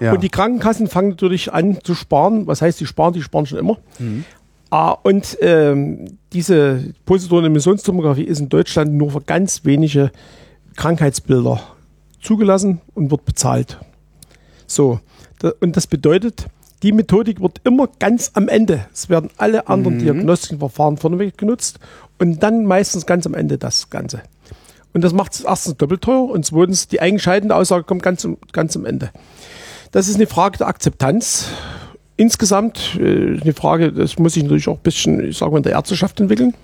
Ja. 0.01 0.12
Und 0.12 0.22
die 0.22 0.29
Krankenkassen 0.29 0.87
fangen 0.87 1.11
natürlich 1.11 1.53
an 1.53 1.79
zu 1.83 1.94
sparen. 1.94 2.46
Was 2.46 2.62
heißt, 2.62 2.78
die 2.80 2.86
sparen? 2.86 3.12
Die 3.14 3.22
sparen 3.22 3.47
schon 3.47 3.59
immer. 3.59 3.78
Mhm. 3.99 4.24
Ah, 4.70 4.91
und 4.91 5.39
ähm, 5.41 6.18
diese 6.32 6.93
positrone 7.07 7.47
Emissionstomographie 7.47 8.24
ist 8.24 8.39
in 8.39 8.49
Deutschland 8.49 8.93
nur 8.93 9.11
für 9.11 9.22
ganz 9.22 9.64
wenige 9.64 10.12
Krankheitsbilder 10.76 11.61
zugelassen 12.20 12.80
und 12.95 13.11
wird 13.11 13.24
bezahlt. 13.24 13.78
So, 14.66 15.01
da, 15.39 15.53
und 15.61 15.76
das 15.76 15.86
bedeutet, 15.86 16.47
Die 16.83 16.93
Methodik 16.93 17.41
wird 17.41 17.61
immer 17.64 17.89
ganz 17.99 18.31
am 18.35 18.49
Ende. 18.49 18.87
Es 18.93 19.09
werden 19.09 19.31
alle 19.37 19.68
anderen 19.68 19.97
mhm. 19.97 20.01
diagnostischen 20.01 20.59
Verfahren 20.59 20.97
vorneweg 20.97 21.37
genutzt 21.37 21.81
und 22.18 22.43
dann 22.43 22.64
meistens 22.64 23.07
ganz 23.07 23.26
am 23.26 23.35
Ende 23.35 23.59
das 23.59 23.91
Ganze. 23.91 24.22
Und 24.95 25.03
das 25.03 25.12
macht 25.12 25.35
es 25.35 25.41
erstens 25.43 25.76
doppelt 25.76 26.03
teuer 26.03 26.29
und 26.31 26.45
zweitens 26.45 26.89
die 26.89 27.01
eingeschaltende 27.01 27.55
Aussage 27.55 27.85
kommt 27.85 28.03
ganz, 28.03 28.26
ganz 28.53 28.76
am 28.76 28.85
Ende. 28.85 29.11
Das 29.91 30.09
ist 30.09 30.16
eine 30.16 30.26
Frage 30.26 30.59
der 30.59 30.68
Akzeptanz. 30.68 31.47
Insgesamt 32.16 32.99
äh, 33.01 33.41
eine 33.41 33.53
Frage, 33.55 33.93
das 33.93 34.18
muss 34.18 34.35
sich 34.35 34.43
natürlich 34.43 34.68
auch 34.68 34.76
ein 34.76 34.83
bisschen, 34.83 35.24
ich 35.24 35.39
sage 35.39 35.53
mal, 35.53 35.59
in 35.59 35.62
der 35.62 35.72
Ärzteschaft 35.72 36.20
entwickeln. 36.20 36.55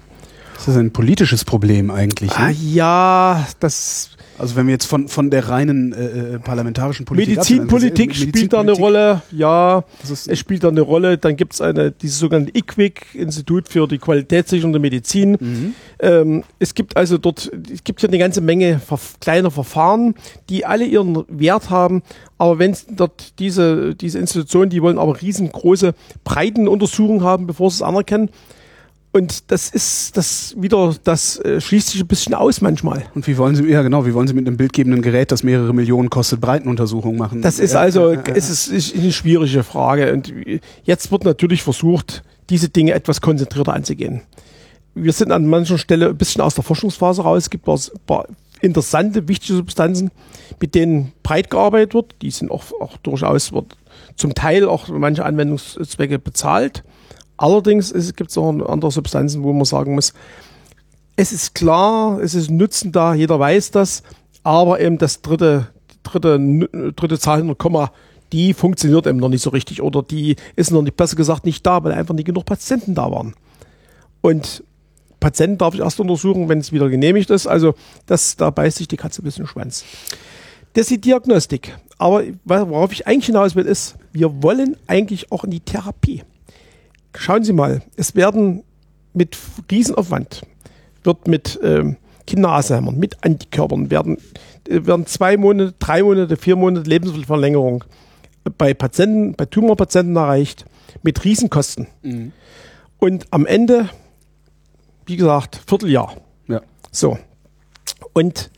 Das 0.55 0.69
ist 0.69 0.77
ein 0.77 0.93
politisches 0.93 1.45
Problem 1.45 1.91
eigentlich. 1.91 2.31
Ne? 2.31 2.37
Ah, 2.37 2.51
ja, 2.51 3.47
das 3.61 4.15
also 4.39 4.57
wenn 4.57 4.67
wir 4.67 4.73
jetzt 4.73 4.87
von, 4.87 5.09
von 5.09 5.31
der 5.31 5.49
reinen 5.49 5.93
äh, 5.93 6.35
äh 6.35 6.39
parlamentarischen 6.39 7.07
Politik 7.07 7.37
Medizinpolitik 7.37 8.09
Medizin 8.09 8.29
spielt 8.29 8.53
da 8.53 8.61
eine 8.61 8.73
Rolle, 8.73 9.23
ja, 9.31 9.85
es 10.03 10.39
spielt 10.39 10.65
da 10.65 10.69
eine 10.69 10.81
Rolle. 10.81 11.19
Dann 11.19 11.37
gibt 11.37 11.55
es 11.55 11.61
eine, 11.61 11.93
dieses 11.93 12.19
sogenannte 12.19 12.57
IQWIC, 12.57 13.15
Institut 13.15 13.69
für 13.69 13.87
die 13.87 13.99
Qualitätssicherung 13.99 14.73
der 14.73 14.81
Medizin. 14.81 15.37
Mhm. 15.39 15.75
Ähm, 16.01 16.45
es 16.59 16.75
gibt 16.75 16.97
also 16.97 17.17
dort, 17.19 17.51
es 17.73 17.85
gibt 17.85 18.03
ja 18.03 18.09
eine 18.09 18.19
ganze 18.19 18.41
Menge 18.41 18.81
kleiner 19.21 19.51
Verfahren, 19.51 20.15
die 20.49 20.67
alle 20.67 20.85
ihren 20.85 21.25
Wert 21.29 21.71
haben. 21.71 22.03
Aber 22.37 22.59
wenn 22.59 22.77
dort 22.91 23.39
diese, 23.39 23.95
diese 23.95 24.19
Institutionen, 24.19 24.69
die 24.69 24.83
wollen 24.83 24.99
aber 24.99 25.21
riesengroße 25.21 25.95
Breitenuntersuchungen 26.25 27.23
haben, 27.23 27.47
bevor 27.47 27.71
sie 27.71 27.77
es 27.77 27.83
anerkennen. 27.83 28.31
Und 29.15 29.53
das 29.53 29.71
ist 29.71 30.17
das 30.17 30.57
wieder, 30.59 30.93
das 31.05 31.39
äh, 31.39 31.61
schließt 31.61 31.91
sich 31.91 32.01
ein 32.01 32.09
bisschen 32.09 32.35
aus 32.35 32.61
manchmal. 32.61 33.05
Und 33.15 33.29
wie 33.29 33.39
wollen 33.39 33.55
Sie, 33.55 33.63
ja 33.63 33.83
genau, 33.83 34.05
wie 34.07 34.13
wollen 34.13 34.27
Sie 34.27 34.35
mit 34.35 34.45
einem 34.45 34.57
bildgebenden 34.57 35.03
Gerät, 35.03 35.31
das 35.31 35.45
mehrere 35.45 35.73
Millionen 35.73 36.11
kostet, 36.11 36.41
Breitenuntersuchungen 36.41 37.17
machen? 37.17 37.41
Das 37.41 37.61
ist 37.61 37.77
also, 37.77 38.11
ja, 38.11 38.15
ja, 38.17 38.23
ja. 38.27 38.35
ist 38.35 38.73
eine 38.99 39.13
schwierige 39.13 39.63
Frage. 39.63 40.13
Und 40.13 40.35
jetzt 40.83 41.13
wird 41.13 41.23
natürlich 41.23 41.63
versucht, 41.63 42.25
diese 42.51 42.71
Dinge 42.71 42.93
etwas 42.93 43.21
konzentrierter 43.21 43.73
anzugehen. 43.73 44.23
Wir 44.97 45.13
sind 45.13 45.31
an 45.31 45.47
mancher 45.47 45.79
Stelle 45.79 46.09
ein 46.09 46.19
bisschen 46.19 46.41
aus 46.41 46.57
der 46.57 46.65
Forschungsphase 46.65 47.23
raus. 47.23 47.45
Es 47.45 47.51
gibt 47.51 47.69
ein 47.69 47.79
paar 48.07 48.27
interessante, 48.63 49.29
wichtige 49.29 49.55
Substanzen, 49.55 50.11
mit 50.61 50.75
denen 50.75 51.13
breit 51.23 51.51
gearbeitet 51.51 51.95
wird. 51.95 52.17
Die 52.21 52.33
sind 52.33 52.51
auch, 52.51 52.65
auch 52.81 52.97
durchaus, 52.97 53.53
wird 53.53 53.77
zum 54.17 54.35
Teil 54.35 54.67
auch 54.67 54.89
manche 54.89 55.25
Anwendungszwecke 55.25 56.19
bezahlt. 56.19 56.83
Allerdings 57.37 57.93
gibt 58.15 58.31
es 58.31 58.39
auch 58.39 58.49
andere 58.49 58.91
Substanzen, 58.91 59.43
wo 59.43 59.53
man 59.53 59.65
sagen 59.65 59.95
muss, 59.95 60.13
es 61.17 61.33
ist 61.33 61.55
klar, 61.55 62.21
es 62.21 62.35
ist 62.35 62.51
Nutzen 62.51 62.93
da, 62.93 63.15
jeder 63.15 63.39
weiß 63.39 63.71
das, 63.71 64.03
aber 64.43 64.81
eben 64.81 64.99
das 64.99 65.23
dritte, 65.23 65.69
dritte, 66.03 66.39
dritte 66.97 67.19
Zahl 67.19 67.39
hinter 67.39 67.55
Komma, 67.55 67.93
die 68.33 68.53
funktioniert 68.53 69.07
eben 69.07 69.19
noch 69.19 69.29
nicht 69.29 69.43
so 69.43 69.51
richtig 69.51 69.81
oder 69.81 70.03
die 70.03 70.37
ist 70.57 70.71
noch 70.71 70.83
nicht, 70.83 70.97
besser 70.97 71.17
gesagt, 71.17 71.45
nicht 71.45 71.65
da, 71.65 71.85
weil 71.85 71.93
einfach 71.93 72.15
nicht 72.15 72.27
genug 72.27 72.45
Patienten 72.45 72.95
da 72.95 73.11
waren. 73.11 73.35
Und 74.21 74.65
Patienten 75.21 75.59
darf 75.59 75.75
ich 75.75 75.81
erst 75.81 76.01
untersuchen, 76.01 76.49
wenn 76.49 76.59
es 76.59 76.73
wieder 76.73 76.89
genehmigt 76.89 77.31
ist. 77.31 77.47
Also 77.47 77.75
das, 78.07 78.37
da 78.37 78.51
beißt 78.51 78.79
sich 78.79 78.89
die 78.89 78.97
Katze 78.97 79.23
ein 79.23 79.25
bisschen 79.25 79.47
Schwanz. 79.47 79.85
Das 80.73 80.83
ist 80.83 80.91
die 80.91 81.01
Diagnostik. 81.01 81.79
Aber 81.99 82.25
worauf 82.45 82.93
ich 82.93 83.07
eigentlich 83.07 83.27
hinaus 83.27 83.55
will, 83.55 83.67
ist, 83.67 83.97
wir 84.13 84.43
wollen 84.43 84.77
eigentlich 84.87 85.31
auch 85.31 85.45
in 85.45 85.51
die 85.51 85.61
Therapie 85.61 86.23
schauen 87.17 87.45
Sie 87.45 87.53
mal, 87.53 87.83
es 87.97 88.15
werden 88.15 88.65
mit 89.13 89.37
Riesenaufwand, 89.71 90.43
wird 91.03 91.29
mit 91.29 91.59
ähm, 91.63 91.97
Kinderalzheimern, 92.27 92.99
mit 92.99 93.23
Antikörpern, 93.25 93.91
werden, 93.91 94.19
äh, 94.69 94.85
werden 94.87 95.07
zwei 95.07 95.37
Monate, 95.37 95.75
drei 95.79 96.03
Monate, 96.03 96.37
vier 96.37 96.57
Monate 96.57 96.89
Lebensverlängerung 96.89 97.85
bei 98.59 98.75
Patienten, 98.75 99.35
bei 99.35 99.47
Tumorpatienten 99.47 100.17
erreicht, 100.17 100.65
mit 101.03 101.25
Riesenkosten. 101.25 101.87
Mhm. 102.03 102.33
Und 102.99 103.27
am 103.31 103.47
Ende, 103.47 103.89
wie 105.07 105.17
gesagt, 105.17 105.61
Vierteljahr. 105.67 106.15
Ja. 106.49 106.61
So. 106.91 107.19
Und 108.13 108.51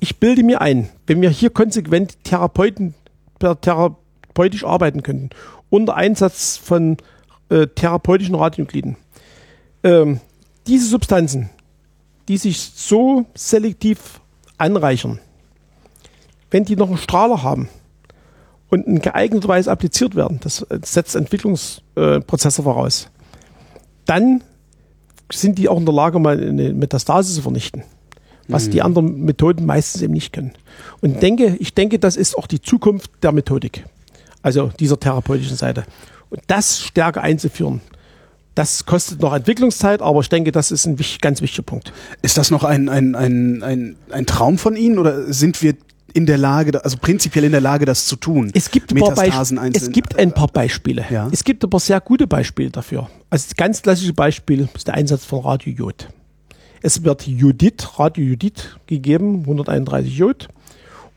ich 0.00 0.18
bilde 0.18 0.42
mir 0.42 0.60
ein, 0.60 0.90
wenn 1.06 1.22
wir 1.22 1.30
hier 1.30 1.50
konsequent 1.50 2.22
Therapeuten, 2.24 2.94
therapeutisch 3.38 4.64
arbeiten 4.64 5.02
könnten, 5.02 5.30
unter 5.70 5.94
Einsatz 5.96 6.56
von 6.56 6.96
äh, 7.48 7.66
therapeutischen 7.66 8.34
Radionukliden. 8.34 8.96
Ähm, 9.82 10.20
diese 10.66 10.86
Substanzen, 10.86 11.50
die 12.28 12.38
sich 12.38 12.58
so 12.74 13.26
selektiv 13.34 14.20
anreichern, 14.56 15.18
wenn 16.50 16.64
die 16.64 16.76
noch 16.76 16.88
einen 16.88 16.98
Strahler 16.98 17.42
haben 17.42 17.68
und 18.70 18.86
in 18.86 19.00
geeigneter 19.00 19.48
Weise 19.48 19.70
appliziert 19.70 20.14
werden, 20.14 20.40
das 20.42 20.64
setzt 20.84 21.16
Entwicklungsprozesse 21.16 22.62
äh, 22.62 22.64
voraus, 22.64 23.10
dann 24.06 24.42
sind 25.30 25.58
die 25.58 25.68
auch 25.68 25.78
in 25.78 25.86
der 25.86 25.94
Lage, 25.94 26.18
mal 26.18 26.40
eine 26.40 26.72
Metastase 26.72 27.34
zu 27.34 27.42
vernichten, 27.42 27.82
was 28.48 28.66
mhm. 28.66 28.70
die 28.70 28.82
anderen 28.82 29.24
Methoden 29.24 29.66
meistens 29.66 30.02
eben 30.02 30.12
nicht 30.12 30.32
können. 30.32 30.52
Und 31.00 31.22
denke, 31.22 31.56
ich 31.58 31.74
denke, 31.74 31.98
das 31.98 32.16
ist 32.16 32.36
auch 32.36 32.46
die 32.46 32.60
Zukunft 32.60 33.10
der 33.22 33.32
Methodik, 33.32 33.84
also 34.42 34.70
dieser 34.78 34.98
therapeutischen 34.98 35.56
Seite. 35.56 35.84
Und 36.34 36.42
das 36.46 36.80
stärker 36.80 37.22
einzuführen, 37.22 37.80
das 38.54 38.86
kostet 38.86 39.20
noch 39.20 39.34
Entwicklungszeit, 39.34 40.00
aber 40.00 40.20
ich 40.20 40.28
denke, 40.28 40.52
das 40.52 40.70
ist 40.70 40.86
ein 40.86 40.96
ganz 41.20 41.40
wichtiger 41.40 41.64
Punkt. 41.64 41.92
Ist 42.22 42.38
das 42.38 42.50
noch 42.50 42.62
ein, 42.62 42.88
ein, 42.88 43.16
ein, 43.16 43.62
ein, 43.62 43.96
ein 44.10 44.26
Traum 44.26 44.58
von 44.58 44.76
Ihnen 44.76 44.98
oder 44.98 45.32
sind 45.32 45.60
wir 45.62 45.74
in 46.12 46.26
der 46.26 46.38
Lage, 46.38 46.82
also 46.84 46.96
prinzipiell 46.98 47.44
in 47.44 47.50
der 47.50 47.60
Lage, 47.60 47.84
das 47.84 48.06
zu 48.06 48.14
tun? 48.14 48.52
Es 48.54 48.70
gibt, 48.70 48.92
ein 48.92 49.00
paar, 49.00 49.72
es 49.72 49.90
gibt 49.90 50.16
ein 50.16 50.32
paar 50.32 50.46
Beispiele. 50.46 51.04
Ja. 51.10 51.28
Es 51.32 51.42
gibt 51.42 51.64
aber 51.64 51.80
sehr 51.80 52.00
gute 52.00 52.28
Beispiele 52.28 52.70
dafür. 52.70 53.10
Also 53.30 53.46
das 53.48 53.56
ganz 53.56 53.82
klassische 53.82 54.12
Beispiel 54.12 54.68
ist 54.72 54.86
der 54.86 54.94
Einsatz 54.94 55.24
von 55.24 55.40
Radiojod. 55.40 56.08
Es 56.80 57.02
wird 57.02 57.26
Jodid, 57.26 57.98
Radiojodid 57.98 58.78
gegeben, 58.86 59.40
131 59.40 60.16
Jod, 60.16 60.48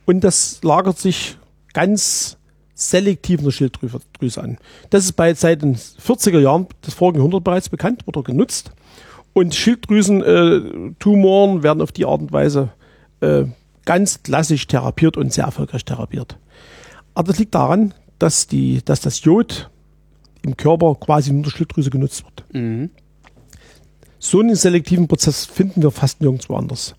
und 0.05 0.23
das 0.23 0.59
lagert 0.63 0.97
sich 0.97 1.37
ganz 1.73 2.37
selektiv 2.77 3.39
eine 3.39 3.51
Schilddrüse 3.51 4.41
an. 4.41 4.57
Das 4.91 5.03
ist 5.03 5.13
bei 5.13 5.33
seit 5.33 5.63
den 5.63 5.75
40er 5.75 6.39
Jahren 6.39 6.67
des 6.85 6.93
vorigen 6.93 7.17
Jahrhunderts 7.17 7.43
bereits 7.43 7.69
bekannt 7.69 8.03
oder 8.05 8.21
genutzt. 8.21 8.71
Und 9.33 9.55
Schilddrüsentumoren 9.55 11.59
äh, 11.59 11.63
werden 11.63 11.81
auf 11.81 11.91
die 11.91 12.05
Art 12.05 12.21
und 12.21 12.31
Weise 12.31 12.69
äh, 13.21 13.45
ganz 13.85 14.21
klassisch 14.21 14.67
therapiert 14.67 15.17
und 15.17 15.33
sehr 15.33 15.45
erfolgreich 15.45 15.85
therapiert. 15.85 16.37
Aber 17.15 17.29
das 17.29 17.39
liegt 17.39 17.55
daran, 17.55 17.95
dass, 18.19 18.45
die, 18.45 18.83
dass 18.85 19.01
das 19.01 19.23
Jod 19.23 19.71
im 20.43 20.55
Körper 20.55 20.93
quasi 20.95 21.33
nur 21.33 21.41
der 21.43 21.49
Schilddrüse 21.49 21.89
genutzt 21.89 22.23
wird. 22.23 22.45
Mhm. 22.53 22.91
So 24.19 24.39
einen 24.39 24.55
selektiven 24.55 25.07
Prozess 25.07 25.45
finden 25.45 25.81
wir 25.81 25.89
fast 25.91 26.21
nirgendwo 26.21 26.55
anders. 26.55 26.93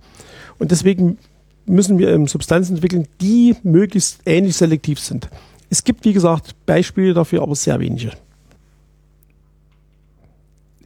Und 0.59 0.73
deswegen 0.73 1.19
müssen 1.67 1.99
wir 1.99 2.27
Substanzen 2.27 2.77
entwickeln, 2.77 3.07
die 3.21 3.55
möglichst 3.63 4.21
ähnlich 4.27 4.57
selektiv 4.57 4.99
sind. 4.99 5.29
Es 5.71 5.85
gibt, 5.85 6.05
wie 6.05 6.13
gesagt, 6.13 6.55
Beispiele 6.67 7.15
dafür, 7.15 7.43
aber 7.43 7.55
sehr 7.55 7.79
wenige. 7.81 8.13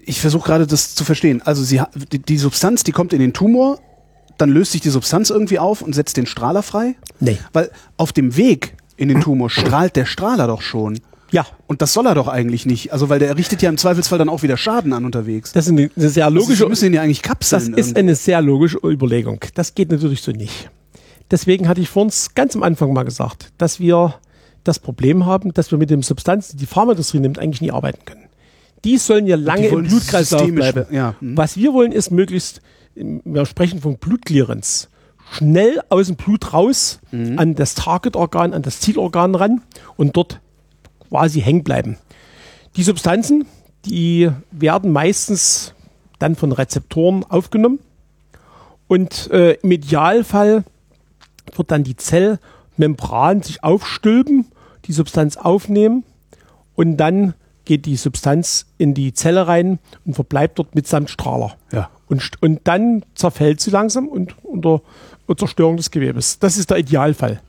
Ich 0.04 0.20
versuche 0.20 0.46
gerade 0.46 0.66
das 0.66 0.94
zu 0.94 1.04
verstehen. 1.04 1.42
Also 1.42 1.62
sie, 1.62 1.80
die, 2.10 2.18
die 2.18 2.38
Substanz, 2.38 2.82
die 2.82 2.92
kommt 2.92 3.12
in 3.12 3.20
den 3.20 3.32
Tumor, 3.32 3.78
dann 4.38 4.50
löst 4.50 4.72
sich 4.72 4.80
die 4.80 4.90
Substanz 4.90 5.30
irgendwie 5.30 5.58
auf 5.58 5.82
und 5.82 5.94
setzt 5.94 6.16
den 6.16 6.26
Strahler 6.26 6.62
frei? 6.62 6.96
Nee. 7.20 7.38
Weil 7.52 7.70
auf 7.96 8.12
dem 8.12 8.36
Weg 8.36 8.74
in 8.96 9.08
den 9.08 9.20
Tumor 9.20 9.50
strahlt 9.50 9.94
der 9.94 10.04
Strahler 10.04 10.48
doch 10.48 10.62
schon. 10.62 10.98
Ja. 11.30 11.46
Und 11.66 11.80
das 11.80 11.92
soll 11.92 12.06
er 12.06 12.14
doch 12.14 12.28
eigentlich 12.28 12.66
nicht. 12.66 12.92
Also, 12.92 13.08
weil 13.08 13.18
der 13.18 13.36
richtet 13.38 13.62
ja 13.62 13.70
im 13.70 13.78
Zweifelsfall 13.78 14.18
dann 14.18 14.28
auch 14.28 14.42
wieder 14.42 14.56
Schaden 14.56 14.92
an 14.92 15.04
unterwegs. 15.04 15.52
Das 15.52 15.66
ist 15.66 15.72
eine, 15.72 15.90
eine 15.96 16.08
sehr 16.10 16.28
logische. 16.28 16.64
Also, 16.64 16.68
müssen 16.68 16.86
ihn 16.86 16.94
ja 16.94 17.02
eigentlich 17.02 17.22
kapseln. 17.22 17.72
Das 17.72 17.80
ist 17.80 17.88
irgendwie. 17.88 17.98
eine 18.00 18.14
sehr 18.16 18.42
logische 18.42 18.78
Überlegung. 18.84 19.40
Das 19.54 19.74
geht 19.74 19.90
natürlich 19.90 20.20
so 20.20 20.32
nicht. 20.32 20.70
Deswegen 21.30 21.68
hatte 21.68 21.80
ich 21.80 21.88
vor 21.88 22.02
uns 22.02 22.34
ganz 22.34 22.54
am 22.54 22.62
Anfang 22.62 22.92
mal 22.92 23.04
gesagt, 23.04 23.52
dass 23.56 23.80
wir 23.80 24.14
das 24.64 24.78
Problem 24.78 25.26
haben, 25.26 25.52
dass 25.52 25.70
wir 25.70 25.78
mit 25.78 25.90
dem 25.90 26.02
Substanz, 26.02 26.48
die 26.48 26.56
die 26.56 26.66
Pharmaindustrie 26.66 27.20
nimmt, 27.20 27.38
eigentlich 27.38 27.60
nie 27.60 27.72
arbeiten 27.72 28.04
können. 28.04 28.28
Die 28.84 28.98
sollen 28.98 29.26
ja 29.26 29.36
lange 29.36 29.68
im 29.68 29.84
Blutkreislauf 29.84 30.50
bleiben. 30.52 30.86
Ja. 30.90 31.14
Hm. 31.20 31.36
Was 31.36 31.56
wir 31.56 31.72
wollen, 31.72 31.92
ist 31.92 32.10
möglichst, 32.10 32.62
wir 32.94 33.46
sprechen 33.46 33.80
von 33.80 33.96
Blutclearance, 33.96 34.88
schnell 35.30 35.80
aus 35.88 36.08
dem 36.08 36.16
Blut 36.16 36.52
raus 36.52 37.00
mhm. 37.10 37.38
an 37.38 37.54
das 37.54 37.74
Targetorgan, 37.74 38.52
an 38.52 38.62
das 38.62 38.80
Zielorgan 38.80 39.34
ran 39.34 39.62
und 39.96 40.16
dort 40.16 40.40
quasi 41.08 41.40
hängen 41.40 41.64
bleiben. 41.64 41.96
Die 42.76 42.82
Substanzen, 42.82 43.46
die 43.84 44.30
werden 44.50 44.92
meistens 44.92 45.74
dann 46.18 46.36
von 46.36 46.52
Rezeptoren 46.52 47.24
aufgenommen 47.24 47.78
und 48.88 49.30
äh, 49.30 49.52
im 49.62 49.70
Idealfall 49.70 50.64
wird 51.54 51.70
dann 51.70 51.82
die 51.82 51.96
Zellmembran 52.82 53.42
sich 53.42 53.62
aufstülpen 53.62 54.46
die 54.86 54.92
Substanz 54.92 55.36
aufnehmen 55.36 56.02
und 56.74 56.96
dann 56.96 57.34
geht 57.64 57.86
die 57.86 57.94
Substanz 57.94 58.66
in 58.76 58.94
die 58.94 59.12
Zelle 59.12 59.46
rein 59.46 59.78
und 60.04 60.14
verbleibt 60.14 60.58
dort 60.58 60.74
mitsamt 60.74 61.08
Strahler. 61.08 61.56
Ja. 61.70 61.90
Und, 62.08 62.30
und 62.42 62.60
dann 62.64 63.04
zerfällt 63.14 63.60
sie 63.60 63.70
langsam 63.70 64.08
und 64.08 64.34
unter, 64.44 64.82
unter 65.26 65.38
Zerstörung 65.38 65.76
des 65.76 65.92
Gewebes. 65.92 66.40
Das 66.40 66.58
ist 66.58 66.70
der 66.70 66.78
Idealfall. 66.78 67.40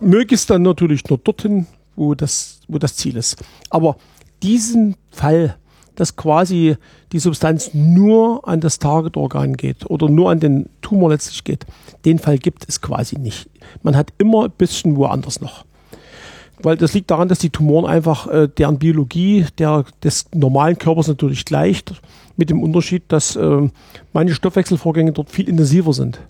Möglichst 0.00 0.50
dann 0.50 0.60
natürlich 0.62 1.08
nur 1.08 1.16
dorthin 1.16 1.66
wo 1.96 2.14
das, 2.14 2.60
wo 2.68 2.78
das 2.78 2.96
Ziel 2.96 3.16
ist. 3.16 3.42
Aber 3.70 3.96
diesen 4.42 4.96
Fall, 5.10 5.56
dass 5.94 6.16
quasi 6.16 6.76
die 7.12 7.18
Substanz 7.18 7.70
nur 7.74 8.46
an 8.48 8.60
das 8.60 8.78
Targetorgan 8.78 9.54
geht 9.54 9.88
oder 9.88 10.08
nur 10.08 10.30
an 10.30 10.40
den 10.40 10.68
Tumor 10.80 11.10
letztlich 11.10 11.44
geht, 11.44 11.66
den 12.04 12.18
Fall 12.18 12.38
gibt 12.38 12.68
es 12.68 12.80
quasi 12.80 13.18
nicht. 13.18 13.48
Man 13.82 13.96
hat 13.96 14.12
immer 14.18 14.44
ein 14.44 14.52
bisschen 14.56 14.96
woanders 14.96 15.40
noch. 15.40 15.64
Weil 16.62 16.76
das 16.76 16.94
liegt 16.94 17.10
daran, 17.10 17.28
dass 17.28 17.40
die 17.40 17.50
Tumoren 17.50 17.86
einfach 17.86 18.28
äh, 18.28 18.48
deren 18.48 18.78
Biologie 18.78 19.46
der, 19.58 19.84
des 20.02 20.26
normalen 20.32 20.78
Körpers 20.78 21.08
natürlich 21.08 21.44
gleicht, 21.44 21.92
mit 22.36 22.50
dem 22.50 22.62
Unterschied, 22.62 23.04
dass 23.08 23.36
äh, 23.36 23.68
manche 24.12 24.34
Stoffwechselvorgänge 24.34 25.12
dort 25.12 25.30
viel 25.30 25.48
intensiver 25.48 25.92
sind. 25.92 26.20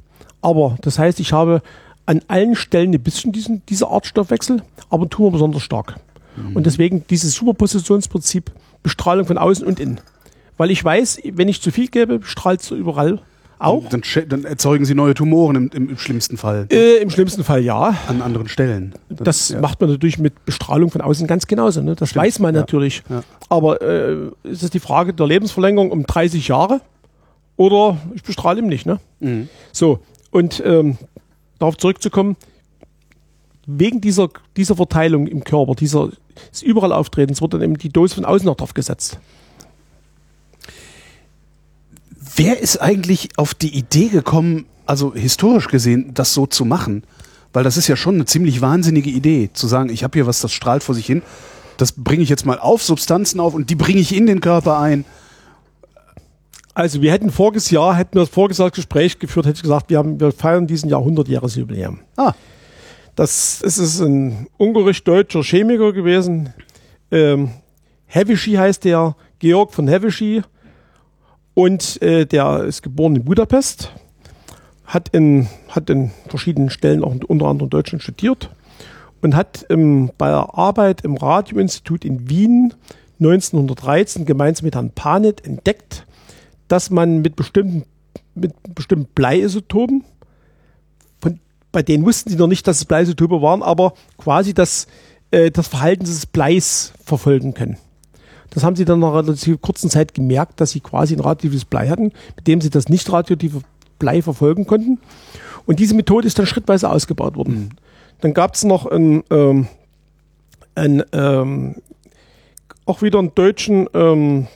Aber 0.40 0.76
das 0.80 0.98
heißt, 0.98 1.20
ich 1.20 1.32
habe 1.32 1.62
an 2.06 2.20
allen 2.28 2.56
Stellen 2.56 2.92
ein 2.92 3.02
bisschen 3.02 3.32
diesen, 3.32 3.62
diese 3.66 3.88
Art 3.88 4.06
Stoffwechsel, 4.06 4.62
aber 4.90 5.08
Tumor 5.08 5.32
besonders 5.32 5.62
stark. 5.62 6.00
Mhm. 6.36 6.56
Und 6.56 6.66
deswegen 6.66 7.04
dieses 7.08 7.34
Superpositionsprinzip 7.34 8.50
Bestrahlung 8.82 9.26
von 9.26 9.38
außen 9.38 9.66
und 9.66 9.80
innen. 9.80 10.00
Weil 10.56 10.70
ich 10.70 10.84
weiß, 10.84 11.20
wenn 11.32 11.48
ich 11.48 11.62
zu 11.62 11.70
viel 11.70 11.88
gebe, 11.88 12.20
strahlt 12.22 12.60
es 12.60 12.70
überall 12.70 13.20
auch. 13.62 13.88
Dann, 13.88 14.02
dann, 14.28 14.44
erzeugen 14.44 14.84
sie 14.84 14.94
neue 14.94 15.14
Tumoren 15.14 15.56
im, 15.56 15.70
im, 15.72 15.90
im 15.90 15.98
schlimmsten 15.98 16.36
Fall. 16.36 16.66
Äh, 16.70 16.96
Im 16.98 17.10
schlimmsten 17.10 17.44
Fall 17.44 17.62
ja. 17.62 17.96
An 18.08 18.20
anderen 18.20 18.48
Stellen. 18.48 18.94
Das, 19.08 19.24
das 19.24 19.48
ja. 19.50 19.60
macht 19.60 19.80
man 19.80 19.90
natürlich 19.90 20.18
mit 20.18 20.44
Bestrahlung 20.44 20.90
von 20.90 21.00
außen 21.00 21.26
ganz 21.26 21.46
genauso. 21.46 21.80
Ne? 21.80 21.94
Das 21.94 22.10
Stimmt. 22.10 22.24
weiß 22.24 22.38
man 22.40 22.54
natürlich. 22.54 23.02
Ja. 23.08 23.22
Aber 23.48 23.80
äh, 23.80 24.30
ist 24.42 24.62
es 24.62 24.70
die 24.70 24.80
Frage 24.80 25.14
der 25.14 25.26
Lebensverlängerung 25.26 25.90
um 25.90 26.04
30 26.06 26.48
Jahre? 26.48 26.80
Oder 27.56 27.98
ich 28.14 28.22
bestrahle 28.22 28.60
ihm 28.60 28.66
nicht. 28.66 28.86
Ne? 28.86 28.98
Mhm. 29.20 29.48
So, 29.70 30.00
und 30.30 30.62
ähm, 30.64 30.98
darauf 31.58 31.76
zurückzukommen, 31.76 32.36
wegen 33.66 34.00
dieser, 34.00 34.28
dieser 34.56 34.76
Verteilung 34.76 35.26
im 35.26 35.44
Körper, 35.44 35.74
dieser 35.74 36.10
des 36.50 36.62
überall 36.62 36.92
Auftretens, 36.92 37.40
wird 37.40 37.54
dann 37.54 37.62
eben 37.62 37.78
die 37.78 37.90
Dose 37.90 38.14
von 38.14 38.24
außen 38.24 38.46
noch 38.46 38.56
drauf 38.56 38.74
gesetzt. 38.74 39.18
Wer 42.36 42.60
ist 42.60 42.78
eigentlich 42.78 43.28
auf 43.36 43.54
die 43.54 43.76
Idee 43.76 44.08
gekommen, 44.08 44.66
also 44.86 45.14
historisch 45.14 45.68
gesehen, 45.68 46.12
das 46.14 46.32
so 46.32 46.46
zu 46.46 46.64
machen? 46.64 47.04
Weil 47.52 47.64
das 47.64 47.76
ist 47.76 47.88
ja 47.88 47.96
schon 47.96 48.14
eine 48.14 48.24
ziemlich 48.24 48.62
wahnsinnige 48.62 49.10
Idee, 49.10 49.50
zu 49.52 49.66
sagen, 49.66 49.90
ich 49.90 50.02
habe 50.02 50.16
hier 50.16 50.26
was, 50.26 50.40
das 50.40 50.52
strahlt 50.52 50.82
vor 50.82 50.94
sich 50.94 51.04
hin, 51.04 51.22
das 51.76 51.92
bringe 51.92 52.22
ich 52.22 52.30
jetzt 52.30 52.46
mal 52.46 52.58
auf, 52.58 52.82
Substanzen 52.82 53.40
auf 53.40 53.54
und 53.54 53.68
die 53.68 53.74
bringe 53.74 54.00
ich 54.00 54.14
in 54.16 54.26
den 54.26 54.40
Körper 54.40 54.78
ein. 54.78 55.04
Also 56.74 57.02
wir 57.02 57.12
hätten 57.12 57.30
voriges 57.30 57.70
Jahr, 57.70 57.94
hätten 57.94 58.14
wir 58.14 58.20
das 58.20 58.30
voriges 58.30 58.56
Jahr 58.58 58.70
Gespräch 58.70 59.18
geführt, 59.18 59.44
hätte 59.44 59.56
ich 59.56 59.62
gesagt, 59.62 59.90
wir, 59.90 59.98
haben, 59.98 60.18
wir 60.18 60.32
feiern 60.32 60.66
diesen 60.66 60.88
Jahr 60.88 61.02
100-Jahres-Jubiläum. 61.02 62.00
Ah. 62.16 62.32
Das, 63.14 63.60
ist 63.60 64.00
ein 64.00 64.46
ungarisch-deutscher 64.56 65.42
Chemiker 65.42 65.92
gewesen. 65.92 66.54
Ähm, 67.10 67.50
Hevischi 68.06 68.52
heißt 68.52 68.84
der, 68.84 69.16
Georg 69.38 69.74
von 69.74 69.88
Hevischi. 69.88 70.42
Und 71.54 72.00
äh, 72.00 72.24
der 72.24 72.64
ist 72.64 72.82
geboren 72.82 73.16
in 73.16 73.24
Budapest, 73.24 73.92
hat 74.86 75.10
in, 75.10 75.48
hat 75.68 75.90
in 75.90 76.10
verschiedenen 76.28 76.70
Stellen 76.70 77.04
auch 77.04 77.14
unter 77.26 77.46
anderem 77.46 77.66
in 77.66 77.70
Deutschland 77.70 78.02
studiert 78.02 78.50
und 79.20 79.36
hat 79.36 79.66
ähm, 79.68 80.10
bei 80.16 80.28
der 80.28 80.54
Arbeit 80.56 81.02
im 81.02 81.16
Radioinstitut 81.16 82.04
in 82.06 82.30
Wien 82.30 82.72
1913 83.20 84.24
gemeinsam 84.24 84.64
mit 84.64 84.74
Herrn 84.74 84.90
Panet 84.90 85.44
entdeckt, 85.44 86.06
dass 86.68 86.90
man 86.90 87.20
mit 87.20 87.36
bestimmten, 87.36 87.84
mit 88.34 88.54
bestimmten 88.74 89.08
Bleiisotopen, 89.14 90.04
bei 91.72 91.82
denen 91.82 92.04
wussten 92.04 92.30
sie 92.30 92.36
noch 92.36 92.46
nicht, 92.46 92.66
dass 92.66 92.78
es 92.78 92.84
Bleiisotope 92.84 93.42
waren, 93.42 93.62
aber 93.62 93.94
quasi 94.18 94.54
das, 94.54 94.86
äh, 95.30 95.50
das 95.50 95.68
Verhalten 95.68 96.04
des 96.04 96.26
Bleis 96.26 96.92
verfolgen 97.04 97.54
können. 97.54 97.78
Das 98.50 98.64
haben 98.64 98.76
sie 98.76 98.84
dann 98.84 99.00
nach 99.00 99.14
einer 99.14 99.26
relativ 99.28 99.60
kurzen 99.62 99.88
Zeit 99.88 100.12
gemerkt, 100.12 100.60
dass 100.60 100.72
sie 100.72 100.80
quasi 100.80 101.14
ein 101.14 101.20
radioaktives 101.20 101.64
Blei 101.64 101.88
hatten, 101.88 102.12
mit 102.36 102.46
dem 102.46 102.60
sie 102.60 102.68
das 102.68 102.88
nicht 102.88 103.10
radioaktive 103.10 103.62
Blei 103.98 104.20
verfolgen 104.20 104.66
konnten. 104.66 104.98
Und 105.64 105.78
diese 105.78 105.94
Methode 105.94 106.26
ist 106.26 106.38
dann 106.38 106.46
schrittweise 106.46 106.90
ausgebaut 106.90 107.36
worden. 107.36 107.54
Mhm. 107.54 107.68
Dann 108.20 108.34
gab 108.34 108.54
es 108.54 108.64
noch 108.64 108.86
einen, 108.86 109.24
ähm, 109.30 109.68
einen 110.74 111.02
ähm, 111.12 111.76
auch 112.84 113.00
wieder 113.00 113.18
einen 113.18 113.34
deutschen 113.34 113.88
ähm, 113.94 114.48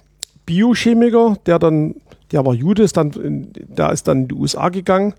Biochemiker, 0.44 1.38
der 1.46 1.58
dann, 1.58 1.96
der 2.32 2.44
war 2.44 2.54
Jude, 2.54 2.82
ist 2.82 2.96
dann, 2.96 3.12
der 3.54 3.92
ist 3.92 4.08
dann 4.08 4.22
in 4.22 4.28
die 4.28 4.34
USA 4.34 4.68
gegangen. 4.68 5.14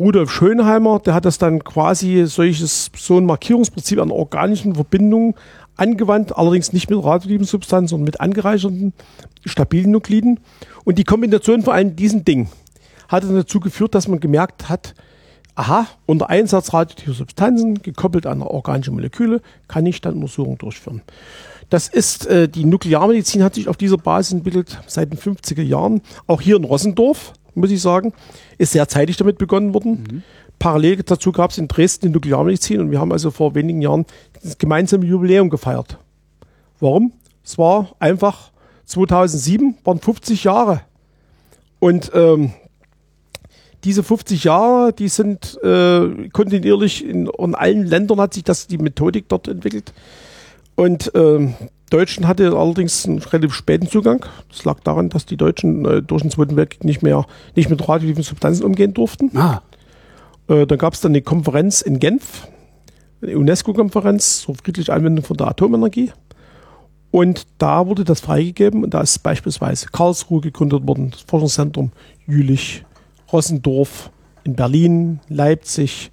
Rudolf 0.00 0.32
Schönheimer, 0.32 0.98
der 0.98 1.12
hat 1.12 1.26
das 1.26 1.36
dann 1.36 1.62
quasi 1.62 2.24
solches, 2.24 2.90
so 2.96 3.18
ein 3.18 3.26
Markierungsprinzip 3.26 4.00
an 4.00 4.10
organischen 4.10 4.74
Verbindungen 4.74 5.34
angewandt, 5.76 6.38
allerdings 6.38 6.72
nicht 6.72 6.88
mit 6.88 6.98
radioaktiven 6.98 7.44
Substanzen, 7.44 7.88
sondern 7.88 8.06
mit 8.06 8.18
angereicherten 8.18 8.94
stabilen 9.44 9.90
Nukliden. 9.90 10.40
Und 10.84 10.96
die 10.96 11.04
Kombination 11.04 11.60
von 11.60 11.74
allen 11.74 11.96
diesen 11.96 12.24
Dingen 12.24 12.48
hat 13.08 13.24
dann 13.24 13.34
dazu 13.34 13.60
geführt, 13.60 13.94
dass 13.94 14.08
man 14.08 14.20
gemerkt 14.20 14.70
hat, 14.70 14.94
aha, 15.54 15.86
unter 16.06 16.30
Einsatz 16.30 16.72
radioaktiver 16.72 17.12
Substanzen, 17.12 17.82
gekoppelt 17.82 18.24
an 18.24 18.40
organische 18.40 18.92
Moleküle, 18.92 19.42
kann 19.68 19.84
ich 19.84 20.00
dann 20.00 20.14
Untersuchungen 20.14 20.56
durchführen. 20.56 21.02
Das 21.68 21.88
ist, 21.88 22.26
äh, 22.26 22.48
die 22.48 22.64
Nuklearmedizin 22.64 23.44
hat 23.44 23.54
sich 23.54 23.68
auf 23.68 23.76
dieser 23.76 23.98
Basis 23.98 24.32
entwickelt 24.32 24.80
seit 24.86 25.12
den 25.12 25.18
50er 25.18 25.62
Jahren. 25.62 26.00
Auch 26.26 26.40
hier 26.40 26.56
in 26.56 26.64
Rossendorf, 26.64 27.34
muss 27.54 27.70
ich 27.70 27.80
sagen, 27.80 28.12
ist 28.58 28.72
sehr 28.72 28.88
zeitig 28.88 29.16
damit 29.16 29.38
begonnen 29.38 29.74
worden. 29.74 30.06
Mhm. 30.10 30.22
Parallel 30.58 31.02
dazu 31.02 31.32
gab 31.32 31.50
es 31.50 31.58
in 31.58 31.68
Dresden 31.68 32.06
die 32.06 32.12
Nuklearmedizin 32.12 32.80
und 32.80 32.90
wir 32.90 33.00
haben 33.00 33.12
also 33.12 33.30
vor 33.30 33.54
wenigen 33.54 33.80
Jahren 33.80 34.04
das 34.42 34.58
gemeinsame 34.58 35.06
Jubiläum 35.06 35.48
gefeiert. 35.48 35.98
Warum? 36.80 37.12
Es 37.42 37.56
war 37.58 37.96
einfach 37.98 38.50
2007, 38.84 39.78
waren 39.84 40.00
50 40.00 40.44
Jahre. 40.44 40.82
Und 41.78 42.10
ähm, 42.14 42.52
diese 43.84 44.02
50 44.02 44.44
Jahre, 44.44 44.92
die 44.92 45.08
sind 45.08 45.58
äh, 45.62 46.28
kontinuierlich 46.28 47.04
in, 47.04 47.26
in, 47.26 47.54
allen 47.54 47.86
Ländern 47.86 48.20
hat 48.20 48.34
sich 48.34 48.44
das 48.44 48.66
die 48.66 48.78
Methodik 48.78 49.28
dort 49.28 49.48
entwickelt. 49.48 49.92
Und 50.80 51.12
ähm, 51.14 51.52
Deutschen 51.90 52.26
hatte 52.26 52.56
allerdings 52.56 53.04
einen 53.04 53.18
relativ 53.18 53.52
späten 53.52 53.86
Zugang. 53.86 54.24
Das 54.48 54.64
lag 54.64 54.80
daran, 54.80 55.10
dass 55.10 55.26
die 55.26 55.36
Deutschen 55.36 55.84
äh, 55.84 56.00
durch 56.00 56.22
den 56.22 56.30
Zweiten 56.30 56.56
Weltkrieg 56.56 56.84
nicht 56.84 57.02
mehr 57.02 57.26
nicht 57.54 57.68
mit 57.68 57.86
radioaktiven 57.86 58.22
Substanzen 58.22 58.64
umgehen 58.64 58.94
durften. 58.94 59.30
Ah. 59.36 59.60
Äh, 60.48 60.66
da 60.66 60.76
gab 60.76 60.94
es 60.94 61.02
dann 61.02 61.12
eine 61.12 61.20
Konferenz 61.20 61.82
in 61.82 61.98
Genf, 62.00 62.48
eine 63.20 63.36
UNESCO-Konferenz 63.36 64.40
zur 64.40 64.54
friedlichen 64.54 64.90
Anwendung 64.92 65.22
von 65.22 65.36
der 65.36 65.48
Atomenergie. 65.48 66.12
Und 67.10 67.46
da 67.58 67.86
wurde 67.86 68.04
das 68.04 68.20
freigegeben 68.20 68.82
und 68.82 68.94
da 68.94 69.02
ist 69.02 69.18
beispielsweise 69.18 69.88
Karlsruhe 69.92 70.40
gegründet 70.40 70.88
worden, 70.88 71.10
das 71.10 71.20
Forschungszentrum 71.20 71.92
Jülich, 72.26 72.86
Rossendorf 73.30 74.10
in 74.44 74.56
Berlin, 74.56 75.20
Leipzig 75.28 76.10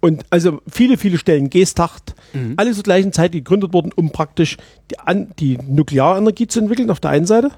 und 0.00 0.24
also 0.30 0.60
viele, 0.70 0.96
viele 0.96 1.18
Stellen, 1.18 1.50
Geestacht, 1.50 2.14
mhm. 2.32 2.54
alle 2.56 2.72
zur 2.72 2.84
gleichen 2.84 3.12
Zeit 3.12 3.32
gegründet 3.32 3.72
worden, 3.72 3.92
um 3.94 4.10
praktisch 4.10 4.56
die, 4.90 4.98
An 4.98 5.32
die 5.38 5.58
Nuklearenergie 5.66 6.46
zu 6.46 6.60
entwickeln 6.60 6.90
auf 6.90 7.00
der 7.00 7.10
einen 7.10 7.26
Seite 7.26 7.50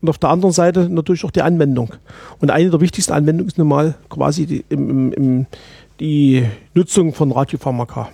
und 0.00 0.08
auf 0.08 0.18
der 0.18 0.30
anderen 0.30 0.52
Seite 0.52 0.88
natürlich 0.88 1.24
auch 1.24 1.30
die 1.30 1.42
Anwendung. 1.42 1.94
Und 2.40 2.50
eine 2.50 2.70
der 2.70 2.80
wichtigsten 2.80 3.12
Anwendungen 3.12 3.48
ist 3.48 3.58
nun 3.58 3.68
mal 3.68 3.94
quasi 4.08 4.46
die, 4.46 4.64
im, 4.68 4.90
im, 4.90 5.12
im, 5.12 5.46
die 6.00 6.44
Nutzung 6.74 7.14
von 7.14 7.32
Radiopharmaka. 7.32 8.08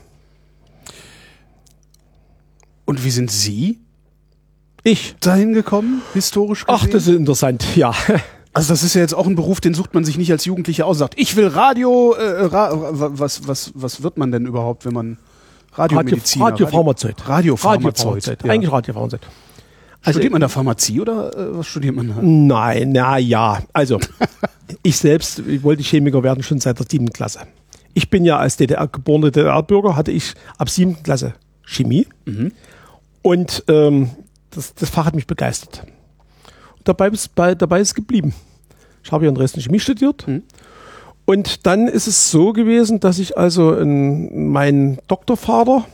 Und 2.86 3.04
wie 3.04 3.10
sind 3.10 3.30
Sie? 3.30 3.78
Ich. 4.82 5.16
Dahin 5.20 5.54
gekommen, 5.54 6.02
historisch 6.12 6.66
gesehen? 6.66 6.80
Ach, 6.82 6.86
das 6.86 7.06
ist 7.06 7.16
interessant, 7.16 7.64
ja. 7.76 7.94
Also 8.54 8.72
das 8.72 8.82
ist 8.82 8.94
ja 8.94 9.00
jetzt 9.00 9.14
auch 9.14 9.26
ein 9.26 9.34
Beruf, 9.34 9.60
den 9.60 9.74
sucht 9.74 9.94
man 9.94 10.04
sich 10.04 10.16
nicht 10.16 10.30
als 10.30 10.44
Jugendlicher 10.44 10.86
aus. 10.86 10.98
Sagt, 10.98 11.14
ich 11.18 11.36
will 11.36 11.48
Radio, 11.48 12.12
äh, 12.12 12.44
Ra 12.46 12.70
was, 12.72 13.46
was, 13.48 13.72
was 13.74 14.02
wird 14.02 14.16
man 14.16 14.30
denn 14.30 14.46
überhaupt, 14.46 14.86
wenn 14.86 14.94
man 14.94 15.18
Radiomediziner? 15.72 16.46
Radio, 16.46 16.66
Radiopharmazeut. 16.66 17.28
Radiopharmazeut. 17.28 18.06
Radiopharmazeut. 18.06 18.44
Ja. 18.44 18.52
Eigentlich 18.52 18.72
Radiopharmazeut. 18.72 19.20
Also 20.04 20.18
studiert 20.18 20.32
man 20.32 20.40
da 20.42 20.48
Pharmazie 20.48 21.00
oder 21.00 21.36
äh, 21.36 21.58
was 21.58 21.66
studiert 21.66 21.96
man 21.96 22.08
da? 22.08 22.16
Nein, 22.20 22.92
na 22.92 23.16
ja. 23.16 23.62
Also 23.72 23.98
ich 24.82 24.98
selbst 24.98 25.38
ich 25.40 25.62
wollte 25.62 25.82
Chemiker 25.82 26.22
werden 26.22 26.42
schon 26.42 26.60
seit 26.60 26.78
der 26.78 26.86
siebten 26.88 27.10
Klasse. 27.10 27.40
Ich 27.94 28.10
bin 28.10 28.24
ja 28.24 28.36
als 28.36 28.56
DDR 28.56 28.86
geborener 28.86 29.30
DDR-Bürger, 29.30 29.96
hatte 29.96 30.12
ich 30.12 30.34
ab 30.58 30.68
siebten 30.68 31.02
Klasse 31.02 31.34
Chemie. 31.64 32.06
Mhm. 32.26 32.52
Und 33.22 33.64
ähm, 33.68 34.10
das, 34.50 34.74
das 34.74 34.90
Fach 34.90 35.06
hat 35.06 35.14
mich 35.14 35.26
begeistert. 35.26 35.84
Dabei 36.84 37.08
ist, 37.08 37.34
bei, 37.34 37.54
dabei 37.54 37.80
ist 37.80 37.88
es 37.88 37.94
geblieben. 37.94 38.34
Ich 39.02 39.12
habe 39.12 39.24
ja 39.24 39.28
in 39.28 39.34
Dresden 39.34 39.60
Chemie 39.60 39.80
studiert. 39.80 40.26
Mhm. 40.26 40.42
Und 41.26 41.66
dann 41.66 41.88
ist 41.88 42.06
es 42.06 42.30
so 42.30 42.52
gewesen, 42.52 43.00
dass 43.00 43.18
ich 43.18 43.38
also 43.38 43.74
in, 43.74 44.50
mein 44.50 44.98
Doktorvater, 45.08 45.84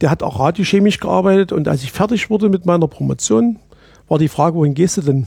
der 0.00 0.10
hat 0.10 0.22
auch 0.22 0.40
radiochemisch 0.40 0.98
gearbeitet 0.98 1.52
und 1.52 1.68
als 1.68 1.84
ich 1.84 1.92
fertig 1.92 2.30
wurde 2.30 2.48
mit 2.48 2.66
meiner 2.66 2.88
Promotion, 2.88 3.58
war 4.08 4.18
die 4.18 4.28
Frage, 4.28 4.56
wohin 4.56 4.74
gehst 4.74 4.96
du 4.96 5.02
denn? 5.02 5.26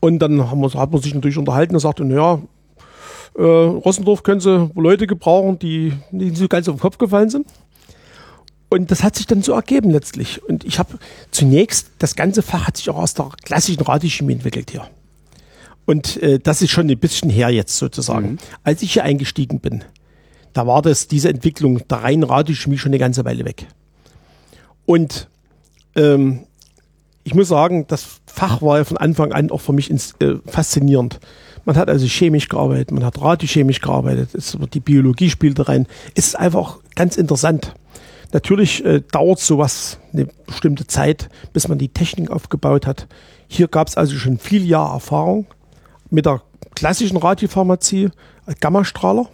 Und 0.00 0.20
dann 0.20 0.50
haben 0.50 0.60
wir, 0.60 0.72
hat 0.74 0.92
man 0.92 1.02
sich 1.02 1.14
natürlich 1.14 1.38
unterhalten 1.38 1.74
und 1.74 1.80
sagte, 1.80 2.04
naja, 2.04 2.40
äh, 3.36 3.42
Rossendorf 3.42 4.22
können 4.22 4.40
sie 4.40 4.70
Leute 4.74 5.06
gebrauchen, 5.06 5.58
die 5.58 5.92
nicht 6.10 6.36
so 6.36 6.46
ganz 6.46 6.68
auf 6.68 6.76
den 6.76 6.80
Kopf 6.80 6.98
gefallen 6.98 7.30
sind. 7.30 7.46
Und 8.74 8.90
das 8.90 9.04
hat 9.04 9.14
sich 9.14 9.28
dann 9.28 9.40
so 9.40 9.52
ergeben 9.52 9.90
letztlich. 9.90 10.42
Und 10.42 10.64
ich 10.64 10.80
habe 10.80 10.98
zunächst, 11.30 11.90
das 12.00 12.16
ganze 12.16 12.42
Fach 12.42 12.66
hat 12.66 12.76
sich 12.76 12.90
auch 12.90 12.96
aus 12.96 13.14
der 13.14 13.28
klassischen 13.44 13.82
Radiochemie 13.84 14.32
entwickelt 14.32 14.72
hier. 14.72 14.88
Und 15.84 16.20
äh, 16.24 16.40
das 16.40 16.60
ist 16.60 16.72
schon 16.72 16.90
ein 16.90 16.98
bisschen 16.98 17.30
her 17.30 17.50
jetzt 17.50 17.76
sozusagen. 17.76 18.32
Mhm. 18.32 18.38
Als 18.64 18.82
ich 18.82 18.94
hier 18.94 19.04
eingestiegen 19.04 19.60
bin, 19.60 19.84
da 20.54 20.66
war 20.66 20.82
das, 20.82 21.06
diese 21.06 21.28
Entwicklung 21.28 21.86
der 21.86 21.98
reinen 21.98 22.24
Radiochemie 22.24 22.76
schon 22.76 22.90
eine 22.90 22.98
ganze 22.98 23.24
Weile 23.24 23.44
weg. 23.44 23.68
Und 24.86 25.28
ähm, 25.94 26.40
ich 27.22 27.36
muss 27.36 27.46
sagen, 27.46 27.86
das 27.86 28.04
Fach 28.26 28.60
war 28.60 28.78
ja 28.78 28.84
von 28.84 28.96
Anfang 28.96 29.32
an 29.32 29.52
auch 29.52 29.60
für 29.60 29.72
mich 29.72 29.88
ins, 29.88 30.16
äh, 30.18 30.34
faszinierend. 30.46 31.20
Man 31.64 31.76
hat 31.76 31.88
also 31.88 32.06
chemisch 32.06 32.48
gearbeitet, 32.48 32.90
man 32.90 33.04
hat 33.04 33.20
radiochemisch 33.20 33.80
gearbeitet, 33.80 34.34
es 34.34 34.58
die 34.72 34.80
Biologie 34.80 35.30
spielte 35.30 35.68
rein. 35.68 35.86
Es 36.16 36.26
ist 36.26 36.34
einfach 36.34 36.78
ganz 36.96 37.16
interessant. 37.16 37.72
Natürlich 38.34 38.84
äh, 38.84 39.00
dauert 39.12 39.38
sowas 39.38 39.98
eine 40.12 40.26
bestimmte 40.44 40.88
Zeit, 40.88 41.28
bis 41.52 41.68
man 41.68 41.78
die 41.78 41.88
Technik 41.88 42.32
aufgebaut 42.32 42.84
hat. 42.84 43.06
Hier 43.46 43.68
gab 43.68 43.86
es 43.86 43.96
also 43.96 44.16
schon 44.16 44.38
viel 44.38 44.66
Jahr 44.66 44.92
Erfahrung 44.92 45.46
mit 46.10 46.26
der 46.26 46.42
klassischen 46.74 47.16
Radiopharmazie 47.16 48.10
als 48.44 48.58
Gammastrahler. 48.58 49.28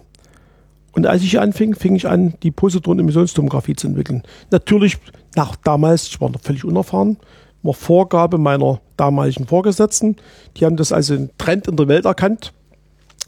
Und 0.93 1.07
als 1.07 1.23
ich 1.23 1.41
anfing, 1.41 1.75
fing 1.75 1.97
ich 1.97 2.09
an, 2.09 2.35
die 2.43 2.51
Positron-Emissionstomographie 2.51 3.75
zu 3.75 3.87
entwickeln. 3.87 4.23
Natürlich 4.51 4.99
nach 5.35 5.57
damals, 5.57 6.09
ich 6.09 6.21
war 6.21 6.29
noch 6.29 6.43
völlig 6.43 6.67
unerfahren, 6.67 7.17
war 7.63 7.73
Vorgabe 7.73 8.37
meiner 8.37 8.83
damaligen 8.99 9.47
Vorgesetzten. 9.47 10.17
Die 10.59 10.67
haben 10.67 10.77
das 10.77 10.93
also 10.93 11.15
einen 11.15 11.31
Trend 11.39 11.69
in 11.69 11.77
der 11.77 11.89
Welt 11.89 12.05
erkannt, 12.05 12.53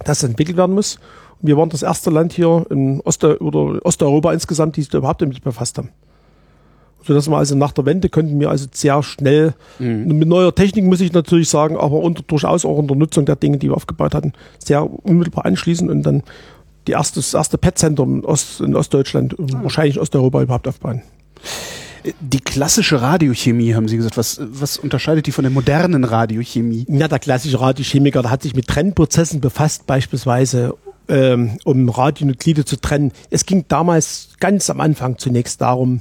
dass 0.05 0.18
es 0.18 0.29
entwickelt 0.29 0.59
werden 0.59 0.75
muss. 0.75 0.99
Wir 1.43 1.57
waren 1.57 1.68
das 1.68 1.82
erste 1.82 2.11
Land 2.11 2.32
hier 2.32 2.64
in 2.70 3.01
Oste 3.01 3.43
oder 3.43 3.84
Osteuropa 3.84 4.32
insgesamt, 4.32 4.76
die 4.76 4.82
sich 4.82 4.90
da 4.90 4.99
überhaupt 4.99 5.20
damit 5.20 5.43
befasst 5.43 5.76
haben. 5.78 5.90
So 7.05 7.14
dass 7.14 7.28
wir 7.28 7.36
also 7.36 7.57
nach 7.57 7.72
der 7.72 7.84
Wende 7.84 8.09
könnten 8.09 8.38
wir 8.38 8.51
also 8.51 8.66
sehr 8.72 9.03
schnell, 9.03 9.55
mhm. 9.78 10.18
mit 10.18 10.28
neuer 10.28 10.55
Technik 10.55 10.84
muss 10.84 11.01
ich 11.01 11.12
natürlich 11.12 11.49
sagen, 11.49 11.76
aber 11.76 11.97
unter, 11.97 12.22
durchaus 12.22 12.64
auch 12.64 12.78
unter 12.78 12.95
Nutzung 12.95 13.24
der 13.24 13.36
Dinge, 13.36 13.59
die 13.59 13.68
wir 13.68 13.76
aufgebaut 13.76 14.14
hatten, 14.14 14.32
sehr 14.59 14.88
unmittelbar 15.05 15.45
anschließen 15.45 15.90
und 15.90 16.05
dann 16.05 16.22
die 16.86 16.93
erste, 16.93 17.20
das 17.20 17.34
erste 17.34 17.59
Pet-Center 17.59 18.05
in, 18.05 18.24
Ost, 18.24 18.61
in 18.61 18.74
Ostdeutschland 18.74 19.34
ah. 19.38 19.62
wahrscheinlich 19.62 20.01
Osteuropa 20.01 20.43
überhaupt 20.43 20.68
aufbauen. 20.68 21.03
Die 22.20 22.40
klassische 22.40 23.01
Radiochemie, 23.01 23.74
haben 23.74 23.86
Sie 23.86 23.97
gesagt. 23.97 24.16
Was, 24.16 24.40
was 24.43 24.76
unterscheidet 24.76 25.26
die 25.26 25.32
von 25.32 25.45
der 25.45 25.53
modernen 25.53 26.03
Radiochemie? 26.03 26.84
Ja, 26.88 27.07
der 27.07 27.20
klassische 27.20 27.61
Radiochemiker, 27.61 28.22
der 28.22 28.30
hat 28.32 28.43
sich 28.43 28.57
mit 28.57 28.66
Trennprozessen 28.66 29.40
befasst, 29.40 29.86
beispielsweise 29.86 30.74
ähm, 31.13 31.59
um 31.65 31.91
Radionuklide 31.91 32.65
zu 32.65 32.81
trennen. 32.81 33.13
Es 33.31 33.45
ging 33.45 33.67
damals 33.69 34.31
ganz 34.41 34.71
am 34.71 34.81
Anfang 34.81 35.19
zunächst 35.19 35.61
darum, 35.61 36.01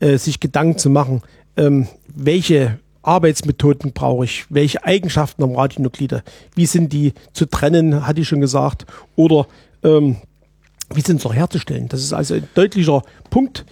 äh, 0.00 0.18
sich 0.18 0.40
Gedanken 0.40 0.78
zu 0.78 0.90
machen, 0.90 1.22
ähm, 1.56 1.86
welche 2.12 2.80
Arbeitsmethoden 3.02 3.92
brauche 3.92 4.24
ich, 4.24 4.46
welche 4.50 4.84
Eigenschaften 4.84 5.44
am 5.44 5.54
Radionuklide, 5.54 6.24
wie 6.56 6.66
sind 6.66 6.92
die 6.92 7.14
zu 7.32 7.46
trennen, 7.46 8.04
hatte 8.06 8.20
ich 8.20 8.28
schon 8.28 8.40
gesagt, 8.40 8.84
oder 9.14 9.46
ähm, 9.84 10.16
wie 10.92 11.02
sind 11.02 11.20
sie 11.20 11.28
auch 11.28 11.34
herzustellen. 11.34 11.88
Das 11.88 12.02
ist 12.02 12.12
also 12.12 12.34
ein 12.34 12.48
deutlicher 12.54 13.02
Punkt, 13.30 13.64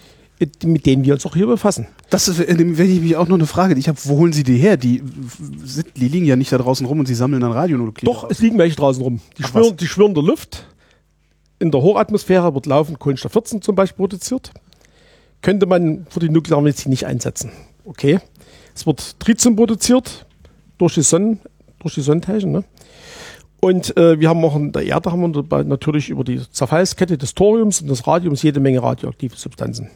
mit 0.63 0.85
denen 0.85 1.03
wir 1.03 1.13
uns 1.15 1.25
auch 1.25 1.35
hier 1.35 1.47
befassen. 1.47 1.87
Das 2.09 2.29
ist, 2.29 2.39
wenn 2.39 2.89
ich 2.91 3.01
mich 3.01 3.17
auch 3.17 3.27
noch 3.27 3.35
eine 3.35 3.47
Frage, 3.47 3.73
ich 3.77 3.89
habe, 3.89 3.97
wo 4.05 4.17
holen 4.17 4.31
Sie 4.31 4.43
die 4.43 4.57
her? 4.57 4.77
Die, 4.77 5.03
sind, 5.65 5.87
die 5.97 6.07
liegen 6.07 6.25
ja 6.25 6.37
nicht 6.37 6.51
da 6.53 6.57
draußen 6.57 6.85
rum 6.85 6.99
und 6.99 7.07
Sie 7.07 7.15
sammeln 7.15 7.41
dann 7.41 7.51
Radionuklide. 7.51 8.05
Doch, 8.05 8.29
es 8.29 8.39
liegen 8.39 8.57
welche 8.57 8.77
draußen 8.77 9.03
rum. 9.03 9.19
Die, 9.37 9.43
Ach, 9.43 9.49
schwirren, 9.49 9.75
die 9.75 9.87
schwirren 9.87 10.13
der 10.13 10.23
Luft. 10.23 10.65
In 11.59 11.71
der 11.71 11.81
Hochatmosphäre 11.81 12.53
wird 12.53 12.65
laufend 12.65 12.99
Kohlenstoff 12.99 13.31
14 13.31 13.61
zum 13.61 13.75
Beispiel 13.75 13.97
produziert. 13.97 14.51
Könnte 15.41 15.65
man 15.65 16.05
für 16.09 16.19
die 16.19 16.29
Nuklearmedizin 16.29 16.89
nicht 16.89 17.05
einsetzen. 17.05 17.51
Okay. 17.85 18.19
Es 18.75 18.85
wird 18.85 19.19
Tritium 19.19 19.55
produziert 19.55 20.25
durch 20.77 20.93
die 20.93 21.01
Sonnen, 21.01 21.39
durch 21.79 21.95
die 21.95 22.01
Sonnenteilchen, 22.01 22.51
ne? 22.51 22.63
Und 23.59 23.97
äh, 23.97 24.19
wir 24.19 24.29
haben 24.29 24.45
auch 24.45 24.55
in 24.55 24.71
der 24.71 24.83
Erde 24.83 25.11
haben 25.11 25.33
wir 25.33 25.63
natürlich 25.63 26.09
über 26.09 26.23
die 26.23 26.39
Zerfallskette 26.51 27.17
des 27.17 27.33
Thoriums 27.33 27.81
und 27.81 27.87
des 27.87 28.05
Radiums 28.05 28.43
jede 28.43 28.59
Menge 28.59 28.83
radioaktive 28.83 29.35
Substanzen. 29.35 29.89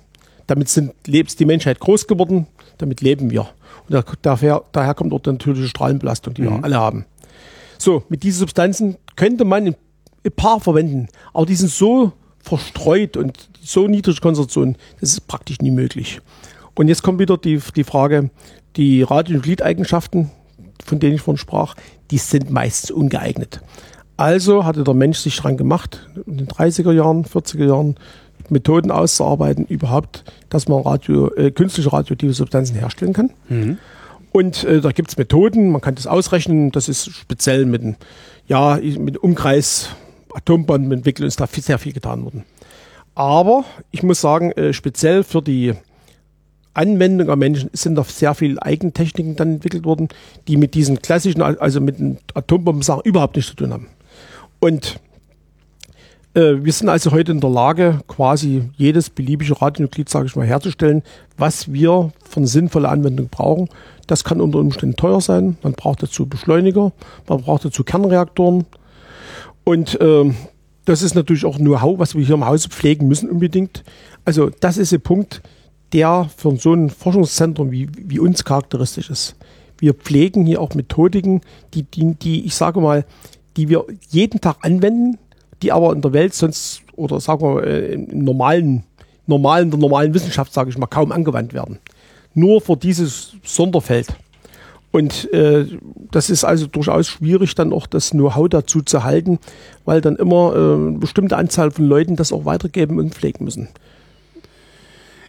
Damit 0.47 0.70
sind, 0.70 0.93
ist 1.07 1.39
die 1.39 1.45
Menschheit 1.45 1.80
groß 1.80 2.07
geworden, 2.07 2.47
damit 2.80 3.01
leben 3.01 3.30
wir. 3.30 3.47
Und 3.88 4.03
daher, 4.24 4.64
daher 4.72 4.93
kommt 4.95 5.14
auch 5.14 5.20
die 5.20 5.30
natürliche 5.30 5.68
Strahlenbelastung, 5.68 6.34
die 6.34 6.41
mhm. 6.41 6.49
wir 6.49 6.64
alle 6.64 6.78
haben. 6.78 7.05
So, 7.78 8.03
mit 8.09 8.24
diesen 8.24 8.39
Substanzen 8.39 8.97
könnte 9.16 9.45
man 9.45 9.76
ein 10.24 10.32
paar 10.32 10.59
verwenden, 10.59 11.07
aber 11.34 11.45
die 11.45 11.55
sind 11.55 11.72
so 11.72 12.13
verstreut 12.39 13.17
und 13.17 13.49
so 13.61 13.88
niedrige 13.88 14.19
Konzentration, 14.19 14.76
das 14.99 15.13
ist 15.13 15.28
praktisch 15.28 15.59
nie 15.59 15.72
möglich. 15.72 16.19
Und 16.76 16.88
jetzt 16.88 17.03
kommt 17.03 17.19
wieder 17.19 17.38
die, 17.38 17.59
die 17.76 17.84
Frage, 17.84 18.30
die 18.76 19.03
Radionuklideigenschaften, 19.03 20.32
von 20.84 20.99
denen 20.99 21.15
ich 21.15 21.22
vorhin 21.22 21.38
sprach, 21.38 21.76
die 22.09 22.17
sind 22.17 22.49
meistens 22.49 22.91
ungeeignet. 22.91 23.61
Also 24.17 24.65
hatte 24.65 24.84
der 24.84 24.93
Mensch 24.93 25.19
sich 25.19 25.36
dran 25.38 25.57
gemacht, 25.57 26.07
in 26.26 26.38
den 26.38 26.47
30er 26.47 26.91
Jahren, 26.91 27.26
40er 27.26 27.65
Jahren, 27.65 27.95
Methoden 28.49 28.91
auszuarbeiten, 28.91 29.65
überhaupt, 29.65 30.26
dass 30.49 30.67
man 30.67 30.82
Radio, 30.82 31.34
äh, 31.36 31.51
künstliche 31.51 31.91
radioaktive 31.91 32.34
Substanzen 32.34 32.76
herstellen 32.76 33.13
kann. 33.13 33.32
Mhm. 33.49 33.78
Und 34.32 34.63
äh, 34.63 34.82
da 34.82 34.91
gibt 34.91 35.09
es 35.09 35.17
Methoden, 35.17 35.72
man 35.72 35.82
kann 35.82 35.95
das 35.95 36.07
ausrechnen, 36.07 36.72
das 36.72 36.89
ist 36.89 37.11
speziell 37.11 37.65
mit, 37.65 37.82
ja, 38.47 38.78
mit 38.82 39.17
Umkreis 39.17 39.89
Atombomben 40.34 40.92
entwickeln, 40.92 41.28
ist 41.28 41.40
da 41.40 41.48
sehr 41.48 41.80
viel 41.80 41.94
getan 41.94 42.24
worden. 42.24 42.44
Aber 43.16 43.66
ich 43.92 44.04
muss 44.04 44.22
sagen, 44.22 44.52
äh, 44.54 44.74
speziell 44.74 45.24
für 45.24 45.42
die 45.42 45.74
Anwendung 46.74 47.30
am 47.30 47.40
Menschen 47.40 47.70
sind 47.74 47.96
da 47.96 48.04
sehr 48.04 48.34
viele 48.34 48.62
Eigentechniken 48.62 49.36
dann 49.36 49.56
entwickelt 49.56 49.84
worden, 49.84 50.08
die 50.48 50.56
mit 50.56 50.74
diesen 50.74 51.02
klassischen, 51.02 51.42
also 51.42 51.82
mit 51.82 52.00
den 52.00 52.18
Atombomben-Sachen 52.34 53.04
überhaupt 53.04 53.36
nichts 53.36 53.52
zu 53.52 53.58
tun 53.58 53.74
haben. 53.74 53.88
Und 54.60 55.00
äh, 56.34 56.64
wir 56.64 56.72
sind 56.72 56.88
also 56.88 57.12
heute 57.12 57.34
in 57.34 57.42
der 57.42 57.50
Lage, 57.50 58.00
quasi 58.08 58.70
jedes 58.78 59.10
beliebige 59.10 59.62
Radionuklid, 59.62 60.08
sage 60.08 60.28
ich 60.28 60.36
mal, 60.36 60.46
herzustellen, 60.46 61.04
was 61.38 61.74
wir 61.74 62.12
eine 62.36 62.48
sinnvolle 62.48 62.88
Anwendung 62.88 63.28
brauchen. 63.28 63.68
Das 64.08 64.24
kann 64.24 64.40
unter 64.40 64.60
Umständen 64.60 64.96
teuer 64.96 65.20
sein. 65.20 65.58
Man 65.64 65.74
braucht 65.74 66.04
dazu 66.04 66.26
Beschleuniger, 66.26 66.94
man 67.28 67.42
braucht 67.42 67.66
dazu 67.66 67.84
Kernreaktoren. 67.84 68.66
Und 69.64 69.99
äh, 70.01 70.32
das 70.86 71.01
ist 71.03 71.16
natürlich 71.16 71.45
auch 71.45 71.57
Know-how, 71.57 71.99
was 71.99 72.16
wir 72.16 72.26
hier 72.26 72.36
im 72.36 72.45
Hause 72.45 72.70
pflegen 72.70 73.07
müssen 73.07 73.30
unbedingt. 73.30 73.84
Also 74.26 74.49
das 74.59 74.78
ist 74.78 74.93
ein 74.93 75.01
Punkt, 75.01 75.41
der 75.93 76.30
für 76.36 76.55
so 76.57 76.74
ein 76.74 76.89
Forschungszentrum 76.89 77.72
wie, 77.72 77.88
wie 77.95 78.20
uns 78.20 78.43
charakteristisch 78.43 79.09
ist. 79.09 79.36
Wir 79.78 79.93
pflegen 79.93 80.45
hier 80.45 80.62
auch 80.62 80.74
Methodiken, 80.76 81.41
die, 81.74 81.84
die, 81.84 82.16
die, 82.16 82.45
ich 82.45 82.55
sage 82.55 82.82
mal, 82.82 83.05
die 83.57 83.68
wir 83.70 83.86
jeden 84.09 84.39
Tag 84.39 84.57
anwenden, 84.62 85.18
die 85.62 85.72
aber 85.72 85.93
in 85.93 86.01
der 86.01 86.14
Welt 86.14 86.34
sonst, 86.34 86.82
oder 86.95 87.20
sagen 87.20 87.41
wir 87.41 87.64
äh, 87.64 87.93
im 87.93 88.20
normalen, 88.20 88.84
normalen, 89.28 89.70
der 89.70 89.80
normalen 89.80 90.14
Wissenschaft, 90.14 90.53
sage 90.53 90.70
ich 90.70 90.78
mal, 90.78 90.88
kaum 90.88 91.12
angewandt 91.12 91.53
werden. 91.53 91.80
Nur 92.34 92.62
für 92.62 92.78
dieses 92.78 93.36
Sonderfeld. 93.43 94.07
Und 94.92 95.32
äh, 95.34 95.66
das 96.12 96.30
ist 96.30 96.44
also 96.44 96.68
durchaus 96.68 97.08
schwierig, 97.08 97.56
dann 97.56 97.72
auch 97.72 97.88
das 97.88 98.12
Know-how 98.12 98.50
dazu 98.50 98.82
zu 98.82 99.04
halten, 99.04 99.39
weil 99.86 100.02
dann 100.02 100.18
immer 100.18 100.54
äh, 100.54 100.58
eine 100.58 100.98
bestimmte 101.00 101.38
Anzahl 101.38 101.72
von 101.72 101.86
Leuten 101.86 102.18
das 102.18 102.34
auch 102.34 102.46
weitergeben 102.46 103.00
und 103.00 103.16
pflegen 103.16 103.46
müssen. 103.46 103.70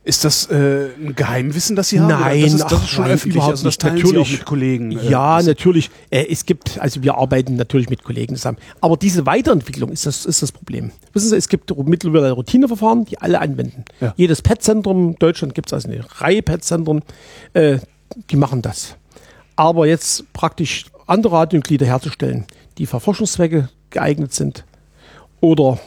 Ist 0.05 0.25
das 0.25 0.47
äh, 0.51 0.89
ein 0.99 1.15
Geheimwissen, 1.15 1.77
das 1.77 1.91
Sie 1.91 2.01
haben? 2.01 2.09
Nein, 2.09 2.43
das 2.43 2.55
ist, 2.55 2.65
das 2.65 2.83
ist 2.83 2.89
schon 2.89 3.05
nein, 3.05 3.15
öffentlich. 3.15 3.41
Also 3.41 3.65
das 3.65 3.79
nicht. 3.79 3.85
natürlich 3.85 4.33
mit 4.33 4.45
Kollegen. 4.45 4.99
Äh, 4.99 5.09
ja, 5.09 5.41
natürlich. 5.41 5.91
Äh, 6.11 6.27
es 6.29 6.45
gibt, 6.45 6.81
also 6.81 7.05
wir 7.05 7.17
arbeiten 7.17 7.55
natürlich 7.55 7.89
mit 7.89 8.03
Kollegen 8.03 8.35
zusammen. 8.35 8.59
Aber 8.81 8.97
diese 8.97 9.27
Weiterentwicklung 9.27 9.93
ist 9.93 10.05
das, 10.05 10.27
ist 10.27 10.43
das 10.43 10.51
Problem. 10.51 10.91
Wissen 11.13 11.29
Sie, 11.29 11.37
es 11.37 11.49
gibt 11.49 11.73
mittlerweile 11.87 12.33
Routineverfahren, 12.33 13.05
die 13.05 13.19
alle 13.19 13.41
anwenden. 13.41 13.85
Ja. 14.01 14.13
Jedes 14.17 14.43
PET-Zentrum 14.43 15.11
in 15.11 15.15
Deutschland 15.21 15.55
gibt 15.55 15.69
es 15.69 15.73
also 15.73 15.89
eine 15.89 16.05
Reihe 16.21 16.43
PET-Zentren, 16.43 17.03
äh, 17.53 17.79
die 18.29 18.37
machen 18.37 18.61
das. 18.61 18.97
Aber 19.57 19.87
jetzt 19.87 20.33
praktisch 20.33 20.87
andere 21.07 21.37
Radionuklide 21.37 21.87
herzustellen, 21.87 22.47
die 22.79 22.87
für 22.87 23.01
Forschungszwecke 23.01 23.69
geeignet 23.91 24.33
sind 24.33 24.65
oder 25.41 25.79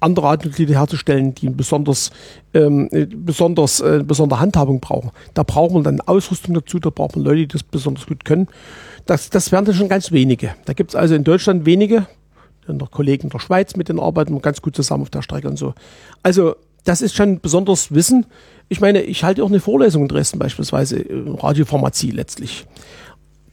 andere 0.00 0.26
Radionuklide 0.26 0.74
herzustellen, 0.74 1.34
die 1.34 1.48
besonders, 1.50 2.10
ähm, 2.54 2.88
besonders, 3.08 3.80
äh, 3.80 4.02
besondere 4.04 4.40
Handhabung 4.40 4.80
brauchen. 4.80 5.10
Da 5.34 5.42
braucht 5.42 5.72
man 5.72 5.82
dann 5.82 6.00
Ausrüstung 6.00 6.54
dazu, 6.54 6.78
da 6.78 6.90
braucht 6.90 7.16
man 7.16 7.24
Leute, 7.24 7.38
die 7.38 7.48
das 7.48 7.62
besonders 7.62 8.06
gut 8.06 8.24
können. 8.24 8.48
Das, 9.06 9.30
das 9.30 9.50
wären 9.50 9.64
dann 9.64 9.74
schon 9.74 9.88
ganz 9.88 10.12
wenige. 10.12 10.54
Da 10.66 10.72
gibt 10.72 10.90
es 10.90 10.94
also 10.94 11.14
in 11.14 11.24
Deutschland 11.24 11.66
wenige, 11.66 12.06
der 12.68 12.88
Kollegen 12.88 13.24
in 13.24 13.30
der 13.30 13.38
Schweiz, 13.38 13.76
mit 13.76 13.88
denen 13.88 13.98
arbeiten 13.98 14.34
wir 14.34 14.40
ganz 14.40 14.60
gut 14.60 14.76
zusammen 14.76 15.02
auf 15.02 15.10
der 15.10 15.22
Strecke 15.22 15.48
und 15.48 15.56
so. 15.56 15.74
Also 16.22 16.54
das 16.84 17.00
ist 17.00 17.16
schon 17.16 17.40
besonders 17.40 17.92
Wissen. 17.92 18.26
Ich 18.68 18.80
meine, 18.80 19.02
ich 19.02 19.24
halte 19.24 19.42
auch 19.42 19.48
eine 19.48 19.60
Vorlesung 19.60 20.02
in 20.02 20.08
Dresden 20.08 20.38
beispielsweise, 20.38 21.00
äh, 21.00 21.24
Radiopharmazie 21.38 22.10
letztlich. 22.10 22.66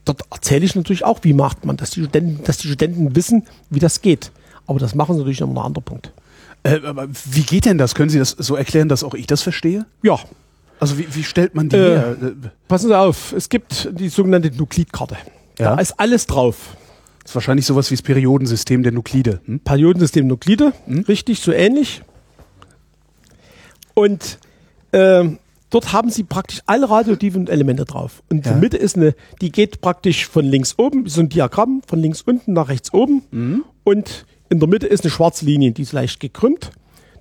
Dort 0.06 0.22
erzähle 0.32 0.66
ich 0.66 0.76
natürlich 0.76 1.04
auch, 1.04 1.20
wie 1.24 1.34
macht 1.34 1.66
man, 1.66 1.78
dass 1.78 1.92
die 1.92 2.02
Studenten, 2.02 2.44
dass 2.44 2.58
die 2.58 2.68
Studenten 2.68 3.16
wissen, 3.16 3.44
wie 3.70 3.80
das 3.80 4.02
geht. 4.02 4.32
Aber 4.68 4.80
das 4.80 4.96
machen 4.96 5.16
sie 5.16 5.20
natürlich 5.20 5.40
noch 5.40 5.50
ein 5.50 5.58
anderer 5.58 5.84
Punkt. 5.84 6.12
Äh, 6.64 6.80
aber 6.84 7.08
wie 7.10 7.44
geht 7.44 7.66
denn 7.66 7.78
das? 7.78 7.96
Können 7.96 8.10
Sie 8.10 8.20
das 8.20 8.32
so 8.32 8.56
erklären, 8.56 8.90
dass 8.90 9.04
auch 9.04 9.14
ich 9.14 9.28
das 9.28 9.42
verstehe? 9.42 9.86
Ja. 10.02 10.20
Also 10.80 10.98
wie, 10.98 11.08
wie 11.14 11.24
stellt 11.24 11.56
man 11.56 11.70
die 11.70 11.76
äh, 11.76 11.98
her? 11.98 12.16
Passen 12.68 12.88
Sie 12.88 12.98
auf, 12.98 13.34
es 13.34 13.50
gibt 13.50 13.90
die 14.00 14.10
sogenannte 14.10 14.52
Nuklidkarte. 14.52 15.18
Ja. 15.60 15.76
Da 15.76 15.82
ist 15.82 16.00
alles 16.00 16.28
drauf. 16.28 16.76
Das 17.20 17.32
ist 17.32 17.36
wahrscheinlich 17.36 17.66
sowas 17.66 17.90
wie 17.92 17.96
das 17.96 18.02
Periodensystem 18.02 18.84
der 18.84 18.92
Nuklide. 18.92 19.42
Hm? 19.46 19.60
Periodensystem 19.62 20.28
Nuklide, 20.28 20.74
hm? 20.86 21.06
richtig, 21.08 21.40
so 21.40 21.52
ähnlich. 21.52 22.04
Und 23.94 24.40
äh, 24.92 25.24
dort 25.70 25.94
haben 25.94 26.10
sie 26.10 26.24
praktisch 26.24 26.62
alle 26.66 26.90
radioaktiven 26.90 27.48
Elemente 27.48 27.86
drauf. 27.86 28.24
Und 28.30 28.46
ja. 28.46 28.52
in 28.52 28.60
der 28.60 28.62
Mitte 28.62 28.78
ist 28.78 28.96
eine, 28.96 29.16
die 29.42 29.52
geht 29.52 29.82
praktisch 29.82 30.28
von 30.28 30.46
links 30.46 30.76
oben, 30.78 31.08
so 31.08 31.22
ein 31.22 31.30
Diagramm, 31.30 31.82
von 31.88 32.00
links 32.00 32.22
unten 32.22 32.54
nach 32.54 32.70
rechts 32.70 32.94
oben. 32.94 33.24
Mhm. 33.32 33.64
Und 33.84 34.26
in 34.50 34.60
der 34.60 34.70
Mitte 34.70 34.88
ist 34.88 35.04
eine 35.04 35.12
schwarze 35.12 35.46
Linie, 35.46 35.72
die 35.72 35.82
ist 35.82 35.94
leicht 35.94 36.20
gekrümmt. 36.20 36.72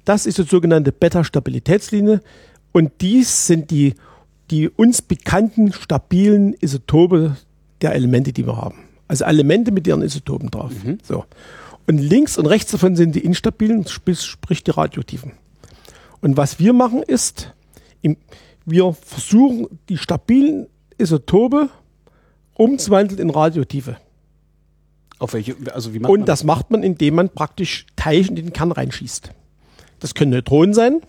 Das 0.05 0.27
ist 0.27 0.39
die 0.39 0.43
sogenannte 0.43 0.93
Beta-Stabilitätslinie. 0.93 2.21
Und 2.73 2.93
dies 3.01 3.47
sind 3.47 3.71
die, 3.71 3.95
die 4.51 4.69
uns 4.69 5.01
bekannten 5.01 5.73
stabilen 5.73 6.55
Isotope 6.61 7.37
der 7.81 7.95
Elemente, 7.95 8.33
die 8.33 8.47
wir 8.47 8.57
haben. 8.57 8.85
Also 9.09 9.25
Elemente 9.25 9.73
mit 9.73 9.87
ihren 9.87 10.03
Isotopen 10.03 10.51
drauf. 10.51 10.73
Mhm. 10.85 10.99
So. 11.03 11.25
Und 11.87 11.99
links 11.99 12.39
und 12.39 12.47
rechts 12.47 12.73
davon 12.73 12.97
sind 12.97 13.15
die 13.15 13.25
instabilen, 13.25 13.87
sprich 13.87 14.65
die 14.65 14.71
radioaktiven. 14.71 15.33
Und 16.21 16.37
was 16.37 16.59
wir 16.59 16.73
machen 16.73 17.03
ist, 17.03 17.53
wir 18.65 18.93
versuchen 18.93 19.79
die 19.89 19.99
stabilen 19.99 20.67
Isotope 20.99 21.69
umzuwandeln 22.55 23.21
in 23.21 23.31
radioaktive. 23.31 23.97
Auf 25.19 25.33
welche, 25.33 25.57
also 25.73 25.95
wie 25.95 26.01
macht 26.01 26.11
Und 26.11 26.21
man 26.21 26.27
das 26.27 26.45
macht 26.45 26.71
man, 26.71 26.83
indem 26.83 27.17
man 27.17 27.29
praktisch 27.29 27.87
Teilchen 27.97 28.37
in 28.37 28.47
den 28.47 28.53
Kern 28.53 28.73
reinschießt. 28.73 29.31
Das 30.01 30.15
können 30.15 30.33
Neutronen 30.33 30.75
sein 30.75 31.01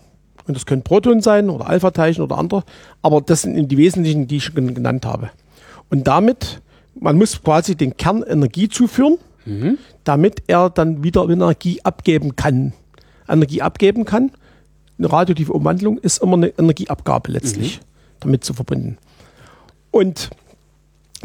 und 0.47 0.55
das 0.55 0.65
können 0.65 0.83
Protonen 0.83 1.21
sein 1.21 1.49
oder 1.49 1.67
Alpha-Teilchen 1.67 2.23
oder 2.23 2.37
andere, 2.37 2.63
aber 3.01 3.21
das 3.21 3.43
sind 3.43 3.69
die 3.69 3.77
wesentlichen, 3.77 4.27
die 4.27 4.37
ich 4.37 4.45
schon 4.45 4.73
genannt 4.73 5.05
habe. 5.05 5.31
Und 5.89 6.07
damit, 6.07 6.61
man 6.99 7.17
muss 7.17 7.41
quasi 7.41 7.75
den 7.75 7.97
Kern 7.97 8.23
Energie 8.23 8.69
zuführen, 8.69 9.17
mhm. 9.45 9.77
damit 10.03 10.43
er 10.47 10.69
dann 10.69 11.03
wieder 11.03 11.27
Energie 11.27 11.81
abgeben 11.83 12.35
kann. 12.35 12.73
Energie 13.27 13.61
abgeben 13.61 14.05
kann 14.05 14.31
eine 14.97 15.11
radioaktive 15.11 15.53
Umwandlung 15.53 15.97
ist 15.97 16.21
immer 16.21 16.33
eine 16.33 16.47
Energieabgabe 16.47 17.31
letztlich 17.31 17.79
mhm. 17.79 17.85
damit 18.21 18.43
zu 18.43 18.53
verbinden. 18.53 18.97
Und 19.91 20.29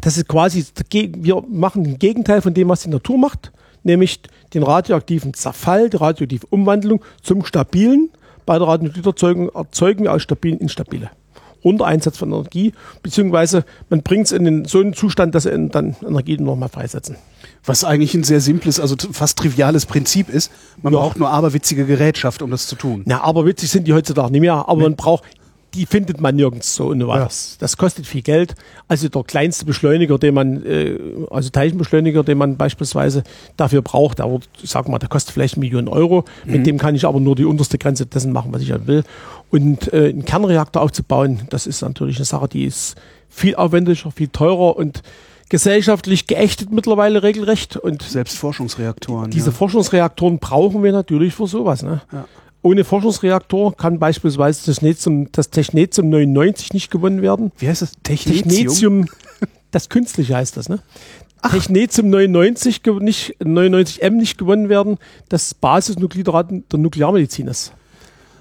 das 0.01 0.17
ist 0.17 0.29
quasi, 0.29 0.65
wir 0.91 1.43
machen 1.49 1.85
den 1.85 1.99
Gegenteil 1.99 2.41
von 2.41 2.55
dem, 2.55 2.69
was 2.69 2.83
die 2.83 2.89
Natur 2.89 3.19
macht, 3.19 3.53
nämlich 3.83 4.21
den 4.55 4.63
radioaktiven 4.63 5.35
Zerfall, 5.35 5.91
die 5.91 5.97
radioaktive 5.97 6.47
Umwandlung 6.51 7.03
zum 7.23 7.45
stabilen. 7.45 8.11
Bei 8.47 8.59
der 8.59 8.67
Radioaktiverzeugung 8.67 9.51
erzeugen 9.51 10.05
wir 10.05 10.13
aus 10.13 10.23
stabilen 10.23 10.59
instabile. 10.59 11.11
Unter 11.63 11.87
Einsatz 11.87 12.17
von 12.17 12.33
Energie, 12.33 12.73
beziehungsweise 13.03 13.65
man 13.89 14.03
bringt 14.03 14.27
es 14.27 14.33
in 14.33 14.45
den, 14.45 14.65
so 14.65 14.81
einen 14.81 14.95
Zustand, 14.95 15.35
dass 15.35 15.43
sie 15.45 15.69
dann 15.69 15.97
Energie 16.07 16.37
nochmal 16.39 16.69
freisetzen. 16.69 17.17
Was 17.65 17.85
eigentlich 17.85 18.15
ein 18.15 18.25
sehr 18.25 18.41
simples, 18.41 18.81
also 18.81 18.97
fast 19.13 19.39
triviales 19.39 19.85
Prinzip 19.85 20.29
ist. 20.29 20.51
Man 20.83 20.93
ja. 20.93 20.99
braucht 20.99 21.19
nur 21.19 21.31
aberwitzige 21.31 21.85
Gerätschaft, 21.85 22.43
um 22.43 22.51
das 22.51 22.67
zu 22.67 22.77
tun. 22.77 23.03
Na, 23.05 23.23
aberwitzig 23.23 23.71
sind 23.71 23.87
die 23.87 23.93
heutzutage 23.93 24.33
nicht 24.33 24.41
mehr, 24.41 24.55
aber 24.55 24.77
nee. 24.77 24.83
man 24.85 24.97
braucht, 24.97 25.25
die 25.75 25.87
findet 25.87 26.21
man 26.21 26.37
nirgends 26.37 26.75
so 26.75 26.89
ohne 26.89 27.07
was. 27.07 27.53
Ja. 27.53 27.57
Das 27.61 27.77
kostet 27.77 28.07
viel 28.07 28.23
Geld. 28.23 28.55
Also 28.89 29.09
der 29.09 29.23
kleinste 29.23 29.65
Beschleuniger, 29.65 30.19
den 30.19 30.35
man, 30.35 30.65
äh, 30.65 30.99
also 31.31 31.51
Teilchenbeschleuniger, 31.51 32.25
den 32.25 32.39
man 32.39 32.57
beispielsweise 32.57 33.23
dafür 33.57 33.83
braucht, 33.83 34.21
aber 34.21 34.41
ich 34.63 34.71
sag 34.71 34.89
mal, 34.89 34.99
der 34.99 35.09
kostet 35.09 35.33
vielleicht 35.33 35.55
eine 35.55 35.61
Million 35.61 35.89
Euro. 35.89 36.25
Mhm. 36.45 36.53
Mit 36.53 36.67
dem 36.67 36.79
kann 36.79 36.95
ich 36.95 37.07
aber 37.07 37.21
nur 37.21 37.37
die 37.37 37.45
unterste 37.45 37.79
Grenze 37.79 38.07
dessen 38.07 38.33
machen, 38.33 38.53
was 38.53 38.63
ich 38.63 38.73
halt 38.73 38.87
will. 38.87 39.05
Und 39.51 39.93
äh, 39.93 40.09
einen 40.09 40.25
Kernreaktor 40.25 40.83
aufzubauen, 40.83 41.43
das 41.51 41.67
ist 41.67 41.83
natürlich 41.83 42.17
eine 42.17 42.25
Sache, 42.25 42.49
die 42.49 42.65
ist 42.65 42.97
viel 43.29 43.55
aufwendiger, 43.55 44.11
viel 44.11 44.29
teurer 44.29 44.77
und 44.77 45.03
gesellschaftlich 45.49 46.27
geächtet 46.27 46.71
mittlerweile 46.73 47.23
regelrecht. 47.23 47.77
Und 47.77 48.03
Selbst 48.03 48.39
Forschungsreaktoren. 48.39 49.31
Diese 49.31 49.51
ja. 49.51 49.53
Forschungsreaktoren 49.53 50.39
brauchen 50.39 50.83
wir 50.83 50.93
natürlich 50.93 51.35
für 51.35 51.47
sowas. 51.47 51.83
Ne? 51.83 52.01
Ja. 52.13 52.25
Ohne 52.63 52.85
Forschungsreaktor 52.85 53.77
kann 53.77 53.99
beispielsweise 53.99 54.67
das, 54.67 54.77
Technetium, 54.77 55.33
das 55.33 55.51
Technetium 55.51 56.11
99 56.11 56.73
nicht 56.75 56.91
gewonnen 56.91 57.23
werden. 57.23 57.53
Wie 57.59 57.69
heißt 57.69 57.83
das? 57.83 57.93
Technetium? 58.03 58.49
Technetium 58.49 59.07
das 59.71 59.89
Künstliche 59.89 60.37
heißt 60.37 60.57
das, 60.57 60.69
ne? 60.69 60.81
Ach. 61.43 61.53
Technetium 61.53 62.11
99, 62.11 62.83
nicht, 63.01 63.37
99M 63.41 64.11
nicht 64.11 64.37
gewonnen 64.37 64.69
werden, 64.69 64.99
das 65.29 65.55
Basisnuklid 65.55 66.27
der 66.27 66.79
Nuklearmedizin 66.79 67.47
ist. 67.47 67.73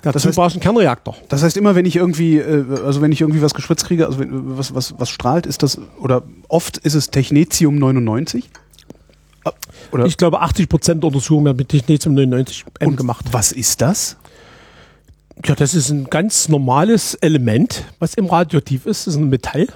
Ja, 0.03 0.11
das 0.11 0.25
heißt, 0.25 0.37
ein 0.37 0.59
Kernreaktor. 0.59 1.15
Das 1.27 1.43
heißt, 1.43 1.57
immer 1.57 1.75
wenn 1.75 1.85
ich 1.85 1.97
irgendwie, 1.97 2.37
äh, 2.37 2.65
also 2.85 3.01
wenn 3.01 3.11
ich 3.11 3.21
irgendwie 3.21 3.41
was 3.41 3.53
gespritzt 3.53 3.85
kriege, 3.85 4.05
also 4.05 4.19
was, 4.19 4.73
was, 4.73 4.95
was 4.97 5.09
strahlt, 5.09 5.45
ist 5.45 5.61
das, 5.63 5.79
oder 5.99 6.23
oft 6.47 6.77
ist 6.77 6.93
es 6.93 7.09
Technetium 7.09 7.75
99? 7.75 8.49
Ah, 9.43 9.51
oder? 9.91 10.05
Ich 10.05 10.17
glaube, 10.17 10.41
80 10.41 10.69
Prozent 10.69 11.03
der 11.03 11.07
Untersuchungen 11.07 11.45
werden 11.45 11.57
mit 11.57 11.69
Technetium 11.69 12.13
99 12.15 12.65
M 12.79 12.95
gemacht. 12.95 13.25
Was 13.31 13.51
ist 13.51 13.81
das? 13.81 14.17
Ja, 15.45 15.55
das 15.55 15.73
ist 15.73 15.89
ein 15.89 16.05
ganz 16.05 16.49
normales 16.49 17.15
Element, 17.15 17.85
was 17.99 18.13
im 18.15 18.25
Radioaktiv 18.25 18.85
ist. 18.85 19.07
Das 19.07 19.15
ist 19.15 19.19
ein 19.19 19.29
Metall. 19.29 19.67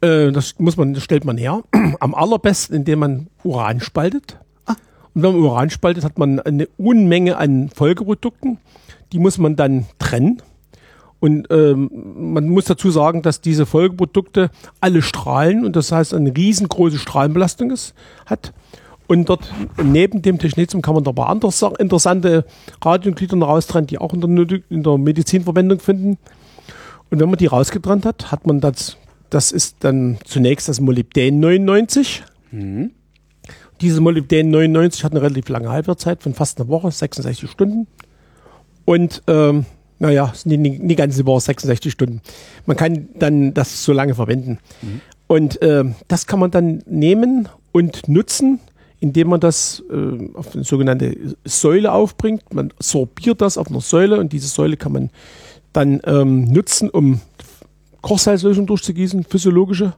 Äh, 0.00 0.32
das 0.32 0.54
muss 0.58 0.76
man, 0.76 0.94
das 0.94 1.02
stellt 1.02 1.24
man 1.24 1.36
her. 1.36 1.62
Am 2.00 2.14
allerbesten, 2.14 2.74
indem 2.76 3.00
man 3.00 3.26
Uran 3.44 3.80
spaltet. 3.80 4.38
Ah. 4.64 4.74
Und 5.14 5.22
wenn 5.22 5.32
man 5.32 5.40
Uran 5.42 5.70
spaltet, 5.70 6.04
hat 6.04 6.18
man 6.18 6.40
eine 6.40 6.66
Unmenge 6.78 7.36
an 7.36 7.68
Folgeprodukten 7.68 8.58
die 9.12 9.18
muss 9.18 9.38
man 9.38 9.56
dann 9.56 9.86
trennen. 9.98 10.42
Und 11.18 11.46
ähm, 11.50 11.90
man 12.32 12.48
muss 12.48 12.66
dazu 12.66 12.90
sagen, 12.90 13.22
dass 13.22 13.40
diese 13.40 13.66
Folgeprodukte 13.66 14.50
alle 14.80 15.02
strahlen 15.02 15.64
und 15.64 15.74
das 15.74 15.90
heißt 15.90 16.12
eine 16.14 16.36
riesengroße 16.36 16.98
Strahlenbelastung 16.98 17.70
ist, 17.70 17.94
hat. 18.26 18.52
Und 19.06 19.28
dort 19.28 19.52
neben 19.82 20.20
dem 20.20 20.38
Technetium 20.38 20.82
kann 20.82 20.94
man 20.94 21.04
da 21.04 21.10
aber 21.10 21.28
andere 21.28 21.52
interessante 21.78 22.44
Radionuklide 22.84 23.38
raustrennen, 23.38 23.86
die 23.86 23.98
auch 23.98 24.12
in 24.12 24.20
der, 24.20 24.60
in 24.68 24.82
der 24.82 24.98
Medizin 24.98 25.44
Verwendung 25.44 25.78
finden. 25.78 26.18
Und 27.10 27.20
wenn 27.20 27.28
man 27.28 27.38
die 27.38 27.46
rausgetrennt 27.46 28.04
hat, 28.04 28.32
hat 28.32 28.46
man 28.46 28.60
das, 28.60 28.96
das 29.30 29.52
ist 29.52 29.76
dann 29.80 30.18
zunächst 30.24 30.68
das 30.68 30.80
Molybdän 30.80 31.38
99. 31.38 32.24
Mhm. 32.50 32.90
Dieses 33.80 34.00
Molybdän 34.00 34.50
99 34.50 35.04
hat 35.04 35.12
eine 35.12 35.22
relativ 35.22 35.48
lange 35.48 35.68
Halbwertszeit 35.68 36.22
von 36.22 36.34
fast 36.34 36.58
einer 36.58 36.68
Woche, 36.68 36.90
66 36.90 37.48
Stunden. 37.48 37.86
Und 38.84 39.22
ähm, 39.28 39.66
naja, 39.98 40.30
es 40.32 40.42
sind 40.42 40.62
die, 40.62 40.86
die 40.86 40.96
ganze 40.96 41.24
Woche 41.26 41.40
66 41.40 41.92
Stunden. 41.92 42.20
Man 42.66 42.76
kann 42.76 43.08
dann 43.18 43.54
das 43.54 43.84
so 43.84 43.92
lange 43.92 44.14
verwenden. 44.14 44.58
Mhm. 44.82 45.00
Und 45.26 45.62
äh, 45.62 45.84
das 46.08 46.26
kann 46.26 46.38
man 46.38 46.50
dann 46.50 46.82
nehmen 46.86 47.48
und 47.72 48.08
nutzen, 48.08 48.60
indem 49.00 49.28
man 49.28 49.40
das 49.40 49.82
äh, 49.90 50.34
auf 50.34 50.54
eine 50.54 50.64
sogenannte 50.64 51.16
Säule 51.44 51.92
aufbringt. 51.92 52.54
Man 52.54 52.72
sorbiert 52.78 53.40
das 53.40 53.58
auf 53.58 53.68
einer 53.68 53.80
Säule 53.80 54.20
und 54.20 54.32
diese 54.32 54.48
Säule 54.48 54.76
kann 54.76 54.92
man 54.92 55.10
dann 55.72 56.00
ähm, 56.04 56.44
nutzen, 56.44 56.88
um 56.88 57.20
Kochsalzlösung 58.02 58.66
durchzugießen, 58.66 59.24
physiologische. 59.24 59.94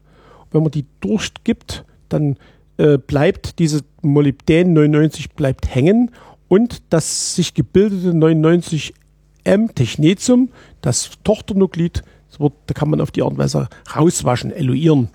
Wenn 0.51 0.63
man 0.63 0.71
die 0.71 0.87
durchgibt, 1.01 1.85
dann 2.09 2.37
äh, 2.79 2.97
bleibt 2.97 3.59
diese 3.59 3.83
Molybdän 4.03 4.73
99 4.73 5.31
bleibt 5.31 5.73
hängen 5.73 6.11
und 6.49 6.83
das 6.91 7.35
sich 7.35 7.55
gebildete 7.55 8.15
99M 9.49 9.75
Technetium, 9.75 10.51
das 10.81 11.11
Tochternuklid, 11.25 12.03
das 12.31 12.41
wird, 12.41 12.53
da 12.67 12.75
kann 12.75 12.91
man 12.91 13.01
auf 13.01 13.11
die 13.11 13.23
Art 13.23 13.33
und 13.33 13.39
Weise 13.39 13.69
rauswaschen, 13.95 14.53
eluieren. 14.53 15.09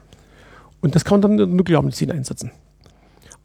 Und 0.81 0.95
das 0.95 1.05
kann 1.05 1.15
man 1.15 1.21
dann 1.21 1.31
in 1.31 1.37
der 1.37 1.47
Nuklearmedizin 1.47 2.11
einsetzen. 2.11 2.51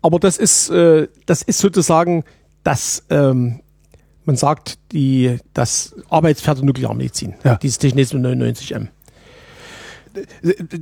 Aber 0.03 0.19
das 0.19 0.39
ist, 0.39 0.71
äh, 0.71 1.09
das 1.27 1.43
ist 1.43 1.59
sozusagen 1.59 2.25
das, 2.65 3.05
ähm, 3.11 3.61
man 4.25 4.37
sagt, 4.37 4.79
die, 4.93 5.39
das 5.55 5.95
Arbeitspferd 6.11 6.59
der 6.59 6.65
Nuklearmedizin, 6.65 7.35
ja. 7.45 7.57
dieses 7.57 7.79
Technetium 7.79 8.23
99M. 8.23 8.89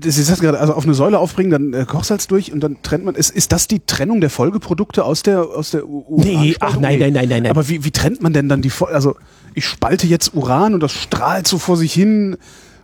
Sie 0.01 0.23
sagt 0.23 0.41
gerade, 0.41 0.59
also 0.59 0.75
auf 0.75 0.85
eine 0.85 0.95
Säule 0.95 1.19
aufbringen, 1.19 1.51
dann 1.51 1.73
äh, 1.75 1.85
Kochsalz 1.85 2.27
durch 2.27 2.53
und 2.53 2.61
dann 2.61 2.83
trennt 2.83 3.05
man. 3.05 3.15
Ist, 3.15 3.31
ist 3.31 3.53
das 3.53 3.69
die 3.69 3.81
Trennung 3.81 4.21
der 4.21 4.31
Folgeprodukte 4.31 5.05
aus 5.05 5.23
der 5.23 5.41
aus 5.41 5.73
der 5.73 5.87
Uran? 5.87 6.27
Nee, 6.27 6.57
ach 6.61 6.79
nein, 6.79 6.99
nein, 6.99 7.13
nein, 7.13 7.29
nein, 7.29 7.43
nein. 7.43 7.51
Aber 7.51 7.69
wie, 7.69 7.85
wie 7.85 7.91
trennt 7.91 8.23
man 8.23 8.33
denn 8.33 8.49
dann 8.49 8.63
die 8.63 8.71
Folge? 8.71 8.95
Also 8.95 9.17
ich 9.57 9.65
spalte 9.65 10.07
jetzt 10.07 10.35
Uran 10.35 10.75
und 10.75 10.81
das 10.81 10.93
strahlt 10.93 11.49
so 11.49 11.59
vor 11.59 11.77
sich 11.77 11.93
hin. 11.93 12.37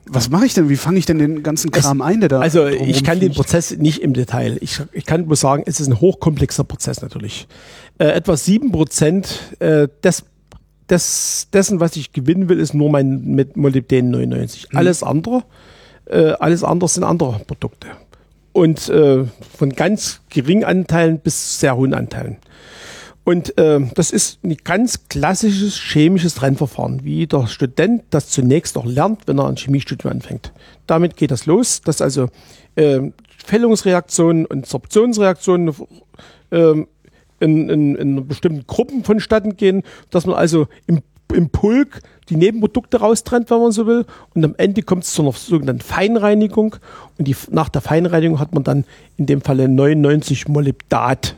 Was 0.07 0.31
mache 0.31 0.47
ich 0.47 0.55
denn? 0.55 0.68
Wie 0.68 0.77
fange 0.77 0.99
ich 0.99 1.07
denn 1.07 1.18
den 1.18 1.45
ganzen 1.45 1.70
Kram 1.70 2.01
es, 2.01 2.07
ein, 2.07 2.20
der 2.20 2.29
da? 2.29 2.41
Also 2.41 2.66
ich 2.66 3.05
kann 3.05 3.20
den 3.20 3.33
Prozess 3.33 3.77
nicht 3.77 4.03
im 4.03 4.14
Detail. 4.14 4.59
Ich, 4.61 4.81
ich 4.93 5.07
kann 5.07 5.27
nur 5.27 5.37
sagen, 5.37 5.62
es 5.66 5.79
ist 5.79 5.87
ein 5.87 6.01
hochkomplexer 6.01 6.64
Prozess 6.64 7.01
natürlich. 7.03 7.47
Äh, 7.99 8.07
etwa 8.07 8.37
sieben 8.37 8.73
Prozent 8.73 9.55
äh, 9.61 9.87
des 10.03 10.25
des, 10.91 11.47
dessen, 11.53 11.79
was 11.79 11.95
ich 11.95 12.12
gewinnen 12.12 12.49
will, 12.49 12.59
ist 12.59 12.75
nur 12.75 12.91
mein 12.91 13.23
mit 13.25 13.57
Molybdän 13.57 14.11
99. 14.11 14.64
Hm. 14.70 14.79
Alles 14.79 15.03
andere 15.05 15.45
äh, 16.07 16.33
alles 16.33 16.64
andere 16.64 16.89
sind 16.89 17.05
andere 17.05 17.41
Produkte. 17.47 17.89
Und 18.53 18.89
äh, 18.89 19.25
von 19.57 19.70
ganz 19.70 20.20
geringen 20.29 20.64
Anteilen 20.64 21.20
bis 21.20 21.61
sehr 21.61 21.77
hohen 21.77 21.95
Anteilen. 21.95 22.37
Und 23.25 23.57
äh, 23.57 23.81
das 23.95 24.11
ist 24.11 24.43
ein 24.43 24.57
ganz 24.64 25.09
klassisches 25.09 25.77
chemisches 25.77 26.35
Trennverfahren, 26.35 27.05
wie 27.05 27.27
der 27.27 27.47
Student 27.47 28.03
das 28.11 28.29
zunächst 28.29 28.77
auch 28.77 28.85
lernt, 28.85 29.29
wenn 29.29 29.39
er 29.39 29.47
ein 29.47 29.57
Chemiestudium 29.57 30.12
anfängt. 30.12 30.53
Damit 30.87 31.16
geht 31.16 31.31
das 31.31 31.47
los, 31.47 31.83
dass 31.83 32.03
also 32.03 32.29
äh, 32.75 33.01
Fällungsreaktionen 33.45 34.47
und 34.47 34.66
Sorptionsreaktionen 34.66 35.75
äh, 36.51 36.85
in, 37.39 37.68
in, 37.68 37.95
in 37.97 38.27
bestimmten 38.27 38.66
Gruppen 38.66 39.05
vonstatten 39.05 39.57
gehen, 39.57 39.83
dass 40.11 40.27
man 40.27 40.37
also 40.37 40.66
im, 40.87 41.01
im 41.33 41.51
Pulk 41.51 42.01
die 42.29 42.37
Nebenprodukte 42.37 42.99
raustrennt, 42.99 43.51
wenn 43.51 43.61
man 43.61 43.73
so 43.73 43.87
will. 43.87 44.05
Und 44.35 44.45
am 44.45 44.55
Ende 44.57 44.83
kommt 44.83 45.05
es 45.05 45.12
zu 45.12 45.23
einer 45.23 45.33
sogenannten 45.33 45.83
Feinreinigung. 45.83 46.77
Und 47.18 47.29
die, 47.29 47.37
nach 47.51 47.68
der 47.68 47.83
Feinreinigung 47.83 48.39
hat 48.39 48.53
man 48.53 48.64
dann 48.64 48.85
in 49.16 49.27
dem 49.27 49.41
Falle 49.43 49.68
99 49.68 50.49
Molybdat 50.49 51.37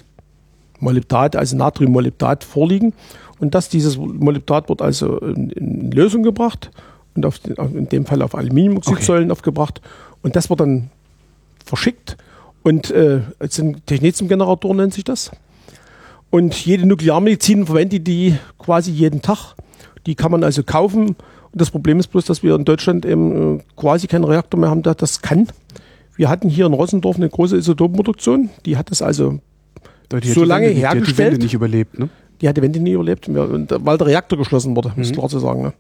Molybdat, 0.85 1.37
also 1.37 1.57
Natriummolybdat 1.57 2.45
vorliegen. 2.45 2.93
Und 3.41 3.55
dass 3.55 3.69
dieses 3.69 3.97
Molybdat 3.99 4.69
wird 4.69 4.81
also 4.81 5.19
in, 5.19 5.51
in 5.51 5.91
Lösung 5.91 6.23
gebracht 6.23 6.71
und 7.15 7.27
auf 7.27 7.41
in 7.45 7.89
dem 7.89 8.07
Fall 8.07 8.23
auf 8.23 8.35
Aluminiumoxidsäulen 8.35 9.25
okay. 9.25 9.33
aufgebracht. 9.33 9.81
Und 10.23 10.37
das 10.37 10.51
wird 10.51 10.61
dann 10.61 10.91
verschickt. 11.65 12.17
Und 12.63 12.91
äh, 12.91 13.21
sind 13.49 13.87
Technetiumgeneratoren 13.87 14.79
nennt 14.79 14.95
sich 14.95 15.05
das. 15.05 15.31
Und 16.31 16.55
jede 16.65 16.87
Nuklearmedizin 16.87 17.67
verwendet 17.67 18.07
die 18.07 18.37
quasi 18.59 18.91
jeden 18.91 19.23
Tag. 19.23 19.55
Die 20.07 20.15
kann 20.15 20.33
man 20.33 20.43
also 20.43 20.63
kaufen. 20.63 21.09
Und 21.09 21.61
das 21.61 21.71
Problem 21.71 22.01
ist 22.01 22.09
bloß, 22.09 22.25
dass 22.25 22.43
wir 22.43 22.55
in 22.55 22.65
Deutschland 22.65 23.05
eben 23.05 23.59
äh, 23.59 23.63
quasi 23.77 24.07
keinen 24.07 24.25
Reaktor 24.25 24.59
mehr 24.59 24.71
haben, 24.71 24.83
der 24.83 24.95
das 24.95 25.23
kann. 25.23 25.49
Wir 26.17 26.29
hatten 26.29 26.49
hier 26.49 26.67
in 26.67 26.73
Rossendorf 26.73 27.17
eine 27.17 27.29
große 27.29 27.57
Isotopenproduktion. 27.57 28.51
Die 28.65 28.77
hat 28.77 28.91
das 28.91 29.03
also 29.03 29.41
so 30.23 30.45
lange 30.45 30.69
Wende, 30.69 30.81
hergestellt. 30.81 31.07
Die 31.07 31.11
hat 31.11 31.19
die 31.19 31.19
Wende 31.19 31.45
nicht 31.45 31.55
überlebt, 31.55 31.99
ne? 31.99 32.09
Die 32.41 32.49
hat 32.49 32.57
die 32.57 32.63
Wende 32.63 32.81
nie 32.81 32.93
überlebt, 32.93 33.29
weil 33.29 33.99
der 33.99 34.07
Reaktor 34.07 34.39
geschlossen 34.39 34.75
wurde, 34.77 34.93
mhm. 34.95 35.03
ist 35.03 35.15
klar 35.15 35.29
zu 35.29 35.39
sagen. 35.39 35.63
Ne? 35.63 35.73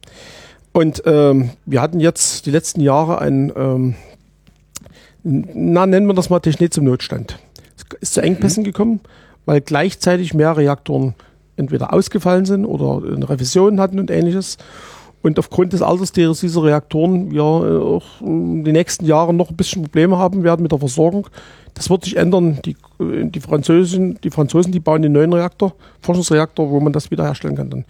Und 0.72 1.02
ähm, 1.06 1.50
wir 1.66 1.80
hatten 1.80 2.00
jetzt 2.00 2.46
die 2.46 2.50
letzten 2.50 2.80
Jahre 2.80 3.20
ein, 3.20 3.52
ähm, 3.56 3.94
na 5.22 5.86
nennen 5.86 6.06
wir 6.06 6.14
das 6.14 6.30
mal 6.30 6.40
Technetium-Notstand. 6.40 7.38
Es 7.76 7.84
ist 8.00 8.14
zu 8.14 8.22
Engpässen 8.22 8.62
mhm. 8.62 8.66
gekommen, 8.66 9.00
weil 9.46 9.60
gleichzeitig 9.60 10.34
mehr 10.34 10.56
Reaktoren 10.56 11.14
entweder 11.56 11.92
ausgefallen 11.92 12.44
sind 12.44 12.64
oder 12.64 13.06
eine 13.06 13.28
Revision 13.28 13.80
hatten 13.80 13.98
und 13.98 14.10
ähnliches. 14.10 14.58
Und 15.24 15.38
aufgrund 15.38 15.72
des 15.72 15.80
Alters 15.80 16.12
dieser 16.12 16.62
Reaktoren 16.62 17.30
wir 17.30 17.42
auch 17.42 18.04
die 18.20 18.72
nächsten 18.72 19.06
Jahre 19.06 19.32
noch 19.32 19.48
ein 19.48 19.56
bisschen 19.56 19.80
Probleme 19.80 20.18
haben 20.18 20.44
werden 20.44 20.62
mit 20.62 20.70
der 20.70 20.78
Versorgung. 20.78 21.28
Das 21.72 21.88
wird 21.88 22.04
sich 22.04 22.18
ändern. 22.18 22.58
Die, 22.62 22.76
äh, 23.00 23.24
die, 23.24 23.40
Franzosen, 23.40 24.18
die 24.22 24.28
Franzosen, 24.28 24.70
die 24.70 24.80
bauen 24.80 25.00
den 25.00 25.12
neuen 25.12 25.32
Reaktor, 25.32 25.76
Forschungsreaktor, 26.02 26.68
wo 26.68 26.78
man 26.78 26.92
das 26.92 27.10
wiederherstellen 27.10 27.56
kann. 27.56 27.70
Dann. 27.70 27.86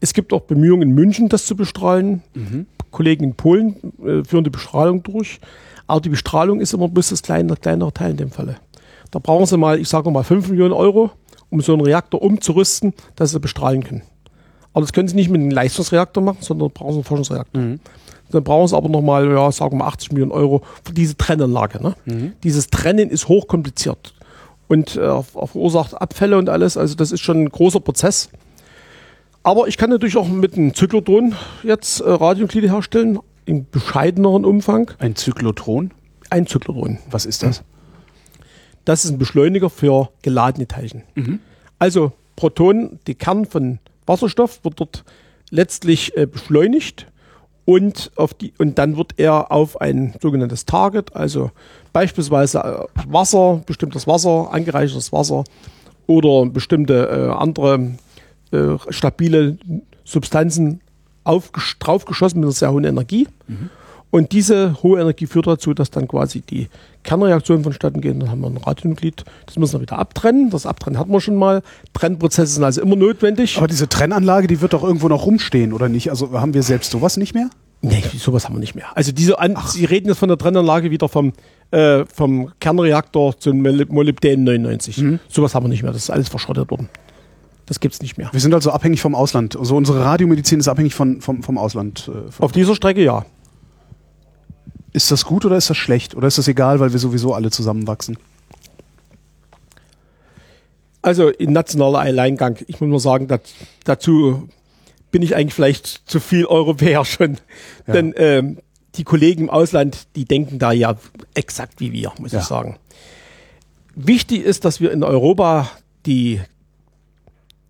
Es 0.00 0.12
gibt 0.12 0.34
auch 0.34 0.42
Bemühungen 0.42 0.90
in 0.90 0.94
München, 0.94 1.30
das 1.30 1.46
zu 1.46 1.56
bestrahlen. 1.56 2.22
Mhm. 2.34 2.66
Kollegen 2.90 3.24
in 3.24 3.34
Polen 3.34 3.76
äh, 4.04 4.22
führen 4.22 4.44
die 4.44 4.50
Bestrahlung 4.50 5.02
durch. 5.02 5.40
Aber 5.86 6.02
die 6.02 6.10
Bestrahlung 6.10 6.60
ist 6.60 6.74
immer 6.74 6.88
bloß 6.90 7.08
das 7.08 7.22
kleine, 7.22 7.56
kleinere 7.56 7.94
Teil 7.94 8.10
in 8.10 8.18
dem 8.18 8.30
Falle. 8.30 8.56
Da 9.10 9.20
brauchen 9.20 9.46
sie 9.46 9.56
mal, 9.56 9.80
ich 9.80 9.88
sage 9.88 10.10
mal, 10.10 10.22
5 10.22 10.50
Millionen 10.50 10.74
Euro, 10.74 11.12
um 11.48 11.62
so 11.62 11.72
einen 11.72 11.80
Reaktor 11.80 12.20
umzurüsten, 12.20 12.92
dass 13.16 13.30
sie 13.30 13.40
bestrahlen 13.40 13.82
können. 13.82 14.02
Aber 14.74 14.82
das 14.82 14.92
können 14.92 15.08
sie 15.08 15.14
nicht 15.14 15.30
mit 15.30 15.40
einem 15.40 15.50
Leistungsreaktor 15.50 16.22
machen, 16.22 16.38
sondern 16.40 16.70
brauchen 16.70 16.92
sie 16.92 16.96
einen 16.96 17.04
Forschungsreaktor. 17.04 17.62
Mhm. 17.62 17.80
Dann 18.30 18.44
brauchen 18.44 18.68
sie 18.68 18.76
aber 18.76 18.88
nochmal, 18.88 19.30
ja, 19.30 19.50
sagen 19.52 19.78
wir 19.78 19.86
80 19.86 20.12
Millionen 20.12 20.32
Euro 20.32 20.62
für 20.84 20.92
diese 20.92 21.16
Trennanlage. 21.16 21.82
Ne? 21.82 21.94
Mhm. 22.04 22.32
Dieses 22.42 22.66
Trennen 22.66 23.08
ist 23.08 23.28
hochkompliziert 23.28 24.14
und 24.68 24.96
äh, 24.96 25.22
verursacht 25.22 25.94
Abfälle 25.94 26.36
und 26.36 26.48
alles. 26.48 26.76
Also 26.76 26.96
das 26.96 27.12
ist 27.12 27.20
schon 27.20 27.44
ein 27.44 27.48
großer 27.48 27.80
Prozess. 27.80 28.28
Aber 29.44 29.68
ich 29.68 29.76
kann 29.76 29.90
natürlich 29.90 30.16
auch 30.16 30.26
mit 30.26 30.54
einem 30.54 30.74
Zyklotron 30.74 31.34
jetzt 31.62 32.00
äh, 32.00 32.10
Radionuklide 32.10 32.70
herstellen, 32.70 33.18
in 33.44 33.66
bescheideneren 33.70 34.44
Umfang. 34.44 34.90
Ein 34.98 35.16
Zyklotron? 35.16 35.92
Ein 36.30 36.46
Zyklotron. 36.46 36.98
Was 37.10 37.26
ist 37.26 37.42
das? 37.42 37.62
Das 38.84 39.04
ist 39.04 39.12
ein 39.12 39.18
Beschleuniger 39.18 39.70
für 39.70 40.10
geladene 40.22 40.66
Teilchen. 40.66 41.02
Mhm. 41.14 41.40
Also 41.78 42.12
Protonen, 42.36 42.98
die 43.06 43.14
Kern 43.14 43.44
von 43.44 43.78
Wasserstoff 44.06 44.64
wird 44.64 44.80
dort 44.80 45.04
letztlich 45.50 46.16
äh, 46.16 46.26
beschleunigt 46.26 47.06
und, 47.64 48.10
auf 48.16 48.34
die, 48.34 48.52
und 48.58 48.78
dann 48.78 48.96
wird 48.96 49.12
er 49.16 49.50
auf 49.50 49.80
ein 49.80 50.14
sogenanntes 50.20 50.66
Target, 50.66 51.14
also 51.16 51.50
beispielsweise 51.92 52.58
äh, 52.58 53.12
Wasser, 53.12 53.62
bestimmtes 53.66 54.06
Wasser, 54.06 54.52
angereichertes 54.52 55.12
Wasser 55.12 55.44
oder 56.06 56.46
bestimmte 56.46 57.08
äh, 57.08 57.34
andere 57.34 57.92
äh, 58.52 58.76
stabile 58.90 59.58
Substanzen 60.04 60.80
draufgeschossen 61.24 62.40
mit 62.40 62.46
einer 62.46 62.52
sehr 62.52 62.72
hohen 62.72 62.84
Energie. 62.84 63.26
Mhm. 63.48 63.70
Und 64.14 64.30
diese 64.30 64.80
hohe 64.84 65.00
Energie 65.00 65.26
führt 65.26 65.48
dazu, 65.48 65.74
dass 65.74 65.90
dann 65.90 66.06
quasi 66.06 66.40
die 66.40 66.68
Kernreaktionen 67.02 67.64
vonstatten 67.64 68.00
gehen. 68.00 68.20
Dann 68.20 68.30
haben 68.30 68.42
wir 68.42 68.46
ein 68.46 68.58
Radionuklid. 68.58 69.24
Das 69.44 69.56
müssen 69.56 69.72
wir 69.72 69.80
wieder 69.80 69.98
abtrennen. 69.98 70.50
Das 70.50 70.66
Abtrennen 70.66 71.00
hatten 71.00 71.10
wir 71.10 71.20
schon 71.20 71.34
mal. 71.34 71.62
Trennprozesse 71.94 72.54
sind 72.54 72.62
also 72.62 72.80
immer 72.80 72.94
notwendig. 72.94 73.58
Aber 73.58 73.66
diese 73.66 73.88
Trennanlage, 73.88 74.46
die 74.46 74.60
wird 74.60 74.72
doch 74.72 74.84
irgendwo 74.84 75.08
noch 75.08 75.26
rumstehen, 75.26 75.72
oder 75.72 75.88
nicht? 75.88 76.10
Also 76.10 76.30
haben 76.30 76.54
wir 76.54 76.62
selbst 76.62 76.92
sowas 76.92 77.16
nicht 77.16 77.34
mehr? 77.34 77.50
Nee, 77.82 78.04
sowas 78.16 78.44
haben 78.44 78.54
wir 78.54 78.60
nicht 78.60 78.76
mehr. 78.76 78.96
Also 78.96 79.10
diese 79.10 79.40
An 79.40 79.54
Ach. 79.56 79.66
Sie 79.66 79.84
reden 79.84 80.06
jetzt 80.06 80.18
von 80.18 80.28
der 80.28 80.38
Trennanlage 80.38 80.92
wieder 80.92 81.08
vom, 81.08 81.32
äh, 81.72 82.04
vom 82.04 82.52
Kernreaktor 82.60 83.36
zum 83.40 83.62
Molybden 83.62 84.44
99. 84.44 84.98
Mhm. 84.98 85.18
Sowas 85.28 85.56
haben 85.56 85.64
wir 85.64 85.70
nicht 85.70 85.82
mehr. 85.82 85.90
Das 85.90 86.02
ist 86.02 86.10
alles 86.10 86.28
verschrottet 86.28 86.70
worden. 86.70 86.88
Das 87.66 87.80
gibt's 87.80 88.00
nicht 88.00 88.16
mehr. 88.16 88.28
Wir 88.30 88.38
sind 88.38 88.54
also 88.54 88.70
abhängig 88.70 89.00
vom 89.00 89.16
Ausland. 89.16 89.56
Also 89.56 89.74
unsere 89.74 90.04
Radiomedizin 90.04 90.60
ist 90.60 90.68
abhängig 90.68 90.94
von, 90.94 91.20
vom, 91.20 91.42
vom 91.42 91.58
Ausland. 91.58 92.08
Äh, 92.14 92.42
Auf 92.42 92.52
dieser 92.52 92.76
Strecke 92.76 93.02
ja. 93.02 93.24
Ist 94.94 95.10
das 95.10 95.24
gut 95.24 95.44
oder 95.44 95.56
ist 95.56 95.68
das 95.68 95.76
schlecht? 95.76 96.14
Oder 96.14 96.28
ist 96.28 96.38
das 96.38 96.46
egal, 96.46 96.78
weil 96.78 96.92
wir 96.92 97.00
sowieso 97.00 97.34
alle 97.34 97.50
zusammenwachsen? 97.50 98.16
Also 101.02 101.28
in 101.28 101.52
nationaler 101.52 101.98
Alleingang, 101.98 102.58
ich 102.68 102.80
muss 102.80 102.88
nur 102.88 103.00
sagen, 103.00 103.28
dazu 103.82 104.48
bin 105.10 105.20
ich 105.20 105.34
eigentlich 105.34 105.52
vielleicht 105.52 106.08
zu 106.08 106.20
viel 106.20 106.46
Europäer 106.46 107.04
schon. 107.04 107.38
Ja. 107.88 107.92
Denn 107.92 108.14
ähm, 108.16 108.58
die 108.94 109.02
Kollegen 109.02 109.42
im 109.42 109.50
Ausland, 109.50 110.06
die 110.14 110.26
denken 110.26 110.60
da 110.60 110.70
ja 110.70 110.96
exakt 111.34 111.80
wie 111.80 111.92
wir, 111.92 112.12
muss 112.20 112.30
ja. 112.30 112.38
ich 112.38 112.44
sagen. 112.44 112.78
Wichtig 113.96 114.44
ist, 114.44 114.64
dass 114.64 114.80
wir 114.80 114.92
in 114.92 115.02
Europa 115.02 115.68
die, 116.06 116.40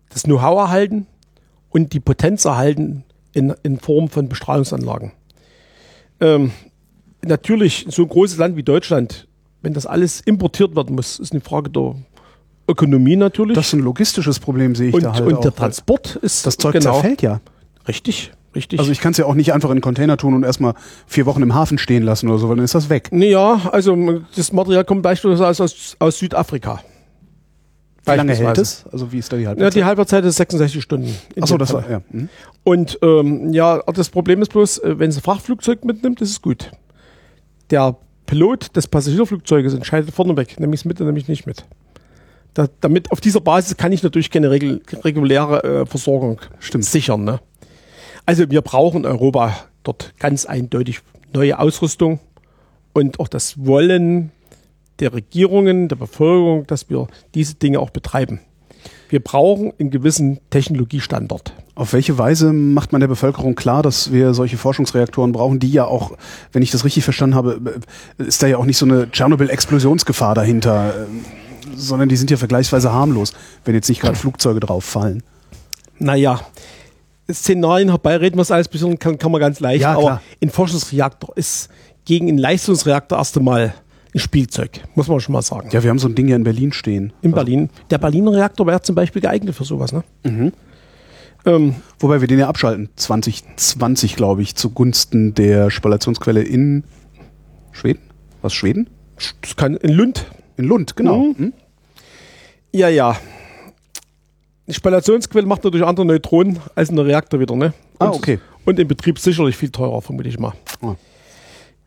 das 0.09 0.23
Know-how 0.23 0.59
erhalten 0.59 1.07
und 1.71 1.91
die 1.93 1.99
Potenz 1.99 2.45
erhalten 2.45 3.03
in, 3.33 3.53
in 3.63 3.79
Form 3.79 4.09
von 4.09 4.29
Bestrahlungsanlagen. 4.29 5.11
Ähm, 6.21 6.51
natürlich, 7.27 7.85
so 7.89 8.03
ein 8.03 8.09
großes 8.09 8.37
Land 8.37 8.55
wie 8.55 8.63
Deutschland, 8.63 9.27
wenn 9.61 9.73
das 9.73 9.85
alles 9.85 10.21
importiert 10.21 10.75
werden 10.75 10.95
muss, 10.95 11.19
ist 11.19 11.31
eine 11.31 11.41
Frage 11.41 11.69
der 11.69 11.95
Ökonomie 12.67 13.15
natürlich. 13.15 13.55
Das 13.55 13.67
ist 13.67 13.73
ein 13.73 13.79
logistisches 13.79 14.39
Problem, 14.39 14.75
sehe 14.75 14.89
ich 14.89 14.93
und, 14.93 15.03
da 15.03 15.13
halt 15.13 15.25
Und 15.25 15.35
auch. 15.35 15.41
der 15.41 15.55
Transport 15.55 16.15
ist. 16.17 16.45
Das 16.45 16.57
Zeug 16.57 16.73
genau, 16.73 16.93
zerfällt 16.93 17.21
ja. 17.21 17.41
Richtig, 17.87 18.31
richtig. 18.55 18.79
Also 18.79 18.91
ich 18.91 18.99
kann 18.99 19.11
es 19.11 19.17
ja 19.17 19.25
auch 19.25 19.35
nicht 19.35 19.53
einfach 19.53 19.69
in 19.69 19.73
einen 19.73 19.81
Container 19.81 20.17
tun 20.17 20.33
und 20.33 20.43
erstmal 20.43 20.73
vier 21.05 21.25
Wochen 21.25 21.41
im 21.41 21.53
Hafen 21.53 21.77
stehen 21.77 22.03
lassen 22.03 22.29
oder 22.29 22.39
so, 22.39 22.49
weil 22.49 22.55
dann 22.55 22.65
ist 22.65 22.75
das 22.75 22.89
weg. 22.89 23.09
Naja, 23.11 23.69
also 23.71 24.21
das 24.35 24.51
Material 24.51 24.85
kommt 24.85 25.03
beispielsweise 25.03 25.63
aus, 25.63 25.95
aus 25.99 26.19
Südafrika. 26.19 26.81
Wie 28.05 28.11
lange 28.11 28.35
hält 28.35 28.59
es? 28.59 28.85
Also 28.91 29.11
wie 29.11 29.17
ist 29.17 29.33
da 29.33 29.37
die 29.37 29.47
Halbwertszeit? 29.47 29.75
Ja, 29.75 29.81
die 29.81 29.85
Halbwertszeit 29.85 30.25
ist 30.25 30.35
66 30.35 30.81
Stunden. 30.81 31.15
Achso, 31.41 31.57
das 31.57 31.73
war, 31.73 31.89
ja. 31.89 32.01
Mhm. 32.11 32.29
Und 32.63 32.99
ähm, 33.01 33.51
ja, 33.51 33.81
das 33.93 34.09
Problem 34.09 34.43
ist 34.43 34.51
bloß, 34.51 34.77
äh, 34.79 34.99
wenn 34.99 35.09
es 35.09 35.17
ein 35.17 35.23
Frachtflugzeug 35.23 35.83
mitnimmt, 35.85 36.21
ist 36.21 36.29
es 36.29 36.41
gut 36.41 36.71
der 37.69 37.97
Pilot 38.25 38.75
des 38.75 38.87
Passagierflugzeuges 38.87 39.73
entscheidet 39.73 40.11
vorneweg, 40.11 40.59
nämlich 40.59 40.81
es 40.81 40.85
mit 40.85 40.99
und 40.99 41.07
nämlich 41.07 41.27
nicht 41.27 41.45
mit. 41.45 41.65
Da, 42.53 42.67
damit 42.79 43.11
auf 43.11 43.21
dieser 43.21 43.41
Basis 43.41 43.75
kann 43.77 43.91
ich 43.91 44.01
natürlich 44.01 44.31
keine 44.31 44.49
regul 44.49 44.81
reguläre 45.03 45.81
äh, 45.81 45.85
Versorgung 45.85 46.39
Stimmt. 46.59 46.85
sichern. 46.85 47.23
Ne? 47.23 47.39
Also 48.25 48.49
wir 48.49 48.61
brauchen 48.61 49.03
in 49.03 49.05
Europa 49.05 49.55
dort 49.83 50.13
ganz 50.19 50.45
eindeutig 50.45 51.01
neue 51.33 51.59
Ausrüstung 51.59 52.19
und 52.93 53.19
auch 53.19 53.27
das 53.27 53.65
Wollen 53.65 54.31
der 54.99 55.13
Regierungen, 55.13 55.89
der 55.89 55.97
Bevölkerung, 55.97 56.65
dass 56.67 56.89
wir 56.89 57.07
diese 57.33 57.55
Dinge 57.55 57.79
auch 57.79 57.89
betreiben. 57.89 58.39
Wir 59.15 59.23
brauchen 59.23 59.71
einen 59.79 59.91
gewissen 59.91 60.41
Technologiestandard. 60.49 61.53
Auf 61.75 61.93
welche 61.93 62.17
Weise 62.17 62.51
macht 62.51 62.91
man 62.91 62.99
der 62.99 63.07
Bevölkerung 63.07 63.55
klar, 63.55 63.81
dass 63.81 64.11
wir 64.11 64.33
solche 64.33 64.57
Forschungsreaktoren 64.57 65.31
brauchen, 65.31 65.57
die 65.57 65.71
ja 65.71 65.85
auch, 65.85 66.11
wenn 66.51 66.61
ich 66.61 66.71
das 66.71 66.83
richtig 66.83 67.05
verstanden 67.05 67.33
habe, 67.33 67.61
ist 68.17 68.43
da 68.43 68.47
ja 68.47 68.57
auch 68.57 68.65
nicht 68.65 68.77
so 68.77 68.85
eine 68.85 69.09
Tschernobyl-Explosionsgefahr 69.09 70.35
dahinter, 70.35 71.07
sondern 71.77 72.09
die 72.09 72.17
sind 72.17 72.29
ja 72.29 72.35
vergleichsweise 72.35 72.91
harmlos, 72.91 73.31
wenn 73.63 73.73
jetzt 73.73 73.87
nicht 73.87 74.01
gerade 74.01 74.17
Flugzeuge 74.17 74.59
drauf 74.59 74.83
fallen. 74.83 75.23
Naja, 75.97 76.41
Szenarien 77.31 77.87
herbeireden, 77.87 78.37
was 78.37 78.51
alles 78.51 78.67
bisschen 78.67 78.99
kann, 78.99 79.17
kann 79.17 79.31
man 79.31 79.39
ganz 79.39 79.61
leicht, 79.61 79.83
ja, 79.83 79.97
aber 79.97 80.21
ein 80.43 80.49
Forschungsreaktor 80.49 81.37
ist 81.37 81.69
gegen 82.03 82.27
einen 82.27 82.37
Leistungsreaktor 82.37 83.17
erst 83.17 83.37
einmal 83.37 83.61
ein 83.63 83.73
Spielzeug, 84.19 84.81
muss 84.95 85.07
man 85.07 85.19
schon 85.19 85.33
mal 85.33 85.41
sagen. 85.41 85.69
Ja, 85.71 85.83
wir 85.83 85.89
haben 85.89 85.99
so 85.99 86.07
ein 86.07 86.15
Ding 86.15 86.27
ja 86.27 86.35
in 86.35 86.43
Berlin 86.43 86.71
stehen. 86.71 87.13
In 87.21 87.33
also 87.33 87.35
Berlin. 87.35 87.69
Der 87.89 87.97
Berliner 87.97 88.31
Reaktor 88.31 88.65
wäre 88.67 88.81
zum 88.81 88.95
Beispiel 88.95 89.21
geeignet 89.21 89.55
für 89.55 89.65
sowas, 89.65 89.91
ne? 89.91 90.03
Mhm. 90.23 90.53
Ähm, 91.45 91.75
Wobei 91.99 92.21
wir 92.21 92.27
den 92.27 92.39
ja 92.39 92.47
abschalten, 92.47 92.89
2020, 92.95 94.15
glaube 94.15 94.41
ich, 94.41 94.55
zugunsten 94.55 95.33
der 95.33 95.69
Spallationsquelle 95.69 96.41
in 96.41 96.83
Schweden. 97.71 98.01
Was, 98.41 98.53
Schweden? 98.53 98.89
Das 99.41 99.55
kann 99.55 99.75
in 99.75 99.91
Lund. 99.91 100.25
In 100.57 100.65
Lund, 100.65 100.95
genau. 100.95 101.17
Mhm. 101.17 101.35
Mhm. 101.37 101.53
Ja, 102.71 102.89
ja. 102.89 103.17
Die 104.67 104.73
Spallationsquelle 104.73 105.45
macht 105.45 105.63
natürlich 105.63 105.85
andere 105.85 106.05
Neutronen 106.05 106.59
als 106.73 106.89
ein 106.89 106.97
Reaktor 106.97 107.39
wieder, 107.39 107.55
ne? 107.55 107.73
Ah, 107.99 108.05
und, 108.05 108.11
ah, 108.11 108.15
okay. 108.15 108.39
Und 108.65 108.79
im 108.79 108.87
Betrieb 108.87 109.19
sicherlich 109.19 109.55
viel 109.55 109.69
teurer, 109.69 110.01
vermute 110.01 110.27
ich 110.29 110.39
mal. 110.39 110.53
Oh. 110.81 110.95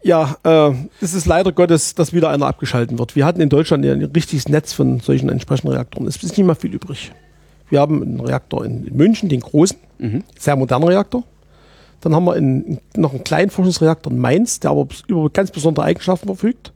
Ja, 0.03 0.37
äh, 0.45 0.73
es 1.01 1.15
ist 1.15 1.27
leider 1.27 1.53
Gottes, 1.53 1.95
dass 1.95 2.13
wieder 2.13 2.31
einer 2.31 2.47
abgeschalten 2.47 2.99
wird. 2.99 3.17
Wir 3.17 3.27
hatten 3.27 3.41
in 3.41 3.49
Deutschland 3.49 3.85
ein 3.85 4.03
richtiges 4.05 4.49
Netz 4.49 4.73
von 4.73 5.01
solchen 5.01 5.29
entsprechenden 5.29 5.73
Reaktoren. 5.73 6.07
Es 6.07 6.17
ist 6.23 6.37
nicht 6.37 6.47
mal 6.47 6.55
viel 6.55 6.73
übrig. 6.73 7.13
Wir 7.69 7.81
haben 7.81 8.03
einen 8.03 8.21
Reaktor 8.21 8.65
in 8.65 8.85
München, 8.97 9.29
den 9.29 9.41
großen, 9.41 9.77
mhm. 9.99 10.25
sehr 10.39 10.57
modernen 10.57 10.85
Reaktor. 10.89 11.25
Dann 12.01 12.15
haben 12.15 12.25
wir 12.25 12.37
in, 12.37 12.79
noch 12.97 13.13
einen 13.13 13.25
kleinen 13.25 13.51
Forschungsreaktor 13.51 14.13
in 14.13 14.19
Mainz, 14.19 14.61
der 14.61 14.71
aber 14.71 14.87
über 15.09 15.29
ganz 15.31 15.51
besondere 15.51 15.85
Eigenschaften 15.85 16.27
verfügt. 16.29 16.73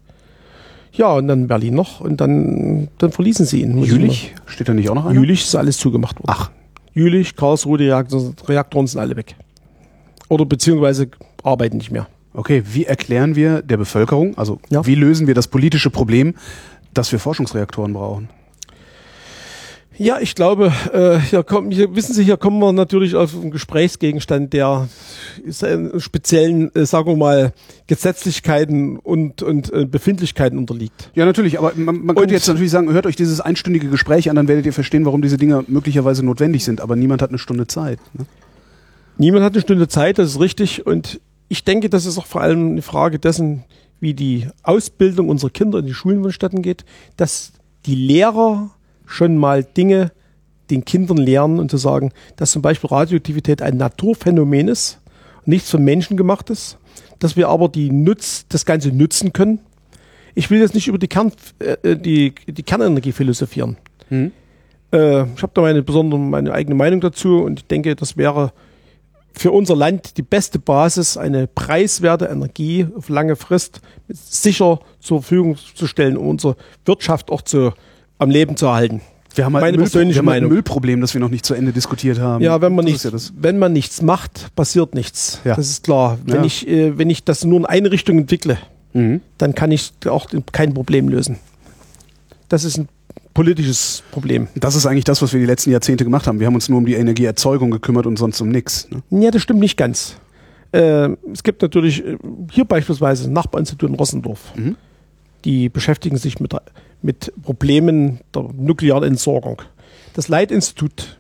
Ja, 0.93 1.13
und 1.13 1.29
dann 1.29 1.47
Berlin 1.47 1.75
noch 1.75 2.01
und 2.01 2.21
dann, 2.21 2.89
dann 2.99 3.13
verließen 3.13 3.47
sie 3.47 3.63
ihn. 3.63 3.83
Jülich? 3.83 4.35
Steht 4.47 4.69
da 4.69 4.75
nicht 4.75 4.91
auch 4.91 4.95
noch 4.95 5.07
einer? 5.07 5.19
Jülich 5.19 5.43
ist 5.43 5.55
alles 5.55 5.79
zugemacht 5.79 6.17
worden. 6.17 6.27
Ach. 6.29 6.51
Jülich, 6.93 7.37
Karlsruhe, 7.37 7.79
die 7.79 7.89
Reaktoren 7.89 8.87
sind 8.87 9.01
alle 9.01 9.17
weg. 9.17 9.35
Oder 10.29 10.45
beziehungsweise 10.45 11.09
arbeiten 11.43 11.79
nicht 11.79 11.91
mehr. 11.91 12.07
Okay, 12.35 12.63
wie 12.67 12.85
erklären 12.85 13.37
wir 13.37 13.63
der 13.63 13.77
Bevölkerung, 13.77 14.37
also 14.39 14.59
ja. 14.71 14.87
wie 14.87 14.95
lösen 14.95 15.27
wir 15.27 15.35
das 15.35 15.49
politische 15.49 15.91
Problem, 15.91 16.35
dass 16.95 17.13
wir 17.13 17.19
Forschungsreaktoren 17.19 17.93
brauchen? 17.93 18.29
Ja, 19.99 20.19
ich 20.21 20.35
glaube, 20.35 20.73
äh, 20.95 21.19
hier, 21.19 21.43
kommen, 21.43 21.71
hier 21.71 21.95
wissen 21.95 22.15
Sie, 22.15 22.25
hier 22.25 22.39
kommen 22.39 22.59
wir 22.61 22.73
natürlich 22.73 23.15
auf 23.15 23.35
einen 23.35 23.51
Gesprächsgegenstand, 23.51 24.55
der 24.55 24.89
speziellen, 25.99 26.75
äh, 26.75 26.87
sagen 26.87 27.09
wir 27.09 27.17
mal, 27.17 27.53
Gesetzlichkeiten 27.89 28.97
und, 28.97 29.43
und 29.43 29.71
äh, 29.71 29.85
Befindlichkeiten 29.85 30.57
unterliegt. 30.57 31.11
Ja, 31.15 31.27
natürlich, 31.27 31.59
aber 31.59 31.73
man, 31.77 32.05
man 32.07 32.17
könnte 32.17 32.33
jetzt 32.33 32.49
natürlich 32.49 32.71
sagen, 32.71 32.91
hört 32.91 33.05
euch 33.05 33.17
dieses 33.17 33.43
einstündige 33.43 33.89
Gespräch 33.89 34.31
an, 34.31 34.37
dann 34.37 34.49
werdet 34.49 34.65
ihr 34.65 34.73
verstehen, 34.73 35.05
warum 35.05 35.21
diese 35.21 35.37
Dinge 35.37 35.63
möglicherweise 35.69 36.25
notwendig 36.25 36.65
sind, 36.65 36.81
aber 36.81 36.97
niemand 36.97 37.21
hat 37.21 37.29
eine 37.29 37.39
Stunde 37.39 37.67
Zeit. 37.67 37.99
Ne? 38.15 38.25
Niemand 39.19 39.45
hat 39.45 39.53
eine 39.53 39.61
Stunde 39.61 39.89
Zeit, 39.89 40.17
das 40.17 40.31
ist 40.31 40.41
richtig. 40.41 40.87
Und 40.87 41.21
ich 41.53 41.65
denke, 41.65 41.91
das 41.91 42.07
ist 42.07 42.17
auch 42.17 42.25
vor 42.25 42.41
allem 42.41 42.71
eine 42.71 42.81
Frage 42.81 43.19
dessen, 43.19 43.65
wie 44.01 44.15
die 44.15 44.49
Ausbildung 44.63 45.29
unserer 45.29 45.51
Kinder 45.51 45.81
in 45.81 45.87
die 45.87 45.93
Schulen 45.93 46.23
vonstatten 46.23 46.63
geht, 46.63 46.87
dass 47.19 47.53
die 47.85 47.95
Lehrer 47.95 48.71
schon 49.05 49.37
mal 49.37 49.63
Dinge 49.63 50.13
den 50.71 50.87
Kindern 50.87 51.19
lernen 51.19 51.59
und 51.61 51.71
zu 51.71 51.77
sagen, 51.77 52.11
dass 52.37 52.53
zum 52.53 52.63
Beispiel 52.63 52.89
Radioaktivität 52.89 53.61
ein 53.61 53.77
Naturphänomen 53.77 54.69
ist, 54.69 54.99
nichts 55.45 55.69
von 55.69 55.85
Menschen 55.85 56.17
gemacht 56.17 56.49
ist, 56.49 56.79
dass 57.19 57.37
wir 57.37 57.51
aber 57.51 57.69
die 57.69 57.91
Nutz, 57.91 58.47
das 58.49 58.65
Ganze 58.65 58.89
nutzen 58.89 59.35
können. 59.35 59.59
Ich 60.35 60.51
will 60.51 60.59
jetzt 60.59 60.75
nicht 60.75 60.89
über 60.89 60.97
die, 60.97 61.09
Kern, 61.09 61.33
äh, 61.59 61.99
die, 61.99 62.35
die 62.47 62.63
Kernenergie 62.63 63.13
philosophieren. 63.13 63.77
Mhm. 64.09 64.33
Äh, 64.91 65.25
ich 65.25 65.43
habe 65.43 65.53
da 65.53 65.61
meine 65.61 65.83
besondere, 65.83 66.19
meine 66.19 66.55
eigene 66.55 66.77
Meinung 66.77 67.03
dazu 67.03 67.43
und 67.43 67.61
ich 67.61 67.67
denke, 67.67 67.95
das 67.95 68.17
wäre 68.17 68.55
für 69.35 69.53
unser 69.53 69.77
Land 69.77 70.17
die 70.17 70.23
beste 70.23 70.59
Basis, 70.59 71.17
eine 71.17 71.47
preiswerte 71.47 72.27
Energie 72.27 72.87
auf 72.97 73.09
lange 73.09 73.37
Frist 73.37 73.81
sicher 74.09 74.81
zur 75.01 75.23
Verfügung 75.23 75.57
zu 75.75 75.87
stellen, 75.87 76.17
um 76.17 76.29
unsere 76.29 76.57
Wirtschaft 76.85 77.31
auch 77.31 77.43
zu, 77.43 77.73
am 78.19 78.31
Leben 78.31 78.57
zu 78.57 78.67
erhalten. 78.67 79.01
Wir 79.35 79.45
haben 79.45 79.55
halt 79.55 79.63
Meine 79.63 79.79
ein, 79.79 79.81
persönliche 79.81 80.17
wir 80.17 80.19
haben 80.19 80.27
Meinung. 80.27 80.51
ein 80.51 80.55
Müllproblem, 80.55 81.01
das 81.01 81.15
wir 81.15 81.21
noch 81.21 81.31
nicht 81.31 81.47
zu 81.47 81.55
Ende 81.55 81.73
diskutiert 81.73 82.21
haben. 82.21 82.45
Ja, 82.45 82.61
wenn 82.61 82.75
man, 82.75 82.85
nichts, 82.85 83.05
ja 83.05 83.11
wenn 83.37 83.59
man 83.59 83.73
nichts 83.73 84.03
macht, 84.03 84.55
passiert 84.55 84.95
nichts. 84.95 85.41
Ja. 85.45 85.55
Das 85.55 85.69
ist 85.69 85.85
klar. 85.85 86.19
Wenn, 86.25 86.37
ja. 86.37 86.45
ich, 86.45 86.69
äh, 86.69 86.99
wenn 86.99 87.09
ich 87.09 87.25
das 87.25 87.45
nur 87.45 87.59
in 87.61 87.67
eine 87.67 87.91
Richtung 87.91 88.19
entwickle, 88.19 88.59
mhm. 88.93 89.21
dann 89.39 89.55
kann 89.55 89.71
ich 89.71 89.93
auch 90.07 90.29
kein 90.53 90.75
Problem 90.75 91.09
lösen. 91.09 91.39
Das 92.49 92.65
ist 92.65 92.77
ein 92.77 92.89
politisches 93.35 94.03
Problem. 94.11 94.49
Das 94.55 94.75
ist 94.75 94.87
eigentlich 94.87 95.05
das, 95.05 95.23
was 95.23 95.33
wir 95.33 95.41
die 95.41 95.47
letzten 95.47 95.71
Jahrzehnte 95.71 96.05
gemacht 96.05 96.27
haben. 96.27 96.41
Wir 96.41 96.47
haben 96.47 96.55
uns 96.55 96.69
nur 96.69 96.79
um 96.79 96.87
die 96.87 96.95
Energieerzeugung 96.95 97.71
gekümmert 97.71 98.07
und 98.07 98.19
sonst 98.19 98.41
um 98.41 98.49
nichts. 98.49 98.89
Ne? 98.91 99.23
Ja, 99.23 99.31
das 99.31 99.43
stimmt 99.43 99.61
nicht 99.61 99.77
ganz. 99.77 100.17
Äh, 100.73 101.11
es 101.33 101.43
gibt 101.43 101.63
natürlich 101.63 102.05
äh, 102.05 102.17
hier 102.51 102.65
beispielsweise 102.65 103.29
ein 103.29 103.33
Nachbarinstitut 103.33 103.91
in 103.91 103.95
Rossendorf. 103.97 104.55
Mhm. 104.57 104.77
Die 105.45 105.69
beschäftigen 105.69 106.17
sich 106.17 106.41
mit, 106.41 106.55
mit 107.03 107.33
Problemen 107.43 108.21
der 108.35 108.49
nuklearen 108.57 109.05
Entsorgung. 109.05 109.63
Das 110.15 110.29
Leitinstitut, 110.29 111.19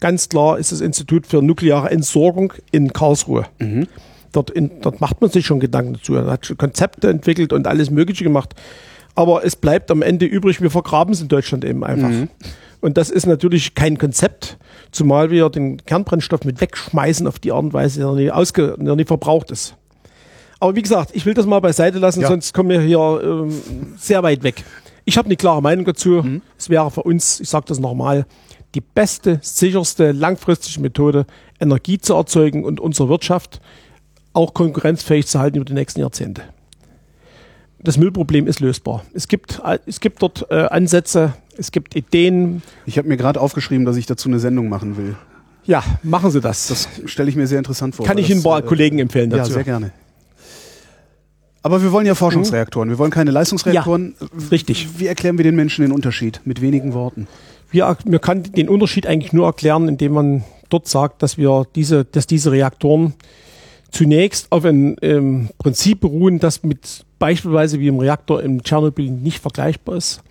ganz 0.00 0.28
klar, 0.28 0.58
ist 0.58 0.72
das 0.72 0.80
Institut 0.80 1.26
für 1.26 1.42
nukleare 1.42 1.90
Entsorgung 1.90 2.52
in 2.70 2.92
Karlsruhe. 2.92 3.46
Mhm. 3.58 3.86
Dort, 4.32 4.50
in, 4.50 4.70
dort 4.80 5.00
macht 5.00 5.20
man 5.20 5.30
sich 5.30 5.46
schon 5.46 5.60
Gedanken 5.60 5.94
dazu. 5.94 6.12
Man 6.12 6.26
hat 6.26 6.46
schon 6.46 6.56
Konzepte 6.56 7.08
entwickelt 7.10 7.52
und 7.52 7.66
alles 7.66 7.90
Mögliche 7.90 8.24
gemacht. 8.24 8.54
Aber 9.14 9.44
es 9.44 9.56
bleibt 9.56 9.90
am 9.90 10.02
Ende 10.02 10.26
übrig, 10.26 10.60
wir 10.60 10.70
vergraben 10.70 11.12
es 11.12 11.20
in 11.20 11.28
Deutschland 11.28 11.64
eben 11.64 11.84
einfach. 11.84 12.08
Mhm. 12.08 12.28
Und 12.80 12.98
das 12.98 13.10
ist 13.10 13.26
natürlich 13.26 13.74
kein 13.74 13.98
Konzept, 13.98 14.58
zumal 14.90 15.30
wir 15.30 15.48
den 15.50 15.84
Kernbrennstoff 15.84 16.44
mit 16.44 16.60
wegschmeißen 16.60 17.26
auf 17.26 17.38
die 17.38 17.52
Art 17.52 17.62
und 17.62 17.72
Weise, 17.72 18.00
der 18.16 18.36
ausge, 18.36 18.74
der 18.78 18.96
nicht 18.96 19.06
verbraucht 19.06 19.50
ist. 19.50 19.76
Aber 20.58 20.74
wie 20.74 20.82
gesagt, 20.82 21.10
ich 21.14 21.26
will 21.26 21.34
das 21.34 21.46
mal 21.46 21.60
beiseite 21.60 21.98
lassen, 21.98 22.22
ja. 22.22 22.28
sonst 22.28 22.54
kommen 22.54 22.70
wir 22.70 22.80
hier 22.80 23.20
ähm, 23.22 23.52
sehr 23.96 24.22
weit 24.22 24.42
weg. 24.42 24.64
Ich 25.04 25.18
habe 25.18 25.26
eine 25.26 25.36
klare 25.36 25.62
Meinung 25.62 25.84
dazu. 25.84 26.22
Mhm. 26.22 26.42
Es 26.58 26.70
wäre 26.70 26.90
für 26.90 27.02
uns, 27.02 27.40
ich 27.40 27.48
sage 27.48 27.66
das 27.68 27.78
nochmal, 27.78 28.26
die 28.74 28.80
beste, 28.80 29.38
sicherste, 29.42 30.12
langfristige 30.12 30.80
Methode, 30.80 31.26
Energie 31.60 31.98
zu 31.98 32.14
erzeugen 32.14 32.64
und 32.64 32.80
unsere 32.80 33.08
Wirtschaft 33.08 33.60
auch 34.32 34.54
konkurrenzfähig 34.54 35.26
zu 35.26 35.38
halten 35.38 35.56
über 35.56 35.64
die 35.64 35.74
nächsten 35.74 36.00
Jahrzehnte 36.00 36.42
das 37.82 37.98
Müllproblem 37.98 38.46
ist 38.46 38.60
lösbar. 38.60 39.04
Es 39.12 39.28
gibt, 39.28 39.60
es 39.86 40.00
gibt 40.00 40.22
dort 40.22 40.46
äh, 40.50 40.66
Ansätze, 40.66 41.34
es 41.56 41.72
gibt 41.72 41.96
Ideen. 41.96 42.62
Ich 42.86 42.98
habe 42.98 43.08
mir 43.08 43.16
gerade 43.16 43.40
aufgeschrieben, 43.40 43.84
dass 43.84 43.96
ich 43.96 44.06
dazu 44.06 44.28
eine 44.28 44.38
Sendung 44.38 44.68
machen 44.68 44.96
will. 44.96 45.16
Ja, 45.64 45.84
machen 46.02 46.30
Sie 46.30 46.40
das. 46.40 46.68
Das 46.68 46.88
stelle 47.06 47.28
ich 47.28 47.36
mir 47.36 47.46
sehr 47.46 47.58
interessant 47.58 47.94
vor. 47.94 48.04
Kann 48.06 48.18
ich 48.18 48.30
Ihnen 48.30 48.40
ein 48.40 48.42
paar 48.42 48.60
äh, 48.60 48.62
Kollegen 48.62 48.98
empfehlen 48.98 49.30
dazu. 49.30 49.50
Ja, 49.50 49.54
sehr 49.54 49.64
gerne. 49.64 49.92
Aber 51.62 51.82
wir 51.82 51.92
wollen 51.92 52.06
ja 52.06 52.16
Forschungsreaktoren. 52.16 52.88
Wir 52.88 52.98
wollen 52.98 53.12
keine 53.12 53.30
Leistungsreaktoren. 53.30 54.14
Ja, 54.20 54.26
richtig. 54.50 54.98
Wie 54.98 55.06
erklären 55.06 55.38
wir 55.38 55.44
den 55.44 55.54
Menschen 55.54 55.82
den 55.82 55.92
Unterschied? 55.92 56.40
Mit 56.44 56.60
wenigen 56.60 56.92
Worten. 56.92 57.28
Wir, 57.70 57.96
wir 58.04 58.18
kann 58.18 58.42
den 58.42 58.68
Unterschied 58.68 59.06
eigentlich 59.06 59.32
nur 59.32 59.46
erklären, 59.46 59.88
indem 59.88 60.12
man 60.12 60.44
dort 60.70 60.88
sagt, 60.88 61.22
dass 61.22 61.38
wir 61.38 61.66
diese, 61.76 62.04
dass 62.04 62.26
diese 62.26 62.50
Reaktoren 62.50 63.14
zunächst 63.92 64.50
auf 64.50 64.64
ein 64.64 64.96
ähm, 65.02 65.50
Prinzip 65.58 66.00
beruhen, 66.00 66.40
das 66.40 66.62
mit 66.64 67.04
beispielsweise 67.18 67.78
wie 67.78 67.86
im 67.86 68.00
Reaktor 68.00 68.42
in 68.42 68.62
Tschernobyl 68.62 69.10
nicht 69.10 69.38
vergleichbar 69.38 69.96
ist. 69.96 70.22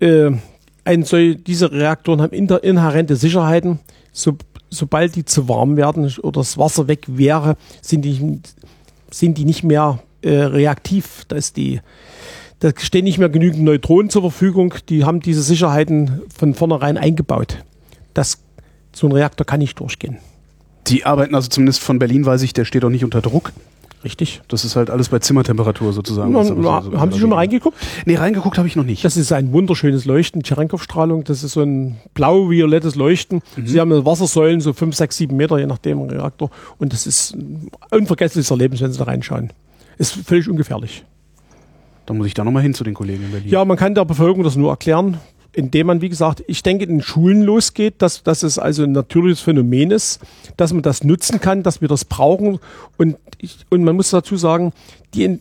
Äh, 0.00 0.30
ein, 0.84 1.04
diese 1.46 1.70
Reaktoren 1.70 2.22
haben 2.22 2.32
inter, 2.32 2.64
inhärente 2.64 3.16
Sicherheiten. 3.16 3.80
So, 4.12 4.38
sobald 4.70 5.16
die 5.16 5.24
zu 5.24 5.48
warm 5.48 5.76
werden 5.76 6.10
oder 6.22 6.40
das 6.40 6.56
Wasser 6.56 6.88
weg 6.88 7.04
wäre, 7.08 7.56
sind 7.82 8.02
die, 8.02 8.40
sind 9.10 9.36
die 9.36 9.44
nicht 9.44 9.64
mehr 9.64 9.98
äh, 10.22 10.30
reaktiv. 10.30 11.24
Da, 11.28 11.36
ist 11.36 11.56
die, 11.56 11.80
da 12.60 12.70
stehen 12.78 13.04
nicht 13.04 13.18
mehr 13.18 13.28
genügend 13.28 13.64
Neutronen 13.64 14.08
zur 14.08 14.22
Verfügung. 14.22 14.74
Die 14.88 15.04
haben 15.04 15.20
diese 15.20 15.42
Sicherheiten 15.42 16.22
von 16.34 16.54
vornherein 16.54 16.96
eingebaut. 16.96 17.64
Das, 18.14 18.38
so 18.94 19.08
ein 19.08 19.12
Reaktor 19.12 19.46
kann 19.46 19.58
nicht 19.58 19.78
durchgehen. 19.78 20.18
Die 20.88 21.04
arbeiten 21.04 21.34
also 21.34 21.48
zumindest 21.48 21.80
von 21.80 21.98
Berlin, 21.98 22.24
weiß 22.24 22.42
ich, 22.42 22.52
der 22.52 22.64
steht 22.64 22.84
auch 22.84 22.90
nicht 22.90 23.04
unter 23.04 23.20
Druck. 23.20 23.52
Richtig. 24.04 24.42
Das 24.46 24.64
ist 24.64 24.76
halt 24.76 24.90
alles 24.90 25.08
bei 25.08 25.18
Zimmertemperatur 25.18 25.92
sozusagen. 25.92 26.32
Na, 26.32 26.44
na, 26.44 26.82
so, 26.82 27.00
haben 27.00 27.10
Sie 27.10 27.18
schon 27.18 27.30
mal 27.30 27.36
reingeguckt? 27.36 27.76
Nee, 28.06 28.14
reingeguckt 28.14 28.56
habe 28.56 28.68
ich 28.68 28.76
noch 28.76 28.84
nicht. 28.84 29.04
Das 29.04 29.16
ist 29.16 29.32
ein 29.32 29.52
wunderschönes 29.52 30.04
Leuchten, 30.04 30.42
Cherenkov-Strahlung. 30.42 31.24
Das 31.24 31.42
ist 31.42 31.52
so 31.52 31.62
ein 31.62 31.96
blau-violettes 32.14 32.94
Leuchten. 32.94 33.40
Mhm. 33.56 33.66
Sie 33.66 33.80
haben 33.80 34.06
Wassersäulen, 34.06 34.60
so 34.60 34.72
fünf, 34.72 34.94
sechs, 34.94 35.16
sieben 35.16 35.36
Meter, 35.36 35.58
je 35.58 35.66
nachdem 35.66 36.00
Reaktor. 36.02 36.50
Und 36.78 36.92
das 36.92 37.08
ist 37.08 37.34
ein 37.34 37.70
unvergessliches 37.90 38.50
Erlebnis, 38.50 38.80
wenn 38.80 38.92
Sie 38.92 38.98
da 38.98 39.04
reinschauen. 39.04 39.52
Ist 39.98 40.14
völlig 40.14 40.48
ungefährlich. 40.48 41.04
Da 42.06 42.14
muss 42.14 42.28
ich 42.28 42.34
da 42.34 42.44
nochmal 42.44 42.62
hin 42.62 42.74
zu 42.74 42.84
den 42.84 42.94
Kollegen 42.94 43.24
in 43.24 43.32
Berlin. 43.32 43.48
Ja, 43.50 43.64
man 43.64 43.76
kann 43.76 43.96
der 43.96 44.04
Bevölkerung 44.04 44.44
das 44.44 44.54
nur 44.54 44.70
erklären 44.70 45.18
indem 45.52 45.88
man, 45.88 46.00
wie 46.00 46.08
gesagt, 46.08 46.42
ich 46.46 46.62
denke, 46.62 46.84
in 46.84 47.02
Schulen 47.02 47.42
losgeht, 47.42 47.94
dass, 47.98 48.22
dass 48.22 48.42
es 48.42 48.58
also 48.58 48.84
ein 48.84 48.92
natürliches 48.92 49.40
Phänomen 49.40 49.90
ist, 49.90 50.20
dass 50.56 50.72
man 50.72 50.82
das 50.82 51.04
nutzen 51.04 51.40
kann, 51.40 51.62
dass 51.62 51.80
wir 51.80 51.88
das 51.88 52.04
brauchen. 52.04 52.58
Und, 52.96 53.16
ich, 53.38 53.58
und 53.70 53.84
man 53.84 53.96
muss 53.96 54.10
dazu 54.10 54.36
sagen, 54.36 54.72
die, 55.14 55.38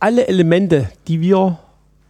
alle 0.00 0.28
Elemente, 0.28 0.90
die 1.06 1.20
wir, 1.20 1.58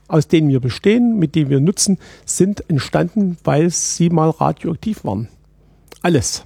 aus 0.08 0.28
denen 0.28 0.48
wir 0.50 0.60
bestehen, 0.60 1.18
mit 1.18 1.34
denen 1.34 1.50
wir 1.50 1.60
nutzen, 1.60 1.98
sind 2.24 2.68
entstanden, 2.68 3.38
weil 3.44 3.70
sie 3.70 4.10
mal 4.10 4.30
radioaktiv 4.30 5.04
waren. 5.04 5.28
Alles. 6.02 6.44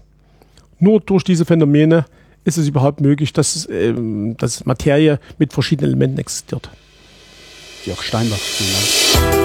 Nur 0.78 1.00
durch 1.00 1.24
diese 1.24 1.44
Phänomene 1.44 2.06
ist 2.44 2.58
es 2.58 2.66
überhaupt 2.66 3.00
möglich, 3.00 3.32
dass, 3.32 3.68
ähm, 3.70 4.36
dass 4.36 4.64
Materie 4.64 5.20
mit 5.38 5.52
verschiedenen 5.52 5.90
Elementen 5.90 6.18
existiert. 6.18 6.70
Jörg 7.84 8.02
Steinbach, 8.02 8.38
vielen 8.38 8.70
Dank. 8.72 9.41